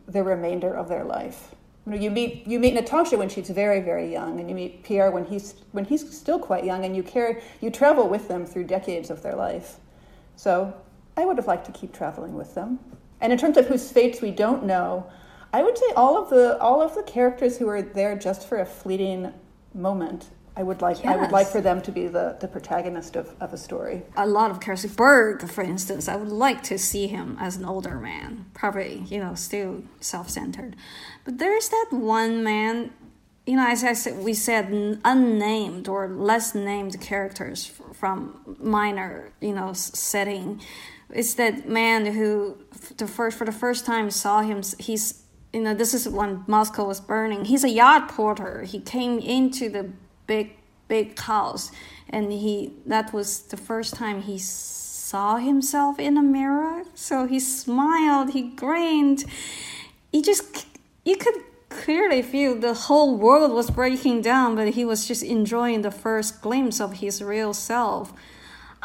the 0.07 0.23
remainder 0.23 0.73
of 0.73 0.87
their 0.87 1.03
life. 1.03 1.55
You, 1.85 1.91
know, 1.91 1.97
you 1.97 2.11
meet 2.11 2.47
you 2.47 2.59
meet 2.59 2.73
Natasha 2.73 3.17
when 3.17 3.29
she's 3.29 3.49
very 3.49 3.81
very 3.81 4.11
young, 4.11 4.39
and 4.39 4.49
you 4.49 4.55
meet 4.55 4.83
Pierre 4.83 5.11
when 5.11 5.25
he's 5.25 5.55
when 5.71 5.85
he's 5.85 6.15
still 6.15 6.39
quite 6.39 6.63
young, 6.63 6.85
and 6.85 6.95
you 6.95 7.03
carry 7.03 7.41
you 7.61 7.69
travel 7.69 8.07
with 8.07 8.27
them 8.27 8.45
through 8.45 8.65
decades 8.65 9.09
of 9.09 9.21
their 9.21 9.35
life. 9.35 9.77
So 10.35 10.73
I 11.17 11.25
would 11.25 11.37
have 11.37 11.47
liked 11.47 11.65
to 11.65 11.71
keep 11.71 11.93
traveling 11.93 12.35
with 12.35 12.55
them. 12.55 12.79
And 13.21 13.31
in 13.31 13.39
terms 13.39 13.57
of 13.57 13.67
whose 13.67 13.91
fates 13.91 14.21
we 14.21 14.31
don't 14.31 14.65
know, 14.65 15.09
I 15.51 15.61
would 15.61 15.77
say 15.77 15.91
all 15.95 16.21
of 16.21 16.29
the 16.29 16.57
all 16.59 16.81
of 16.81 16.95
the 16.95 17.03
characters 17.03 17.57
who 17.57 17.67
are 17.67 17.81
there 17.81 18.17
just 18.17 18.47
for 18.47 18.59
a 18.59 18.65
fleeting 18.65 19.33
moment. 19.73 20.29
I 20.55 20.61
would 20.61 20.81
like 20.81 21.03
I 21.03 21.15
would 21.15 21.31
like 21.31 21.47
for 21.47 21.61
them 21.61 21.81
to 21.81 21.91
be 21.91 22.07
the, 22.07 22.37
the 22.39 22.47
protagonist 22.47 23.15
of, 23.15 23.33
of 23.39 23.53
a 23.53 23.57
story. 23.57 24.03
a 24.15 24.27
lot 24.27 24.51
of 24.51 24.59
characters. 24.59 24.95
Berg, 24.95 25.49
for 25.49 25.63
instance, 25.63 26.07
I 26.07 26.15
would 26.15 26.29
like 26.29 26.61
to 26.63 26.77
see 26.77 27.07
him 27.07 27.37
as 27.39 27.57
an 27.57 27.65
older 27.65 27.97
man, 27.99 28.45
probably, 28.53 29.03
you 29.07 29.19
know, 29.19 29.33
still 29.33 29.83
self 29.99 30.29
centered. 30.29 30.75
But 31.25 31.39
there's 31.39 31.69
that 31.69 31.87
one 31.91 32.43
man, 32.43 32.91
you 33.47 33.55
know, 33.55 33.67
as 33.67 33.83
I 33.83 33.93
said, 33.93 34.23
we 34.23 34.35
said 34.35 34.99
unnamed 35.03 35.87
or 35.87 36.07
less 36.07 36.53
named 36.53 37.01
characters 37.01 37.71
from 37.93 38.55
minor, 38.59 39.31
you 39.41 39.53
know, 39.53 39.73
setting. 39.73 40.61
It's 41.09 41.33
that 41.35 41.67
man 41.67 42.05
who, 42.05 42.57
the 42.97 43.07
first 43.07 43.37
for 43.37 43.45
the 43.45 43.51
first 43.51 43.85
time, 43.85 44.11
saw 44.11 44.41
him. 44.41 44.61
He's, 44.77 45.23
you 45.51 45.61
know, 45.61 45.73
this 45.73 45.95
is 45.95 46.07
when 46.07 46.43
Moscow 46.47 46.87
was 46.87 46.99
burning. 46.99 47.45
He's 47.45 47.63
a 47.63 47.69
yacht 47.69 48.09
porter. 48.09 48.63
He 48.63 48.79
came 48.79 49.17
into 49.19 49.69
the 49.69 49.91
big 50.27 50.55
big 50.87 51.17
house 51.17 51.71
and 52.09 52.31
he 52.31 52.73
that 52.85 53.13
was 53.13 53.41
the 53.53 53.57
first 53.57 53.95
time 53.95 54.21
he 54.21 54.37
saw 55.13 55.37
himself 55.37 55.99
in 55.99 56.17
a 56.17 56.23
mirror. 56.23 56.83
So 56.95 57.27
he 57.27 57.39
smiled 57.39 58.31
he 58.31 58.43
grinned. 58.63 59.25
He 60.11 60.21
just 60.21 60.65
you 61.05 61.15
could 61.17 61.39
clearly 61.69 62.21
feel 62.21 62.55
the 62.55 62.73
whole 62.73 63.17
world 63.17 63.51
was 63.51 63.71
breaking 63.71 64.21
down 64.21 64.55
but 64.55 64.67
he 64.69 64.85
was 64.85 65.07
just 65.07 65.23
enjoying 65.23 65.81
the 65.81 65.91
first 65.91 66.41
glimpse 66.41 66.79
of 66.79 66.93
his 66.93 67.21
real 67.21 67.53
self. 67.53 68.13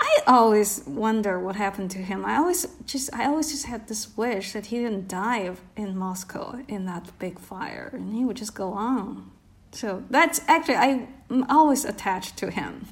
I 0.00 0.18
always 0.26 0.84
wonder 0.86 1.40
what 1.40 1.56
happened 1.56 1.90
to 1.90 1.98
him. 1.98 2.24
I 2.24 2.36
always 2.36 2.66
just 2.86 3.12
i 3.12 3.26
always 3.26 3.50
just 3.50 3.66
had 3.66 3.88
this 3.88 4.16
wish 4.16 4.52
that 4.54 4.66
he 4.66 4.76
didn't 4.78 5.08
die 5.08 5.54
in 5.76 5.96
moscow 5.96 6.46
in 6.68 6.86
that 6.86 7.04
big 7.18 7.38
fire 7.38 7.90
and 7.92 8.14
he 8.14 8.24
would 8.24 8.36
just 8.36 8.54
go 8.54 8.72
on 8.72 9.30
so 9.72 10.02
that's 10.10 10.40
actually 10.48 10.76
I'm 10.76 11.44
always 11.50 11.84
attached 11.84 12.36
to 12.38 12.50
him, 12.50 12.86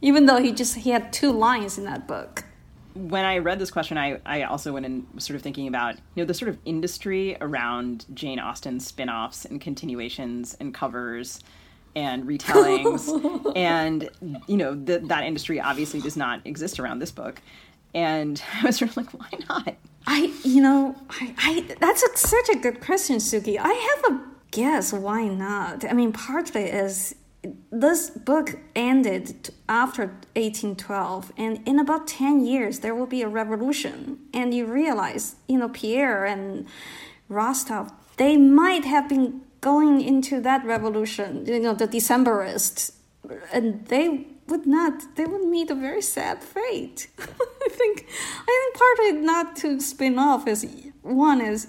even 0.00 0.26
though 0.26 0.38
he 0.38 0.52
just 0.52 0.76
he 0.76 0.90
had 0.90 1.12
two 1.12 1.32
lines 1.32 1.78
in 1.78 1.84
that 1.84 2.06
book. 2.06 2.44
when 2.94 3.24
I 3.24 3.38
read 3.38 3.58
this 3.58 3.70
question, 3.70 3.98
I, 3.98 4.20
I 4.24 4.42
also 4.44 4.72
went 4.72 4.86
and 4.86 5.06
was 5.14 5.24
sort 5.24 5.36
of 5.36 5.42
thinking 5.42 5.68
about 5.68 5.96
you 6.14 6.22
know 6.22 6.24
the 6.24 6.34
sort 6.34 6.48
of 6.48 6.58
industry 6.64 7.36
around 7.40 8.06
Jane 8.14 8.38
Austen 8.38 8.80
spin-offs 8.80 9.44
and 9.44 9.60
continuations 9.60 10.56
and 10.60 10.72
covers 10.74 11.40
and 11.94 12.24
retellings, 12.24 13.52
and 13.56 14.10
you 14.46 14.56
know 14.56 14.74
th- 14.74 15.02
that 15.04 15.24
industry 15.24 15.60
obviously 15.60 16.00
does 16.00 16.16
not 16.16 16.40
exist 16.46 16.78
around 16.78 16.98
this 16.98 17.10
book. 17.10 17.40
And 17.94 18.42
I 18.62 18.66
was 18.66 18.76
sort 18.76 18.90
of 18.90 18.96
like, 18.96 19.10
why 19.12 19.30
not? 19.48 19.76
I, 20.06 20.32
you 20.44 20.60
know, 20.60 20.94
I, 21.08 21.34
I 21.38 21.74
that's 21.80 22.02
a, 22.02 22.16
such 22.16 22.48
a 22.50 22.56
good 22.56 22.80
question, 22.80 23.16
Sugi. 23.16 23.58
I 23.58 23.72
have 23.72 24.12
a 24.14 24.35
guess 24.50 24.92
why 24.92 25.28
not. 25.28 25.84
I 25.84 25.92
mean, 25.92 26.12
partly 26.12 26.64
is 26.64 27.14
this 27.70 28.10
book 28.10 28.58
ended 28.74 29.50
after 29.68 30.02
1812 30.34 31.32
and 31.36 31.60
in 31.66 31.78
about 31.78 32.08
10 32.08 32.44
years 32.44 32.80
there 32.80 32.94
will 32.94 33.06
be 33.06 33.22
a 33.22 33.28
revolution. 33.28 34.18
And 34.32 34.52
you 34.54 34.66
realize 34.66 35.36
you 35.48 35.58
know 35.58 35.68
pierre 35.68 36.24
and 36.24 36.66
rostov 37.28 37.92
they 38.16 38.36
might 38.36 38.84
have 38.84 39.08
been 39.08 39.42
going 39.60 40.00
into 40.00 40.40
that 40.40 40.64
revolution 40.64 41.44
you 41.46 41.58
know 41.58 41.74
the 41.74 41.88
decembrists 41.88 42.92
and 43.52 43.84
they 43.86 44.26
would 44.46 44.66
not 44.66 45.16
they 45.16 45.24
would 45.24 45.44
meet 45.44 45.70
a 45.70 45.74
very 45.74 46.02
sad 46.02 46.42
fate. 46.42 47.08
I 47.18 47.68
think 47.68 48.06
i 48.40 48.72
think 48.72 48.74
partly 48.74 49.12
not 49.22 49.56
to 49.56 49.80
spin 49.80 50.18
off 50.18 50.46
is 50.46 50.66
one 51.02 51.40
is 51.40 51.66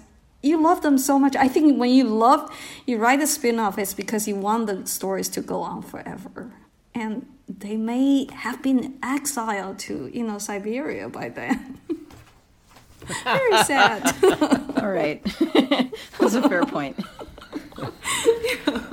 you 0.48 0.62
love 0.62 0.82
them 0.82 0.98
so 0.98 1.20
much. 1.20 1.36
I 1.36 1.48
think 1.48 1.80
when 1.80 1.92
you 1.92 2.06
love, 2.06 2.52
you 2.86 2.98
write 2.98 3.22
a 3.22 3.28
spin 3.28 3.60
off, 3.60 3.78
it's 3.78 3.94
because 3.94 4.28
you 4.28 4.36
want 4.36 4.68
the 4.68 4.86
stories 4.88 5.30
to 5.30 5.42
go 5.42 5.62
on 5.62 5.82
forever. 5.82 6.52
And 6.96 7.28
they 7.48 7.78
may 7.78 8.28
have 8.32 8.62
been 8.62 8.98
exiled 9.04 9.80
to, 9.80 10.10
you 10.14 10.24
know, 10.24 10.38
Siberia 10.38 11.10
by 11.10 11.30
then. 11.30 11.80
Very 13.24 13.64
sad. 13.64 14.16
All 14.78 14.90
right. 14.90 15.24
That's 16.20 16.34
a 16.34 16.48
fair 16.50 16.64
point. 16.64 17.00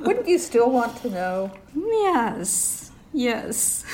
Wouldn't 0.01 0.29
you 0.29 0.39
still 0.39 0.71
want 0.71 0.97
to 0.99 1.11
know? 1.11 1.53
Yes. 1.75 2.93
Yes. 3.13 3.85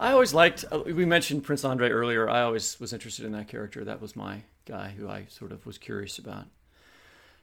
I 0.00 0.12
always 0.12 0.32
liked, 0.32 0.64
uh, 0.70 0.80
we 0.80 1.04
mentioned 1.04 1.44
Prince 1.44 1.64
Andre 1.64 1.90
earlier. 1.90 2.28
I 2.28 2.42
always 2.42 2.78
was 2.80 2.92
interested 2.92 3.24
in 3.24 3.32
that 3.32 3.48
character. 3.48 3.84
That 3.84 4.00
was 4.00 4.14
my 4.14 4.42
guy 4.68 4.94
who 4.96 5.08
I 5.08 5.26
sort 5.28 5.52
of 5.52 5.66
was 5.66 5.78
curious 5.78 6.18
about. 6.18 6.46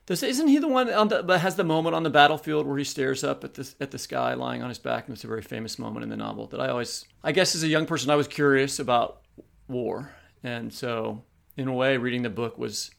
Isn't 0.08 0.46
he 0.46 0.58
the 0.58 0.68
one 0.68 0.86
the, 0.86 1.22
that 1.22 1.40
has 1.40 1.56
the 1.56 1.64
moment 1.64 1.96
on 1.96 2.04
the 2.04 2.10
battlefield 2.10 2.64
where 2.64 2.78
he 2.78 2.84
stares 2.84 3.24
up 3.24 3.42
at 3.42 3.54
the 3.54 3.68
at 3.80 3.90
the 3.90 3.98
sky, 3.98 4.34
lying 4.34 4.62
on 4.62 4.68
his 4.68 4.78
back? 4.78 5.06
And 5.06 5.14
it's 5.14 5.24
a 5.24 5.26
very 5.26 5.42
famous 5.42 5.78
moment 5.78 6.04
in 6.04 6.10
the 6.10 6.16
novel 6.16 6.46
that 6.48 6.60
I 6.60 6.68
always, 6.68 7.04
I 7.24 7.32
guess, 7.32 7.56
as 7.56 7.64
a 7.64 7.68
young 7.68 7.86
person, 7.86 8.10
I 8.10 8.14
was 8.14 8.28
curious 8.28 8.78
about 8.78 9.22
war, 9.66 10.12
and 10.44 10.72
so 10.72 11.24
in 11.56 11.68
a 11.68 11.72
way, 11.72 11.96
reading 11.96 12.22
the 12.22 12.30
book 12.30 12.56
was 12.56 12.90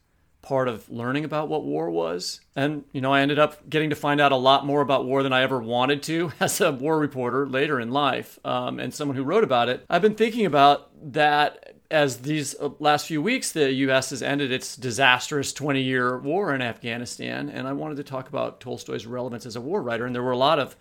part 0.42 0.68
of 0.68 0.90
learning 0.90 1.26
about 1.26 1.50
what 1.50 1.64
war 1.64 1.90
was. 1.90 2.40
And, 2.56 2.86
you 2.94 3.02
know, 3.02 3.14
I 3.14 3.22
ended 3.22 3.38
up 3.38 3.70
getting 3.70 3.90
to 3.90 3.96
find 3.96 4.22
out 4.22 4.32
a 4.32 4.38
lot 4.38 4.66
more 4.66 4.82
about 4.82 5.06
war 5.06 5.22
than 5.24 5.34
I 5.34 5.42
ever 5.42 5.60
wanted 5.60 6.02
to 6.04 6.32
as 6.40 6.62
a 6.62 6.72
war 6.72 7.00
reporter 7.00 7.48
later 7.48 7.80
in 7.80 7.92
life 7.92 8.40
um, 8.46 8.80
and 8.80 8.94
someone 8.94 9.18
who 9.18 9.24
wrote 9.24 9.44
about 9.44 9.70
it. 9.70 9.86
I've 9.90 10.02
been 10.02 10.16
thinking 10.16 10.46
about 10.46 10.90
that 11.14 11.77
as 11.90 12.18
these 12.18 12.56
uh, 12.60 12.70
last 12.80 13.08
few 13.08 13.22
weeks, 13.22 13.52
the 13.52 13.72
U.S. 13.74 14.10
has 14.10 14.22
ended 14.22 14.52
its 14.52 14.76
disastrous 14.76 15.54
20 15.54 15.82
year 15.82 16.18
war 16.20 16.54
in 16.54 16.62
Afghanistan. 16.62 17.50
And 17.50 17.68
I 17.68 17.74
wanted 17.74 17.98
to 17.98 18.04
talk 18.04 18.30
about 18.30 18.60
Tolstoy's 18.60 19.06
relevance 19.06 19.46
as 19.46 19.56
a 19.56 19.62
war 19.62 19.82
writer. 19.82 20.06
And 20.06 20.14
there 20.14 20.24
were 20.24 20.32
a 20.32 20.38
lot 20.38 20.60
of 20.60 20.76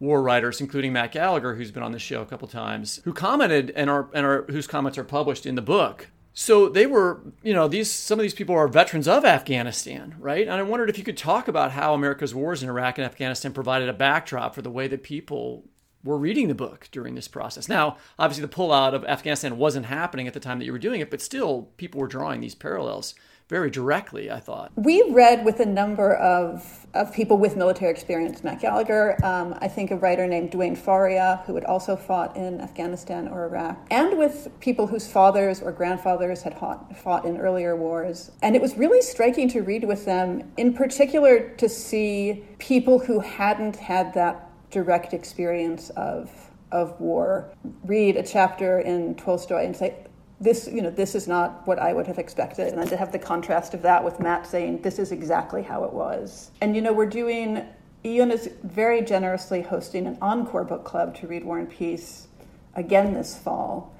war 0.00 0.22
writers, 0.22 0.60
including 0.60 0.92
Matt 0.92 1.12
Gallagher, 1.12 1.54
who's 1.54 1.70
been 1.70 1.82
on 1.82 1.92
the 1.92 1.98
show 1.98 2.22
a 2.22 2.26
couple 2.26 2.48
times, 2.48 3.00
who 3.04 3.12
commented 3.12 3.70
and 3.74 3.88
are, 3.90 4.08
and 4.12 4.26
are 4.26 4.44
whose 4.48 4.66
comments 4.66 4.98
are 4.98 5.04
published 5.04 5.46
in 5.46 5.54
the 5.54 5.62
book. 5.62 6.08
So 6.36 6.68
they 6.68 6.86
were, 6.86 7.20
you 7.44 7.54
know, 7.54 7.68
these 7.68 7.90
some 7.92 8.18
of 8.18 8.24
these 8.24 8.34
people 8.34 8.56
are 8.56 8.66
veterans 8.66 9.06
of 9.06 9.24
Afghanistan, 9.24 10.16
right? 10.18 10.42
And 10.42 10.56
I 10.56 10.62
wondered 10.62 10.90
if 10.90 10.98
you 10.98 11.04
could 11.04 11.16
talk 11.16 11.46
about 11.46 11.70
how 11.70 11.94
America's 11.94 12.34
wars 12.34 12.60
in 12.60 12.68
Iraq 12.68 12.98
and 12.98 13.04
Afghanistan 13.04 13.52
provided 13.52 13.88
a 13.88 13.92
backdrop 13.92 14.52
for 14.52 14.60
the 14.60 14.70
way 14.70 14.88
that 14.88 15.04
people 15.04 15.64
were 16.04 16.18
reading 16.18 16.48
the 16.48 16.54
book 16.54 16.88
during 16.92 17.14
this 17.14 17.28
process. 17.28 17.68
Now, 17.68 17.96
obviously, 18.18 18.42
the 18.42 18.54
pullout 18.54 18.94
of 18.94 19.04
Afghanistan 19.06 19.56
wasn't 19.56 19.86
happening 19.86 20.28
at 20.28 20.34
the 20.34 20.40
time 20.40 20.58
that 20.58 20.66
you 20.66 20.72
were 20.72 20.78
doing 20.78 21.00
it, 21.00 21.10
but 21.10 21.20
still, 21.20 21.70
people 21.76 22.00
were 22.00 22.06
drawing 22.06 22.40
these 22.40 22.54
parallels 22.54 23.14
very 23.48 23.70
directly, 23.70 24.30
I 24.30 24.40
thought. 24.40 24.72
We 24.74 25.04
read 25.10 25.44
with 25.44 25.60
a 25.60 25.66
number 25.66 26.14
of, 26.14 26.86
of 26.94 27.12
people 27.12 27.36
with 27.36 27.56
military 27.56 27.90
experience, 27.90 28.42
Matt 28.42 28.60
Gallagher, 28.60 29.22
um, 29.22 29.54
I 29.60 29.68
think 29.68 29.90
a 29.90 29.96
writer 29.96 30.26
named 30.26 30.50
Dwayne 30.50 30.76
Faria, 30.76 31.42
who 31.46 31.54
had 31.54 31.64
also 31.64 31.94
fought 31.94 32.36
in 32.36 32.60
Afghanistan 32.60 33.28
or 33.28 33.44
Iraq, 33.44 33.86
and 33.90 34.16
with 34.16 34.48
people 34.60 34.86
whose 34.86 35.06
fathers 35.06 35.60
or 35.60 35.72
grandfathers 35.72 36.42
had 36.42 36.58
fought, 36.58 36.96
fought 36.96 37.26
in 37.26 37.36
earlier 37.36 37.76
wars. 37.76 38.30
And 38.40 38.56
it 38.56 38.62
was 38.62 38.78
really 38.78 39.02
striking 39.02 39.48
to 39.50 39.60
read 39.60 39.84
with 39.84 40.06
them, 40.06 40.50
in 40.56 40.72
particular 40.72 41.50
to 41.50 41.68
see 41.68 42.44
people 42.58 42.98
who 42.98 43.20
hadn't 43.20 43.76
had 43.76 44.14
that 44.14 44.43
direct 44.74 45.14
experience 45.14 45.90
of 45.90 46.30
of 46.72 47.00
war. 47.00 47.48
Read 47.84 48.16
a 48.16 48.22
chapter 48.22 48.80
in 48.80 49.14
Tolstoy 49.14 49.64
and 49.64 49.76
say 49.76 49.94
this 50.40 50.68
you 50.70 50.82
know 50.82 50.90
this 50.90 51.14
is 51.14 51.28
not 51.28 51.64
what 51.66 51.78
I 51.78 51.92
would 51.92 52.06
have 52.08 52.18
expected. 52.18 52.68
And 52.68 52.78
then 52.78 52.88
to 52.88 52.96
have 52.96 53.12
the 53.12 53.18
contrast 53.18 53.72
of 53.72 53.82
that 53.82 54.04
with 54.04 54.18
Matt 54.18 54.46
saying 54.46 54.82
this 54.82 54.98
is 54.98 55.12
exactly 55.12 55.62
how 55.62 55.84
it 55.84 55.92
was. 55.92 56.50
And 56.60 56.74
you 56.74 56.82
know 56.82 56.92
we're 56.92 57.06
doing 57.06 57.64
Yiyun 58.04 58.32
is 58.32 58.50
very 58.64 59.00
generously 59.00 59.62
hosting 59.62 60.06
an 60.06 60.18
encore 60.20 60.64
book 60.64 60.84
club 60.84 61.16
to 61.18 61.26
read 61.28 61.44
War 61.44 61.58
and 61.58 61.70
Peace 61.70 62.26
again 62.74 63.14
this 63.14 63.38
fall. 63.38 63.94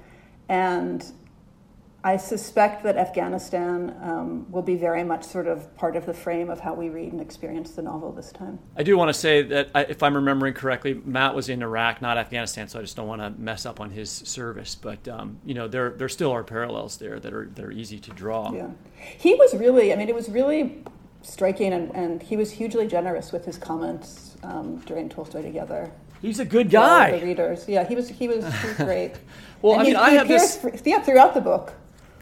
And 0.49 1.03
I 2.05 2.17
suspect 2.17 2.83
that 2.83 2.97
Afghanistan 2.97 3.95
um, 4.03 4.51
will 4.51 4.61
be 4.61 4.75
very 4.75 5.03
much 5.03 5.23
sort 5.23 5.47
of 5.47 5.75
part 5.75 5.95
of 5.95 6.05
the 6.05 6.13
frame 6.13 6.51
of 6.51 6.59
how 6.59 6.75
we 6.75 6.89
read 6.89 7.11
and 7.11 7.19
experience 7.19 7.71
the 7.71 7.81
novel 7.81 8.11
this 8.11 8.31
time. 8.31 8.59
I 8.77 8.83
do 8.83 8.95
want 8.95 9.09
to 9.09 9.13
say 9.13 9.41
that 9.41 9.71
I, 9.73 9.85
if 9.85 10.03
I'm 10.03 10.13
remembering 10.13 10.53
correctly, 10.53 11.01
Matt 11.03 11.33
was 11.33 11.49
in 11.49 11.63
Iraq, 11.63 12.03
not 12.03 12.19
Afghanistan, 12.19 12.67
so 12.67 12.77
I 12.77 12.83
just 12.83 12.95
don't 12.95 13.07
want 13.07 13.21
to 13.21 13.31
mess 13.41 13.65
up 13.65 13.79
on 13.79 13.89
his 13.89 14.11
service. 14.11 14.75
But 14.75 15.07
um, 15.07 15.39
you 15.43 15.55
know, 15.55 15.67
there 15.67 15.89
there 15.97 16.07
still 16.07 16.31
are 16.31 16.43
parallels 16.43 16.97
there 16.97 17.19
that 17.19 17.33
are 17.33 17.47
that 17.55 17.65
are 17.65 17.71
easy 17.71 17.97
to 17.97 18.11
draw. 18.11 18.53
Yeah, 18.53 18.69
he 19.17 19.33
was 19.33 19.55
really. 19.55 19.91
I 19.91 19.95
mean, 19.95 20.07
it 20.07 20.13
was 20.13 20.29
really 20.29 20.83
striking, 21.23 21.73
and, 21.73 21.89
and 21.95 22.21
he 22.21 22.37
was 22.37 22.51
hugely 22.51 22.85
generous 22.85 23.31
with 23.31 23.45
his 23.45 23.57
comments 23.57 24.37
um, 24.43 24.77
during 24.85 25.09
Tolstoy 25.09 25.41
Together. 25.41 25.91
He's 26.21 26.39
a 26.39 26.45
good 26.45 26.69
guy. 26.69 27.17
The 27.17 27.25
readers, 27.25 27.67
yeah, 27.67 27.83
he 27.83 27.95
was. 27.95 28.09
He 28.09 28.27
was, 28.27 28.45
he 28.45 28.67
was 28.67 28.77
great. 28.77 29.13
well, 29.63 29.73
and 29.73 29.81
I 29.81 29.85
mean, 29.85 29.95
he, 29.95 29.95
I 29.95 30.09
have 30.11 30.27
this. 30.27 30.59
Yeah, 30.85 31.01
throughout 31.01 31.33
the 31.33 31.41
book. 31.41 31.73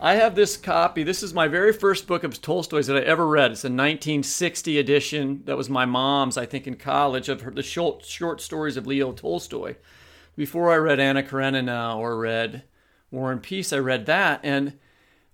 I 0.04 0.16
have 0.16 0.36
this 0.36 0.58
copy. 0.58 1.04
This 1.04 1.24
is 1.24 1.34
my 1.34 1.48
very 1.48 1.72
first 1.72 2.08
book 2.08 2.26
of 2.26 2.42
Tolstoy's 2.42 2.88
that 2.88 2.98
I 2.98 3.06
ever 3.06 3.26
read. 3.26 3.54
It's 3.54 3.64
a 3.64 3.68
1960 3.72 4.78
edition 4.78 5.44
that 5.46 5.56
was 5.56 5.70
my 5.70 5.86
mom's, 5.86 6.38
I 6.38 6.46
think, 6.46 6.68
in 6.68 6.76
college, 6.76 7.30
of 7.30 7.40
her, 7.40 7.52
the 7.52 7.64
short, 7.64 8.04
short 8.04 8.42
stories 8.42 8.76
of 8.76 8.86
Leo 8.86 9.14
Tolstoy. 9.14 9.76
Before 10.36 10.74
I 10.74 10.76
read 10.76 11.00
Anna 11.00 11.24
Karenina 11.24 11.96
or 11.98 12.18
read 12.18 12.64
War 13.12 13.32
and 13.32 13.42
Peace, 13.42 13.72
I 13.72 13.78
read 13.78 14.06
that. 14.08 14.42
And 14.44 14.78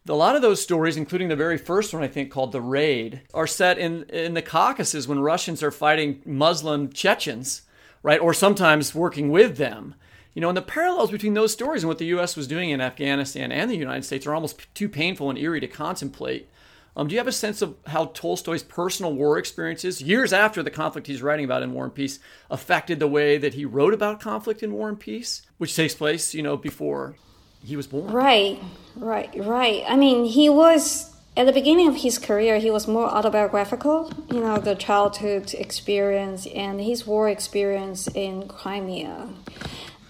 a 0.08 0.14
lot 0.14 0.36
of 0.36 0.44
those 0.44 0.62
stories, 0.62 0.98
including 0.98 1.30
the 1.30 1.36
very 1.36 1.58
first 1.58 1.92
one, 1.92 2.04
I 2.04 2.08
think, 2.08 2.30
called 2.30 2.52
The 2.52 2.62
Raid, 2.62 3.22
are 3.34 3.48
set 3.48 3.80
in, 3.80 4.04
in 4.04 4.36
the 4.36 4.44
Caucasus 4.44 5.08
when 5.08 5.20
Russians 5.20 5.64
are 5.64 5.72
fighting 5.72 6.22
Muslim 6.28 6.92
Chechens, 6.94 7.64
right? 8.04 8.22
Or 8.22 8.36
sometimes 8.36 8.94
working 8.94 9.32
with 9.32 9.58
them. 9.58 9.96
You 10.40 10.42
know, 10.42 10.48
and 10.48 10.56
the 10.56 10.62
parallels 10.62 11.12
between 11.12 11.34
those 11.34 11.52
stories 11.52 11.84
and 11.84 11.90
what 11.90 11.98
the 11.98 12.06
U.S. 12.06 12.38
was 12.38 12.48
doing 12.48 12.70
in 12.70 12.80
Afghanistan 12.80 13.52
and 13.52 13.70
the 13.70 13.76
United 13.76 14.06
States 14.06 14.26
are 14.26 14.34
almost 14.34 14.74
too 14.74 14.88
painful 14.88 15.30
and 15.30 15.38
eerie 15.38 15.60
to 15.60 15.68
contemplate. 15.68 16.48
Um, 16.96 17.10
do 17.10 17.14
you 17.14 17.20
have 17.20 17.28
a 17.28 17.34
sense 17.34 17.62
of 17.62 17.76
how 17.88 18.06
Tolstoy's 18.06 18.64
personal 18.64 19.12
war 19.12 19.38
experiences, 19.38 20.02
years 20.02 20.32
after 20.32 20.64
the 20.64 20.72
conflict 20.72 21.08
he's 21.08 21.22
writing 21.22 21.44
about 21.44 21.62
in 21.62 21.74
War 21.74 21.84
and 21.84 21.94
Peace, 21.94 22.20
affected 22.50 23.02
the 23.02 23.08
way 23.10 23.38
that 23.38 23.56
he 23.56 23.66
wrote 23.66 23.94
about 23.94 24.22
conflict 24.22 24.64
in 24.64 24.72
War 24.72 24.88
and 24.88 24.98
Peace, 24.98 25.42
which 25.58 25.76
takes 25.76 25.94
place, 25.94 26.34
you 26.34 26.42
know, 26.42 26.56
before 26.56 27.18
he 27.62 27.76
was 27.76 27.88
born? 27.88 28.10
Right, 28.10 28.62
right, 28.96 29.30
right. 29.46 29.84
I 29.90 29.98
mean, 29.98 30.24
he 30.24 30.48
was 30.48 31.14
at 31.36 31.48
the 31.48 31.52
beginning 31.52 31.90
of 31.90 31.98
his 31.98 32.18
career, 32.18 32.60
he 32.60 32.72
was 32.72 32.88
more 32.88 33.08
autobiographical, 33.08 34.10
you 34.32 34.40
know, 34.40 34.58
the 34.58 34.76
childhood 34.76 35.54
experience 35.54 36.48
and 36.48 36.80
his 36.80 37.06
war 37.06 37.28
experience 37.28 38.08
in 38.08 38.48
Crimea 38.48 39.28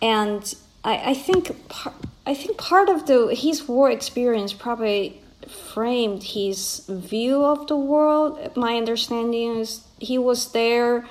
and 0.01 0.55
I, 0.83 1.11
I 1.11 1.13
think 1.13 1.67
par- 1.69 1.93
I 2.25 2.33
think 2.33 2.57
part 2.57 2.89
of 2.89 3.05
the 3.07 3.33
his 3.33 3.67
war 3.67 3.89
experience 3.89 4.53
probably 4.53 5.21
framed 5.47 6.23
his 6.23 6.85
view 6.87 7.43
of 7.43 7.67
the 7.67 7.75
world. 7.75 8.55
My 8.55 8.77
understanding 8.77 9.57
is 9.59 9.83
he 9.99 10.17
was 10.17 10.51
there 10.51 11.07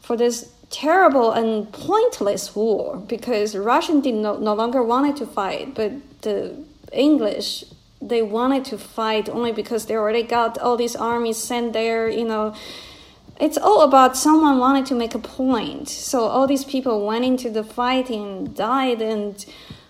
for 0.00 0.16
this 0.16 0.52
terrible 0.70 1.32
and 1.32 1.72
pointless 1.72 2.54
war 2.54 2.96
because 2.96 3.56
Russian 3.56 4.00
did 4.00 4.14
no, 4.14 4.38
no 4.38 4.54
longer 4.54 4.82
wanted 4.82 5.16
to 5.16 5.26
fight, 5.26 5.74
but 5.74 5.92
the 6.22 6.56
English 6.92 7.64
they 8.02 8.22
wanted 8.22 8.64
to 8.64 8.78
fight 8.78 9.28
only 9.28 9.52
because 9.52 9.84
they 9.84 9.94
already 9.94 10.22
got 10.22 10.56
all 10.58 10.76
these 10.76 10.96
armies 10.96 11.36
sent 11.36 11.72
there, 11.72 12.08
you 12.08 12.24
know 12.24 12.54
it's 13.40 13.56
all 13.56 13.82
about 13.82 14.16
someone 14.16 14.58
wanting 14.58 14.84
to 14.84 14.94
make 14.94 15.14
a 15.14 15.18
point. 15.18 15.88
So 15.88 16.20
all 16.20 16.46
these 16.46 16.64
people 16.64 17.06
went 17.06 17.24
into 17.24 17.50
the 17.50 17.64
fighting, 17.64 18.52
died, 18.52 19.00
and 19.00 19.44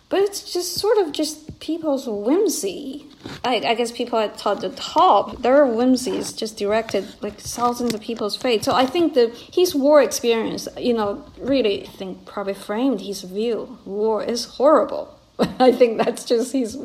but 0.09 0.21
it's 0.21 0.53
just 0.53 0.75
sort 0.75 0.99
of 0.99 1.13
just 1.13 1.61
people's 1.61 2.07
whimsy. 2.07 3.07
I, 3.45 3.57
I 3.57 3.75
guess 3.75 3.93
people 3.93 4.19
at 4.19 4.39
the 4.39 4.71
top, 4.71 5.43
their 5.43 5.67
whimsies 5.67 6.33
just 6.33 6.57
directed 6.57 7.07
like 7.21 7.39
thousands 7.39 7.95
of 7.95 8.01
people's 8.01 8.35
fate. 8.37 8.65
So 8.65 8.75
I 8.75 8.87
think 8.87 9.15
that 9.15 9.35
his 9.37 9.75
war 9.75 10.03
experience, 10.03 10.67
you 10.79 10.95
know, 10.95 11.25
really 11.39 11.85
I 11.85 11.91
think 11.91 12.27
probably 12.27 12.55
framed 12.55 13.03
his 13.03 13.23
view. 13.23 13.79
War 13.85 14.23
is 14.23 14.45
horrible. 14.45 15.19
I 15.39 15.73
think 15.73 15.99
that's 15.99 16.25
just 16.25 16.53
his 16.53 16.79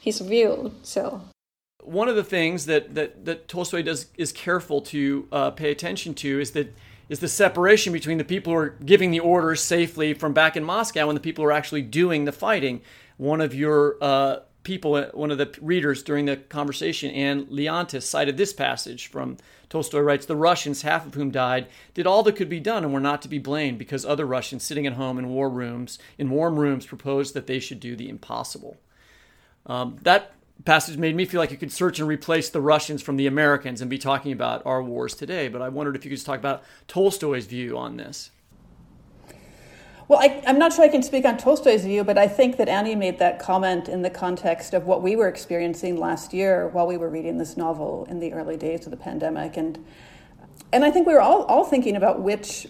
his 0.00 0.20
view. 0.20 0.72
So 0.82 1.20
one 1.86 2.08
of 2.08 2.16
the 2.16 2.24
things 2.24 2.66
that 2.66 2.94
that, 2.94 3.24
that 3.24 3.48
Tolstoy 3.48 3.82
does 3.82 4.06
is 4.16 4.32
careful 4.32 4.80
to 4.82 5.28
uh, 5.32 5.50
pay 5.52 5.70
attention 5.70 6.14
to 6.14 6.40
is 6.40 6.50
that 6.52 6.74
is 7.08 7.20
the 7.20 7.28
separation 7.28 7.92
between 7.92 8.18
the 8.18 8.24
people 8.24 8.52
who 8.52 8.58
are 8.58 8.70
giving 8.84 9.12
the 9.12 9.20
orders 9.20 9.62
safely 9.62 10.12
from 10.12 10.32
back 10.32 10.56
in 10.56 10.64
Moscow 10.64 11.08
and 11.08 11.16
the 11.16 11.20
people 11.20 11.44
who 11.44 11.48
are 11.48 11.52
actually 11.52 11.82
doing 11.82 12.24
the 12.24 12.32
fighting. 12.32 12.80
One 13.16 13.40
of 13.40 13.54
your 13.54 13.96
uh, 14.00 14.40
people, 14.64 14.96
uh, 14.96 15.06
one 15.12 15.30
of 15.30 15.38
the 15.38 15.56
readers 15.62 16.02
during 16.02 16.26
the 16.26 16.36
conversation, 16.36 17.12
and 17.12 17.46
Leontis, 17.46 18.02
cited 18.02 18.36
this 18.36 18.52
passage 18.52 19.06
from 19.06 19.36
Tolstoy 19.68 20.00
writes, 20.00 20.26
The 20.26 20.34
Russians, 20.34 20.82
half 20.82 21.06
of 21.06 21.14
whom 21.14 21.30
died, 21.30 21.68
did 21.94 22.06
all 22.06 22.24
that 22.24 22.34
could 22.34 22.48
be 22.48 22.60
done 22.60 22.82
and 22.82 22.92
were 22.92 23.00
not 23.00 23.22
to 23.22 23.28
be 23.28 23.38
blamed 23.38 23.78
because 23.78 24.04
other 24.04 24.26
Russians 24.26 24.64
sitting 24.64 24.86
at 24.86 24.94
home 24.94 25.18
in 25.18 25.28
war 25.28 25.48
rooms, 25.48 25.98
in 26.18 26.30
warm 26.30 26.58
rooms, 26.58 26.86
proposed 26.86 27.34
that 27.34 27.46
they 27.46 27.60
should 27.60 27.78
do 27.78 27.94
the 27.94 28.08
impossible. 28.08 28.76
Um, 29.66 29.98
that 30.02 30.32
passage 30.64 30.96
made 30.96 31.14
me 31.14 31.24
feel 31.24 31.40
like 31.40 31.50
you 31.50 31.56
could 31.56 31.72
search 31.72 31.98
and 31.98 32.08
replace 32.08 32.50
the 32.50 32.60
Russians 32.60 33.02
from 33.02 33.16
the 33.16 33.26
Americans 33.26 33.80
and 33.80 33.90
be 33.90 33.98
talking 33.98 34.32
about 34.32 34.64
our 34.66 34.82
wars 34.82 35.14
today. 35.14 35.48
But 35.48 35.62
I 35.62 35.68
wondered 35.68 35.96
if 35.96 36.04
you 36.04 36.10
could 36.10 36.16
just 36.16 36.26
talk 36.26 36.38
about 36.38 36.62
Tolstoy's 36.88 37.46
view 37.46 37.76
on 37.78 37.96
this. 37.96 38.30
Well, 40.08 40.20
I, 40.20 40.40
am 40.46 40.58
not 40.58 40.72
sure 40.72 40.84
I 40.84 40.88
can 40.88 41.02
speak 41.02 41.24
on 41.24 41.36
Tolstoy's 41.36 41.84
view, 41.84 42.04
but 42.04 42.16
I 42.16 42.28
think 42.28 42.58
that 42.58 42.68
Annie 42.68 42.94
made 42.94 43.18
that 43.18 43.40
comment 43.40 43.88
in 43.88 44.02
the 44.02 44.10
context 44.10 44.72
of 44.72 44.86
what 44.86 45.02
we 45.02 45.16
were 45.16 45.26
experiencing 45.26 45.96
last 45.96 46.32
year 46.32 46.68
while 46.68 46.86
we 46.86 46.96
were 46.96 47.08
reading 47.08 47.38
this 47.38 47.56
novel 47.56 48.06
in 48.08 48.20
the 48.20 48.32
early 48.32 48.56
days 48.56 48.86
of 48.86 48.92
the 48.92 48.96
pandemic. 48.96 49.56
And, 49.56 49.84
and 50.72 50.84
I 50.84 50.92
think 50.92 51.08
we 51.08 51.14
were 51.14 51.20
all, 51.20 51.42
all 51.44 51.64
thinking 51.64 51.96
about 51.96 52.22
which 52.22 52.68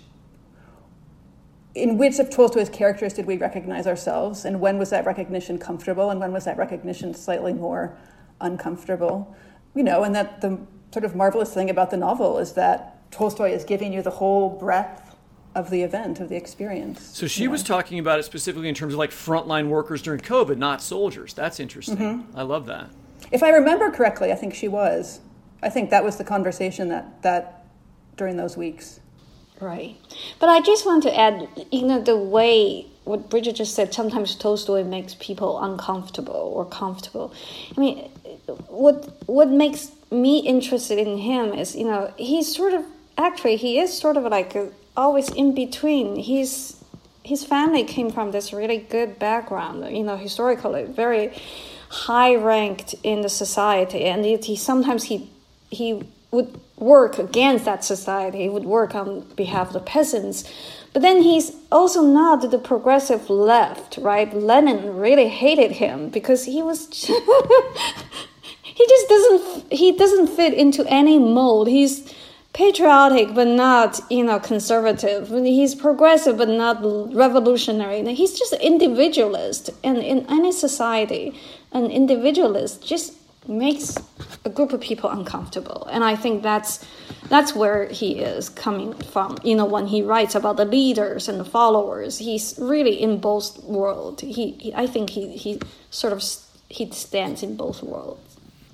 in 1.76 1.98
which 1.98 2.18
of 2.18 2.30
Tolstoy's 2.30 2.70
characters 2.70 3.12
did 3.12 3.26
we 3.26 3.36
recognize 3.36 3.86
ourselves, 3.86 4.46
and 4.46 4.60
when 4.60 4.78
was 4.78 4.88
that 4.90 5.04
recognition 5.04 5.58
comfortable, 5.58 6.10
and 6.10 6.18
when 6.18 6.32
was 6.32 6.46
that 6.46 6.56
recognition 6.56 7.12
slightly 7.12 7.52
more 7.52 7.96
uncomfortable? 8.40 9.36
You 9.74 9.82
know, 9.82 10.02
and 10.02 10.14
that 10.14 10.40
the 10.40 10.58
sort 10.92 11.04
of 11.04 11.14
marvelous 11.14 11.52
thing 11.52 11.68
about 11.68 11.90
the 11.90 11.98
novel 11.98 12.38
is 12.38 12.54
that 12.54 13.10
Tolstoy 13.12 13.50
is 13.50 13.62
giving 13.64 13.92
you 13.92 14.00
the 14.00 14.10
whole 14.10 14.48
breadth 14.48 15.16
of 15.54 15.68
the 15.68 15.82
event, 15.82 16.18
of 16.18 16.30
the 16.30 16.36
experience. 16.36 17.02
So 17.02 17.26
she 17.26 17.46
was 17.46 17.62
talking 17.62 17.98
about 17.98 18.18
it 18.18 18.24
specifically 18.24 18.70
in 18.70 18.74
terms 18.74 18.94
of 18.94 18.98
like 18.98 19.10
frontline 19.10 19.68
workers 19.68 20.00
during 20.00 20.20
COVID, 20.20 20.56
not 20.56 20.80
soldiers. 20.80 21.34
That's 21.34 21.60
interesting. 21.60 21.96
Mm-hmm. 21.96 22.38
I 22.38 22.42
love 22.42 22.66
that. 22.66 22.90
If 23.32 23.42
I 23.42 23.50
remember 23.50 23.90
correctly, 23.90 24.32
I 24.32 24.34
think 24.34 24.54
she 24.54 24.68
was. 24.68 25.20
I 25.62 25.68
think 25.68 25.90
that 25.90 26.04
was 26.04 26.16
the 26.16 26.24
conversation 26.24 26.88
that, 26.88 27.22
that 27.22 27.66
during 28.16 28.36
those 28.36 28.56
weeks. 28.56 29.00
Right. 29.60 29.96
But 30.38 30.48
I 30.48 30.60
just 30.60 30.84
want 30.84 31.02
to 31.04 31.18
add, 31.18 31.48
you 31.70 31.82
know, 31.86 32.00
the 32.00 32.16
way 32.16 32.86
what 33.04 33.30
Brigid 33.30 33.56
just 33.56 33.74
said, 33.74 33.94
sometimes 33.94 34.34
Tolstoy 34.34 34.82
makes 34.82 35.14
people 35.14 35.62
uncomfortable 35.62 36.52
or 36.54 36.64
comfortable. 36.64 37.32
I 37.76 37.80
mean, 37.80 38.10
what 38.68 39.14
what 39.26 39.48
makes 39.48 39.92
me 40.10 40.40
interested 40.40 40.98
in 40.98 41.18
him 41.18 41.52
is, 41.54 41.76
you 41.76 41.84
know, 41.84 42.12
he's 42.16 42.54
sort 42.54 42.74
of 42.74 42.84
actually 43.16 43.56
he 43.56 43.78
is 43.78 43.96
sort 43.96 44.16
of 44.16 44.24
like 44.24 44.54
a, 44.56 44.70
always 44.96 45.30
in 45.30 45.54
between. 45.54 46.16
He's 46.16 46.82
his 47.22 47.44
family 47.44 47.84
came 47.84 48.10
from 48.10 48.32
this 48.32 48.52
really 48.52 48.78
good 48.78 49.18
background, 49.18 49.96
you 49.96 50.02
know, 50.02 50.16
historically 50.16 50.84
very 50.84 51.32
high 51.88 52.34
ranked 52.34 52.94
in 53.04 53.22
the 53.22 53.28
society, 53.28 54.04
and 54.04 54.24
he 54.24 54.56
sometimes 54.56 55.04
he 55.04 55.30
he 55.70 56.02
would 56.32 56.60
work 56.78 57.18
against 57.18 57.64
that 57.64 57.84
society, 57.84 58.42
he 58.42 58.48
would 58.48 58.64
work 58.64 58.94
on 58.94 59.20
behalf 59.34 59.68
of 59.68 59.72
the 59.72 59.80
peasants. 59.80 60.44
But 60.92 61.02
then 61.02 61.22
he's 61.22 61.52
also 61.70 62.02
not 62.02 62.50
the 62.50 62.58
progressive 62.58 63.28
left, 63.30 63.98
right? 63.98 64.32
Lenin 64.34 64.96
really 64.96 65.28
hated 65.28 65.72
him 65.72 66.08
because 66.10 66.44
he 66.44 66.62
was 66.62 66.88
he 68.62 68.86
just 68.88 69.08
doesn't 69.08 69.72
he 69.72 69.92
doesn't 69.92 70.28
fit 70.28 70.54
into 70.54 70.86
any 70.86 71.18
mold. 71.18 71.68
He's 71.68 72.12
patriotic 72.52 73.34
but 73.34 73.46
not 73.46 74.00
you 74.10 74.24
know 74.24 74.38
conservative. 74.38 75.28
He's 75.28 75.74
progressive 75.74 76.38
but 76.38 76.48
not 76.48 76.78
revolutionary. 77.14 78.02
He's 78.14 78.38
just 78.38 78.54
individualist, 78.54 79.70
and 79.84 79.98
in 79.98 80.24
any 80.30 80.52
society, 80.52 81.38
an 81.72 81.90
individualist 81.90 82.86
just 82.86 83.15
makes 83.48 83.96
a 84.44 84.50
group 84.50 84.72
of 84.72 84.80
people 84.80 85.10
uncomfortable 85.10 85.86
and 85.90 86.04
i 86.04 86.14
think 86.14 86.42
that's 86.42 86.84
that's 87.28 87.54
where 87.54 87.88
he 87.88 88.18
is 88.18 88.48
coming 88.48 88.92
from 88.94 89.36
you 89.42 89.54
know 89.54 89.64
when 89.64 89.86
he 89.86 90.02
writes 90.02 90.34
about 90.34 90.56
the 90.56 90.64
leaders 90.64 91.28
and 91.28 91.38
the 91.40 91.44
followers 91.44 92.18
he's 92.18 92.54
really 92.58 93.00
in 93.00 93.18
both 93.18 93.62
worlds 93.64 94.22
he, 94.22 94.52
he 94.52 94.74
i 94.74 94.86
think 94.86 95.10
he 95.10 95.36
he 95.36 95.60
sort 95.90 96.12
of 96.12 96.22
he 96.68 96.90
stands 96.90 97.42
in 97.42 97.56
both 97.56 97.82
worlds 97.82 98.26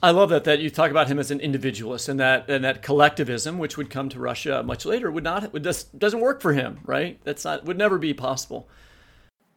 I 0.05 0.11
love 0.11 0.31
that 0.31 0.43
that 0.45 0.59
you 0.59 0.69
talk 0.69 0.91
about 0.91 1.07
him 1.07 1.21
as 1.21 1.31
an 1.31 1.39
individualist 1.39 2.09
and 2.09 2.19
that 2.19 2.51
and 2.51 2.65
that 2.65 2.83
collectivism, 2.83 3.59
which 3.59 3.77
would 3.77 3.89
come 3.89 4.09
to 4.09 4.19
Russia 4.19 4.61
much 4.65 4.85
later, 4.85 5.13
would 5.13 5.23
not 5.23 5.53
would 5.53 5.63
just 5.63 5.97
doesn't 5.97 6.19
work 6.19 6.41
for 6.41 6.53
him, 6.53 6.81
right? 6.85 7.21
That's 7.23 7.45
not 7.45 7.65
would 7.67 7.79
never 7.79 7.99
be 7.99 8.13
possible. 8.13 8.67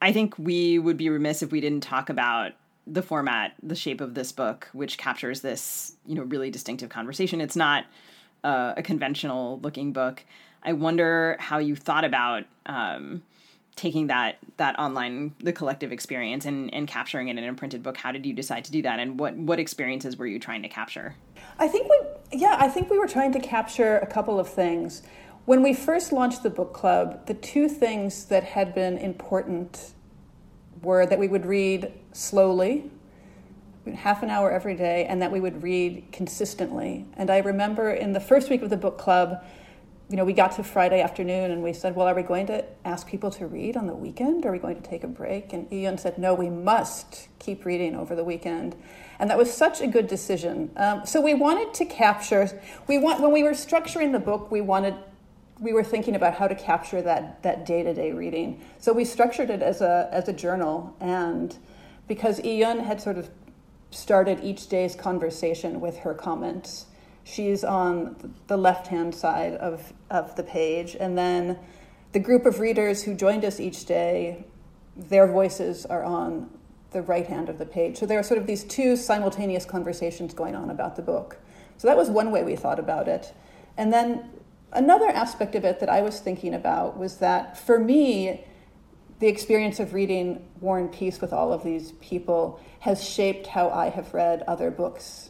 I 0.02 0.12
think 0.12 0.38
we 0.38 0.78
would 0.78 0.98
be 0.98 1.10
remiss 1.10 1.42
if 1.42 1.52
we 1.52 1.62
didn't 1.62 1.82
talk 1.82 2.10
about 2.10 2.52
the 2.88 3.02
format, 3.02 3.54
the 3.64 3.76
shape 3.76 4.02
of 4.02 4.14
this 4.14 4.32
book, 4.32 4.70
which 4.74 4.98
captures 4.98 5.42
this, 5.42 5.96
you 6.06 6.16
know, 6.16 6.24
really 6.24 6.52
distinctive 6.52 6.90
conversation. 6.90 7.42
It's 7.42 7.56
not 7.56 7.86
uh, 8.44 8.74
a 8.78 8.84
conventional 8.84 9.60
looking 9.60 9.92
book. 9.92 10.24
I 10.64 10.74
wonder 10.74 11.38
how 11.40 11.58
you 11.58 11.76
thought 11.76 12.06
about 12.06 12.44
um, 12.66 13.24
taking 13.76 14.08
that 14.08 14.38
that 14.58 14.78
online, 14.80 15.36
the 15.40 15.54
collective 15.54 15.92
experience, 15.92 16.46
and 16.46 16.74
and 16.74 16.88
capturing 16.88 17.28
it 17.28 17.38
in 17.38 17.44
a 17.44 17.54
printed 17.54 17.84
book. 17.84 17.98
How 17.98 18.12
did 18.12 18.26
you 18.26 18.34
decide 18.34 18.66
to 18.66 18.72
do 18.72 18.82
that, 18.84 19.00
and 19.00 19.20
what 19.20 19.36
what 19.36 19.60
experiences 19.60 20.18
were 20.18 20.28
you 20.28 20.40
trying 20.40 20.62
to 20.64 20.70
capture? 20.70 21.16
I 21.58 21.68
think 21.68 21.90
we, 21.90 22.40
yeah, 22.40 22.58
I 22.60 22.68
think 22.68 22.90
we 22.90 22.98
were 22.98 23.08
trying 23.08 23.32
to 23.34 23.40
capture 23.40 23.98
a 23.98 24.08
couple 24.08 24.40
of 24.40 24.48
things. 24.48 25.02
When 25.46 25.62
we 25.62 25.74
first 25.74 26.12
launched 26.12 26.42
the 26.42 26.50
book 26.50 26.74
club, 26.74 27.28
the 27.28 27.36
two 27.36 27.70
things 27.70 28.26
that 28.26 28.44
had 28.44 28.74
been 28.74 28.98
important 28.98 29.92
were 30.82 31.06
that 31.06 31.20
we 31.20 31.28
would 31.28 31.46
read 31.46 31.92
slowly, 32.12 32.90
half 33.94 34.24
an 34.24 34.30
hour 34.30 34.52
every 34.52 34.76
day, 34.76 35.06
and 35.06 35.22
that 35.22 35.32
we 35.32 35.40
would 35.40 35.62
read 35.62 36.06
consistently. 36.12 37.06
And 37.18 37.30
I 37.30 37.40
remember 37.40 37.92
in 37.92 38.14
the 38.14 38.20
first 38.20 38.50
week 38.50 38.62
of 38.62 38.70
the 38.70 38.78
book 38.78 38.98
club, 38.98 39.44
you 40.10 40.18
know, 40.18 40.26
we 40.26 40.34
got 40.34 40.52
to 40.54 40.64
Friday 40.64 41.02
afternoon 41.02 41.50
and 41.50 41.64
we 41.64 41.74
said, 41.74 41.96
Well, 41.96 42.08
are 42.08 42.14
we 42.14 42.22
going 42.22 42.46
to 42.48 42.64
ask 42.86 43.08
people 43.08 43.32
to 43.32 43.48
read 43.48 43.76
on 43.76 43.88
the 43.88 43.96
weekend? 43.96 44.46
Are 44.46 44.52
we 44.52 44.60
going 44.60 44.80
to 44.80 44.88
take 44.88 45.04
a 45.04 45.08
break? 45.08 45.52
And 45.52 45.70
Yiyun 45.72 46.00
said, 46.00 46.20
No, 46.20 46.34
we 46.36 46.50
must 46.50 47.28
keep 47.40 47.66
reading 47.66 47.96
over 47.96 48.16
the 48.16 48.24
weekend. 48.24 48.76
And 49.18 49.30
that 49.30 49.38
was 49.38 49.52
such 49.52 49.82
a 49.82 49.88
good 49.88 50.08
decision. 50.08 50.72
Um, 50.78 51.06
so 51.06 51.22
we 51.22 51.34
wanted 51.34 51.74
to 51.76 51.86
capture, 51.86 52.62
we 52.88 52.98
want, 53.00 53.22
when 53.22 53.32
we 53.32 53.44
were 53.44 53.52
structuring 53.52 54.12
the 54.12 54.20
book, 54.20 54.52
we 54.52 54.62
wanted 54.62 54.96
we 55.60 55.74
were 55.74 55.84
thinking 55.84 56.16
about 56.16 56.34
how 56.34 56.48
to 56.48 56.56
capture 56.56 57.02
that 57.02 57.42
that 57.44 57.66
day 57.66 57.84
to 57.84 57.94
day 57.94 58.12
reading. 58.12 58.62
So 58.80 58.94
we 58.94 59.06
structured 59.06 59.50
it 59.50 59.62
as 59.62 59.82
a 59.82 60.10
as 60.12 60.28
a 60.28 60.34
journal, 60.34 60.96
and 61.00 61.56
because 62.08 62.40
Yiyun 62.42 62.84
had 62.84 63.02
sort 63.02 63.18
of 63.18 63.30
started 63.92 64.44
each 64.44 64.68
day's 64.68 64.96
conversation 64.96 65.80
with 65.80 66.00
her 66.00 66.14
comments, 66.14 66.88
she's 67.24 67.64
on 67.64 68.36
the 68.48 68.58
left 68.58 68.88
hand 68.88 69.16
side 69.16 69.54
of 69.56 69.94
of 70.10 70.36
the 70.36 70.44
page, 70.44 70.96
and 71.00 71.18
then 71.18 71.58
the 72.12 72.20
group 72.20 72.46
of 72.46 72.60
readers 72.60 73.04
who 73.04 73.14
joined 73.14 73.44
us 73.44 73.60
each 73.60 73.86
day, 73.86 74.46
their 74.96 75.28
voices 75.28 75.86
are 75.86 76.04
on 76.04 76.50
the 76.92 77.02
right 77.02 77.28
hand 77.28 77.50
of 77.50 77.58
the 77.58 77.66
page. 77.66 77.98
So 77.98 78.06
there 78.06 78.18
are 78.18 78.24
sort 78.24 78.40
of 78.40 78.48
these 78.48 78.64
two 78.64 78.96
simultaneous 78.96 79.66
conversations 79.66 80.34
going 80.34 80.56
on 80.56 80.70
about 80.70 80.96
the 80.96 81.02
book. 81.02 81.38
So 81.78 81.90
that 81.90 81.98
was 81.98 82.10
one 82.10 82.32
way 82.32 82.42
we 82.44 82.56
thought 82.56 82.80
about 82.80 83.10
it. 83.10 83.34
And 83.76 83.92
then 83.92 84.30
Another 84.72 85.08
aspect 85.08 85.56
of 85.56 85.64
it 85.64 85.80
that 85.80 85.90
I 85.90 86.02
was 86.02 86.20
thinking 86.20 86.54
about 86.54 86.98
was 86.98 87.18
that 87.18 87.58
for 87.58 87.80
me, 87.80 88.46
the 89.20 89.28
experience 89.28 89.80
of 89.80 89.94
reading 89.94 90.46
War 90.60 90.78
and 90.78 90.92
Peace 90.92 91.22
with 91.22 91.32
all 91.32 91.54
of 91.54 91.64
these 91.64 91.94
people 91.94 92.60
has 92.80 93.04
shaped 93.04 93.48
how 93.48 93.70
I 93.70 93.90
have 93.90 94.14
read 94.14 94.44
other 94.48 94.70
books 94.70 95.30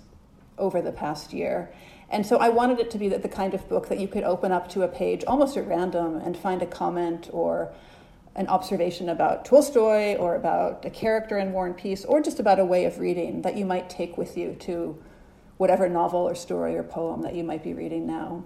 over 0.58 0.82
the 0.82 0.92
past 0.92 1.34
year. 1.34 1.72
And 2.10 2.26
so 2.26 2.38
I 2.38 2.50
wanted 2.50 2.80
it 2.80 2.90
to 2.92 2.98
be 2.98 3.10
the 3.10 3.30
kind 3.30 3.54
of 3.54 3.68
book 3.70 3.90
that 3.90 4.00
you 4.00 4.08
could 4.08 4.24
open 4.24 4.52
up 4.52 4.70
to 4.70 4.84
a 4.84 4.88
page 4.88 5.24
almost 5.26 5.58
at 5.58 5.68
random 5.68 6.18
and 6.18 6.38
find 6.38 6.62
a 6.62 6.66
comment 6.66 7.30
or 7.32 7.74
an 8.36 8.48
observation 8.48 9.10
about 9.10 9.46
Tolstoy 9.46 10.16
or 10.16 10.36
about 10.36 10.84
a 10.86 10.90
character 10.90 11.38
in 11.38 11.52
War 11.54 11.66
and 11.66 11.78
Peace 11.78 12.04
or 12.06 12.22
just 12.22 12.40
about 12.40 12.60
a 12.60 12.66
way 12.66 12.86
of 12.86 13.00
reading 13.00 13.42
that 13.44 13.56
you 13.56 13.66
might 13.66 13.90
take 13.90 14.18
with 14.18 14.38
you 14.38 14.56
to 14.62 15.02
whatever 15.58 15.88
novel 15.88 16.20
or 16.20 16.36
story 16.36 16.76
or 16.76 16.84
poem 16.84 17.22
that 17.22 17.34
you 17.34 17.44
might 17.44 17.64
be 17.64 17.74
reading 17.74 18.06
now. 18.06 18.44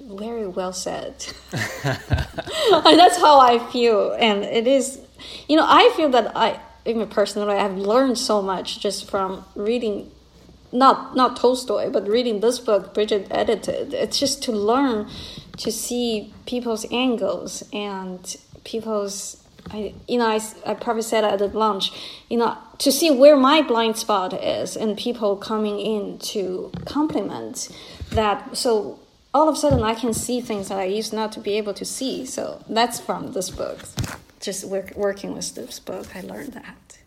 Very 0.00 0.46
well 0.46 0.72
said. 0.72 1.26
that's 1.50 3.16
how 3.18 3.38
I 3.38 3.58
feel, 3.70 4.12
and 4.18 4.42
it 4.42 4.66
is. 4.66 5.00
You 5.48 5.56
know, 5.56 5.66
I 5.66 5.92
feel 5.96 6.10
that 6.10 6.36
I 6.36 6.60
even 6.86 7.08
personally, 7.08 7.54
I've 7.54 7.76
learned 7.76 8.18
so 8.18 8.42
much 8.42 8.80
just 8.80 9.08
from 9.08 9.44
reading, 9.54 10.10
not 10.72 11.14
not 11.14 11.36
Tolstoy, 11.36 11.90
but 11.90 12.08
reading 12.08 12.40
this 12.40 12.58
book 12.58 12.94
Brigid 12.94 13.28
edited. 13.30 13.94
It's 13.94 14.18
just 14.18 14.42
to 14.44 14.52
learn 14.52 15.08
to 15.58 15.70
see 15.70 16.34
people's 16.46 16.86
angles 16.90 17.62
and 17.72 18.36
people's 18.64 19.42
I, 19.70 19.94
you 20.06 20.18
know, 20.18 20.26
I, 20.26 20.40
I 20.66 20.74
probably 20.74 21.02
said 21.02 21.24
at 21.24 21.38
the 21.38 21.48
lunch, 21.48 21.90
you 22.28 22.36
know, 22.36 22.56
to 22.78 22.92
see 22.92 23.10
where 23.10 23.36
my 23.36 23.62
blind 23.62 23.96
spot 23.96 24.34
is 24.34 24.76
and 24.76 24.96
people 24.96 25.36
coming 25.36 25.80
in 25.80 26.18
to 26.18 26.70
compliment 26.84 27.70
that. 28.10 28.56
So 28.56 28.98
all 29.34 29.48
of 29.48 29.56
a 29.56 29.58
sudden 29.58 29.82
I 29.82 29.94
can 29.94 30.14
see 30.14 30.40
things 30.40 30.68
that 30.68 30.78
I 30.78 30.84
used 30.84 31.12
not 31.12 31.32
to 31.32 31.40
be 31.40 31.58
able 31.58 31.74
to 31.74 31.84
see. 31.84 32.24
So 32.24 32.64
that's 32.68 33.00
from 33.00 33.32
this 33.32 33.50
book. 33.50 33.80
Just 34.40 34.64
work, 34.64 34.92
working 34.94 35.34
with 35.34 35.54
this 35.54 35.80
book, 35.80 36.14
I 36.14 36.20
learned 36.20 36.52
that. 36.52 36.98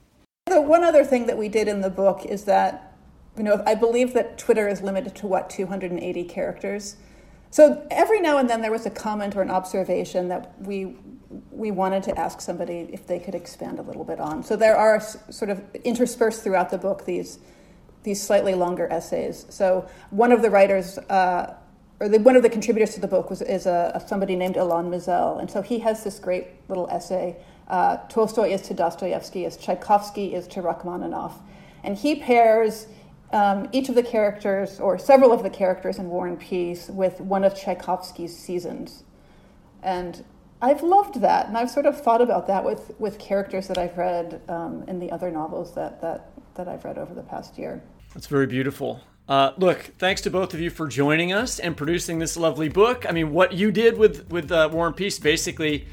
The 0.48 0.62
one 0.62 0.84
other 0.84 1.06
thing 1.06 1.28
that 1.28 1.38
we 1.38 1.48
did 1.48 1.68
in 1.68 1.82
the 1.82 1.90
book 1.90 2.26
is 2.26 2.44
that, 2.46 2.96
you 3.38 3.44
know, 3.44 3.64
I 3.66 3.76
believe 3.76 4.14
that 4.14 4.38
Twitter 4.38 4.68
is 4.68 4.82
limited 4.82 5.16
to 5.16 5.28
what, 5.28 5.50
280 5.50 6.24
characters? 6.26 6.98
So 7.50 7.86
every 7.90 8.20
now 8.20 8.38
and 8.38 8.50
then 8.50 8.62
there 8.62 8.72
was 8.72 8.86
a 8.86 8.90
comment 8.90 9.36
or 9.36 9.42
an 9.42 9.50
observation 9.50 10.28
that 10.28 10.54
we 10.60 10.96
we 11.52 11.72
wanted 11.72 12.04
to 12.04 12.18
ask 12.18 12.40
somebody 12.40 12.90
if 12.94 13.06
they 13.06 13.20
could 13.20 13.36
expand 13.36 13.80
a 13.80 13.82
little 13.82 14.06
bit 14.06 14.20
on. 14.20 14.44
So 14.44 14.56
there 14.56 14.78
are 14.78 15.02
sort 15.02 15.50
of 15.50 15.62
interspersed 15.84 16.42
throughout 16.42 16.70
the 16.70 16.78
book 16.78 17.06
these 17.06 17.40
these 18.04 18.22
slightly 18.22 18.54
longer 18.54 18.88
essays. 18.92 19.46
So 19.50 19.88
one 20.10 20.32
of 20.32 20.42
the 20.42 20.50
writers, 20.50 20.98
uh, 20.98 21.56
or 22.00 22.10
the, 22.10 22.20
one 22.20 22.36
of 22.36 22.44
the 22.44 22.50
contributors 22.50 22.94
to 22.96 23.02
the 23.02 23.08
book, 23.08 23.30
was 23.30 23.42
is 23.42 23.66
a, 23.66 23.92
a 23.96 24.08
somebody 24.08 24.36
named 24.36 24.58
Alon 24.58 24.90
Mazel, 24.90 25.40
and 25.40 25.50
so 25.50 25.62
he 25.62 25.80
has 25.80 26.04
this 26.04 26.20
great 26.20 26.48
little 26.68 26.88
essay. 26.90 27.36
Uh, 27.68 27.98
Tolstoy 28.08 28.50
is 28.50 28.62
to 28.64 28.74
Dostoevsky 28.74 29.46
as 29.46 29.58
Tchaikovsky 29.58 30.34
is 30.34 30.48
to 30.48 30.62
Rachmaninoff, 30.62 31.40
and 31.84 31.98
he 31.98 32.16
pairs. 32.16 32.88
Um, 33.34 33.68
each 33.74 33.90
of 33.90 33.96
the 33.96 34.04
characters, 34.04 34.80
or 34.80 34.98
several 34.98 35.34
of 35.34 35.44
the 35.44 35.50
characters 35.50 35.98
in 35.98 36.08
War 36.08 36.28
and 36.28 36.40
Peace, 36.40 36.88
with 36.88 37.20
one 37.20 37.44
of 37.44 37.54
Tchaikovsky's 37.60 38.34
seasons. 38.34 39.04
And 39.84 40.24
I've 40.62 40.82
loved 40.82 41.20
that, 41.20 41.48
and 41.48 41.58
I've 41.58 41.70
sort 41.70 41.86
of 41.86 42.00
thought 42.00 42.22
about 42.22 42.48
that 42.48 42.64
with, 42.64 42.94
with 43.00 43.20
characters 43.20 43.68
that 43.68 43.78
I've 43.78 43.98
read 43.98 44.42
um, 44.48 44.86
in 44.88 45.00
the 45.00 45.12
other 45.12 45.30
novels 45.30 45.76
that, 45.76 46.02
that, 46.02 46.32
that 46.56 46.70
I've 46.70 46.86
read 46.86 46.98
over 46.98 47.14
the 47.14 47.22
past 47.22 47.58
year. 47.58 47.84
That's 48.14 48.28
very 48.28 48.48
beautiful. 48.48 49.02
Uh, 49.28 49.52
look, 49.58 49.80
thanks 49.98 50.22
to 50.22 50.30
both 50.30 50.54
of 50.54 50.62
you 50.62 50.70
for 50.70 50.88
joining 50.88 51.34
us 51.34 51.60
and 51.60 51.76
producing 51.76 52.20
this 52.20 52.38
lovely 52.38 52.70
book. 52.70 53.06
I 53.08 53.12
mean, 53.12 53.34
what 53.34 53.54
you 53.54 53.72
did 53.72 53.98
with 53.98 54.30
with 54.30 54.52
uh, 54.52 54.70
War 54.72 54.88
and 54.88 54.96
Peace 54.96 55.20
basically 55.20 55.86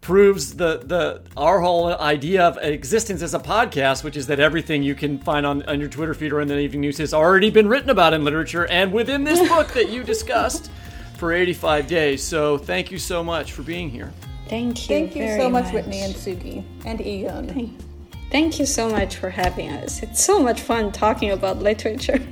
proves 0.00 0.54
the 0.54 0.78
the 0.84 1.22
our 1.36 1.60
whole 1.60 1.92
idea 1.98 2.44
of 2.44 2.56
existence 2.58 3.20
as 3.20 3.34
a 3.34 3.40
podcast, 3.40 4.04
which 4.04 4.16
is 4.16 4.28
that 4.28 4.38
everything 4.38 4.82
you 4.82 4.94
can 4.94 5.18
find 5.18 5.44
on, 5.44 5.62
on 5.64 5.80
your 5.80 5.88
Twitter 5.88 6.14
feed 6.14 6.32
or 6.32 6.40
in 6.40 6.46
the 6.46 6.58
evening 6.58 6.82
news 6.82 6.98
has 6.98 7.12
already 7.12 7.50
been 7.50 7.68
written 7.68 7.90
about 7.90 8.14
in 8.14 8.24
literature 8.24 8.66
and 8.66 8.92
within 8.92 9.24
this 9.24 9.46
book 9.54 9.68
that 9.72 9.88
you 9.88 10.04
discussed 10.04 10.70
for 11.16 11.32
85 11.32 11.88
days. 11.88 12.22
So 12.22 12.58
thank 12.58 12.92
you 12.92 12.98
so 12.98 13.24
much 13.24 13.52
for 13.52 13.62
being 13.62 13.90
here. 13.90 14.12
Thank 14.48 14.82
you. 14.82 14.86
Thank 14.86 15.16
you 15.16 15.26
so 15.36 15.50
much, 15.50 15.64
much, 15.64 15.74
Whitney 15.74 16.00
and 16.00 16.14
Sugi 16.14 16.64
and 16.86 17.00
Yiyun. 17.00 17.52
Thank, 17.52 17.87
thank 18.30 18.58
you 18.58 18.66
so 18.66 18.88
much 18.88 19.16
for 19.16 19.30
having 19.30 19.70
us. 19.70 20.02
It's 20.02 20.22
so 20.22 20.40
much 20.42 20.60
fun 20.60 20.92
talking 20.92 21.30
about 21.30 21.58
literature. 21.58 22.18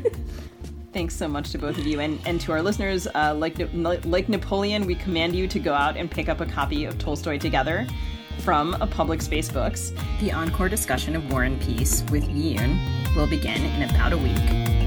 Thanks 0.93 1.15
so 1.15 1.29
much 1.29 1.51
to 1.51 1.59
both 1.59 1.77
of 1.77 1.87
you 1.87 2.01
and, 2.01 2.19
and 2.25 2.41
to 2.41 2.53
our 2.53 2.63
listeners. 2.63 3.07
Uh, 3.15 3.35
like 3.37 3.57
like 4.07 4.31
Napoleon, 4.31 4.87
we 4.87 4.95
command 4.95 5.37
you 5.37 5.47
to 5.47 5.59
go 5.59 5.75
out 5.75 5.95
and 5.95 6.11
pick 6.11 6.31
up 6.31 6.41
a 6.41 6.47
copy 6.47 6.87
of 6.87 6.99
Tolstoy 6.99 7.37
Together 7.37 7.87
from 8.39 8.73
a 8.81 8.87
public 8.87 9.21
space 9.21 9.51
books. 9.51 9.93
The 10.21 10.33
encore 10.33 10.71
discussion 10.71 11.15
of 11.15 11.31
War 11.31 11.43
and 11.43 11.61
Peace 11.61 12.03
with 12.11 12.25
Yiyun 12.25 12.79
will 13.15 13.27
begin 13.27 13.63
in 13.63 13.91
about 13.91 14.15
a 14.15 14.17
week. 14.17 14.86